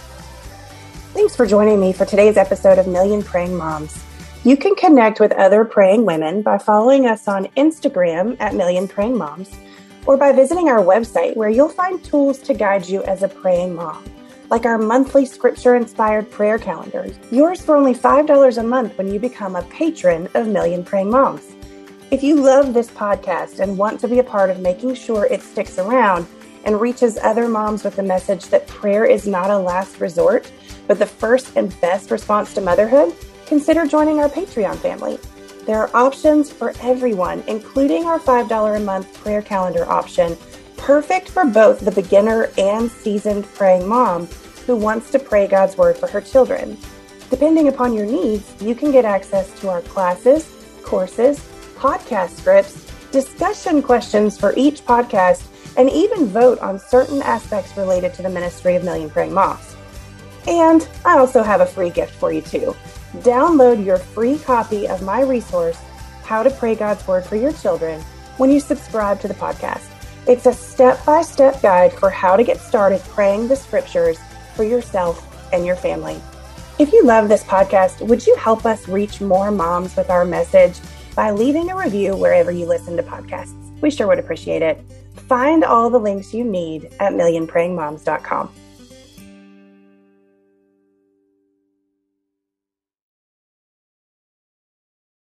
Thanks 1.14 1.36
for 1.36 1.48
joining 1.48 1.80
me 1.80 1.92
for 1.92 2.06
today's 2.06 2.38
episode 2.38 2.78
of 2.78 2.88
Million 2.88 3.24
Praying 3.24 3.58
Moms. 3.58 4.04
You 4.44 4.56
can 4.56 4.76
connect 4.76 5.20
with 5.20 5.32
other 5.32 5.66
praying 5.66 6.06
women 6.06 6.44
by 6.44 6.60
following 6.60 7.08
us 7.08 7.28
on 7.28 7.46
Instagram 7.58 8.38
at 8.40 8.54
Million 8.54 8.88
Praying 8.88 9.18
Moms 9.18 9.50
or 10.06 10.18
by 10.18 10.32
visiting 10.32 10.70
our 10.70 10.84
website 10.84 11.36
where 11.36 11.50
you'll 11.50 11.70
find 11.70 12.04
tools 12.04 12.40
to 12.40 12.54
guide 12.54 12.88
you 12.88 13.04
as 13.04 13.24
a 13.24 13.28
praying 13.28 13.76
mom, 13.76 14.04
like 14.50 14.66
our 14.66 14.78
monthly 14.78 15.26
scripture 15.26 15.76
inspired 15.76 16.30
prayer 16.30 16.60
calendars, 16.60 17.18
yours 17.32 17.62
for 17.62 17.76
only 17.76 17.94
$5 17.94 18.58
a 18.58 18.64
month 18.64 18.98
when 18.98 19.12
you 19.12 19.20
become 19.20 19.56
a 19.56 19.64
patron 19.64 20.28
of 20.36 20.48
Million 20.48 20.84
Praying 20.84 21.10
Moms. 21.10 21.56
If 22.12 22.24
you 22.24 22.36
love 22.36 22.74
this 22.74 22.90
podcast 22.90 23.60
and 23.60 23.78
want 23.78 24.00
to 24.02 24.08
be 24.08 24.20
a 24.20 24.24
part 24.24 24.50
of 24.50 24.60
making 24.60 24.96
sure 24.96 25.26
it 25.26 25.42
sticks 25.42 25.80
around, 25.80 26.28
and 26.66 26.80
reaches 26.80 27.18
other 27.22 27.48
moms 27.48 27.84
with 27.84 27.96
the 27.96 28.04
message 28.04 28.46
that 28.48 28.68
prayer 28.68 29.06
is 29.06 29.28
not 29.28 29.50
a 29.50 29.58
last 29.58 30.00
resort, 30.00 30.52
but 30.88 31.00
the 31.00 31.06
first 31.06 31.56
and 31.56 31.80
best 31.82 32.12
response 32.12 32.54
to 32.54 32.62
motherhood, 32.62 33.16
consider 33.46 33.86
joining 33.86 34.20
our 34.20 34.30
Patreon 34.30 34.78
family. 34.78 35.20
There 35.66 35.78
are 35.78 35.96
options 35.96 36.52
for 36.52 36.74
everyone, 36.82 37.44
including 37.48 38.06
our 38.06 38.20
$5 38.20 38.76
a 38.76 38.80
month 38.80 39.14
prayer 39.14 39.42
calendar 39.42 39.90
option, 39.90 40.38
perfect 40.78 41.30
for 41.30 41.46
both 41.46 41.80
the 41.82 41.92
beginner 41.92 42.50
and 42.58 42.90
seasoned 42.90 43.46
praying 43.54 43.88
mom 43.88 44.28
who 44.66 44.76
wants 44.76 45.12
to 45.12 45.20
pray 45.20 45.48
God's 45.48 45.78
word 45.78 45.98
for 45.98 46.08
her 46.08 46.22
children. 46.22 46.78
Depending 47.30 47.68
upon 47.68 47.94
your 47.94 48.06
needs, 48.06 48.62
you 48.62 48.76
can 48.76 48.92
get 48.92 49.06
access 49.06 49.58
to 49.62 49.70
our 49.70 49.82
classes, 49.82 50.52
courses, 50.84 51.40
podcast 51.76 52.32
scripts, 52.32 52.86
discussion 53.12 53.82
questions 53.82 54.40
for 54.40 54.54
each 54.58 54.84
podcast, 54.86 55.44
and 55.78 55.90
even 55.90 56.28
vote 56.28 56.60
on 56.60 56.80
certain 56.80 57.22
aspects 57.22 57.76
related 57.78 58.14
to 58.16 58.22
the 58.22 58.30
ministry 58.30 58.76
of 58.76 58.84
Million 58.84 59.10
Praying 59.10 59.34
Moms. 59.34 59.76
And 60.48 60.88
I 61.06 61.18
also 61.18 61.44
have 61.44 61.62
a 61.62 61.66
free 61.66 61.90
gift 61.90 62.14
for 62.14 62.32
you 62.32 62.42
too. 62.42 62.76
Download 63.18 63.86
your 63.86 63.98
free 63.98 64.40
copy 64.40 64.88
of 64.88 65.02
my 65.02 65.22
resource, 65.22 65.78
How 66.24 66.44
to 66.44 66.50
Pray 66.50 66.76
God's 66.76 67.06
Word 67.08 67.26
for 67.26 67.36
Your 67.36 67.52
Children, 67.54 68.02
when 68.38 68.50
you 68.50 68.60
subscribe 68.60 69.20
to 69.22 69.28
the 69.28 69.34
podcast. 69.34 69.90
It's 70.28 70.46
a 70.46 70.54
step 70.54 71.04
by 71.06 71.22
step 71.22 71.62
guide 71.62 71.94
for 71.94 72.10
how 72.10 72.36
to 72.36 72.44
get 72.44 72.60
started 72.60 73.02
praying 73.02 73.48
the 73.48 73.56
scriptures 73.56 74.18
for 74.56 74.64
yourself 74.64 75.28
and 75.52 75.66
your 75.66 75.76
family. 75.76 76.22
If 76.80 76.94
you 76.94 77.04
love 77.04 77.28
this 77.28 77.44
podcast, 77.44 78.06
would 78.08 78.26
you 78.26 78.36
help 78.36 78.66
us 78.66 78.88
reach 78.88 79.22
more 79.22 79.52
moms 79.52 79.96
with 79.96 80.10
our 80.10 80.26
message 80.26 80.80
by 81.16 81.32
leaving 81.32 81.70
a 81.70 81.78
review 81.78 82.16
wherever 82.16 82.52
you 82.52 82.66
listen 82.66 82.98
to 82.98 83.04
podcasts? 83.04 83.54
We 83.82 83.92
sure 83.92 84.08
would 84.08 84.20
appreciate 84.20 84.62
it. 84.62 84.84
Find 85.28 85.64
all 85.64 85.90
the 85.90 86.00
links 86.00 86.34
you 86.34 86.44
need 86.44 86.86
at 87.00 87.14
millionprayingmoms.com. 87.14 88.52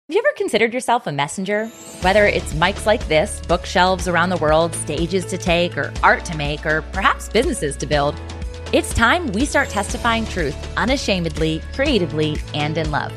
Have 0.10 0.16
you 0.16 0.20
ever 0.20 0.36
considered 0.36 0.74
yourself 0.74 1.08
a 1.08 1.12
messenger? 1.12 1.68
Whether 2.02 2.28
it's 2.28 2.54
mics 2.54 2.86
like 2.86 3.08
this, 3.08 3.42
bookshelves 3.48 4.08
around 4.08 4.30
the 4.30 4.38
world, 4.38 4.76
stages 4.76 5.26
to 5.26 5.38
take, 5.38 5.78
or 5.78 5.92
art 6.04 6.24
to 6.26 6.38
make, 6.38 6.66
or 6.66 6.84
perhaps 6.92 7.30
businesses 7.30 7.76
to 7.78 7.88
build, 7.88 8.14
it's 8.74 8.94
time 8.94 9.32
we 9.32 9.46
start 9.46 9.70
testifying 9.70 10.26
truth 10.28 10.56
unashamedly, 10.78 11.62
creatively, 11.74 12.38
and 12.54 12.78
in 12.78 12.92
love. 12.92 13.12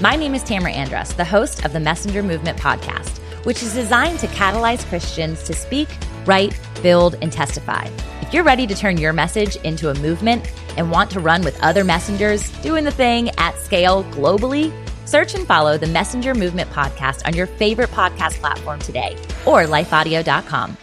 My 0.00 0.16
name 0.16 0.34
is 0.34 0.42
Tamara 0.42 0.72
Andress, 0.72 1.14
the 1.14 1.24
host 1.24 1.64
of 1.64 1.72
the 1.72 1.80
Messenger 1.80 2.24
Movement 2.24 2.58
podcast, 2.58 3.20
which 3.44 3.62
is 3.62 3.74
designed 3.74 4.18
to 4.20 4.26
catalyze 4.28 4.84
Christians 4.88 5.42
to 5.44 5.52
speak, 5.52 5.88
write, 6.26 6.58
build, 6.82 7.16
and 7.22 7.32
testify. 7.32 7.88
If 8.20 8.32
you're 8.32 8.44
ready 8.44 8.66
to 8.66 8.74
turn 8.74 8.96
your 8.98 9.12
message 9.12 9.56
into 9.56 9.90
a 9.90 9.94
movement 9.94 10.50
and 10.76 10.90
want 10.90 11.10
to 11.10 11.20
run 11.20 11.42
with 11.42 11.60
other 11.62 11.84
messengers 11.84 12.50
doing 12.62 12.84
the 12.84 12.90
thing 12.90 13.30
at 13.38 13.58
scale 13.58 14.04
globally, 14.04 14.72
search 15.06 15.34
and 15.34 15.46
follow 15.46 15.76
the 15.76 15.86
Messenger 15.86 16.34
Movement 16.34 16.70
podcast 16.70 17.26
on 17.26 17.34
your 17.34 17.46
favorite 17.46 17.90
podcast 17.90 18.34
platform 18.34 18.80
today 18.80 19.16
or 19.44 19.64
lifeaudio.com. 19.64 20.76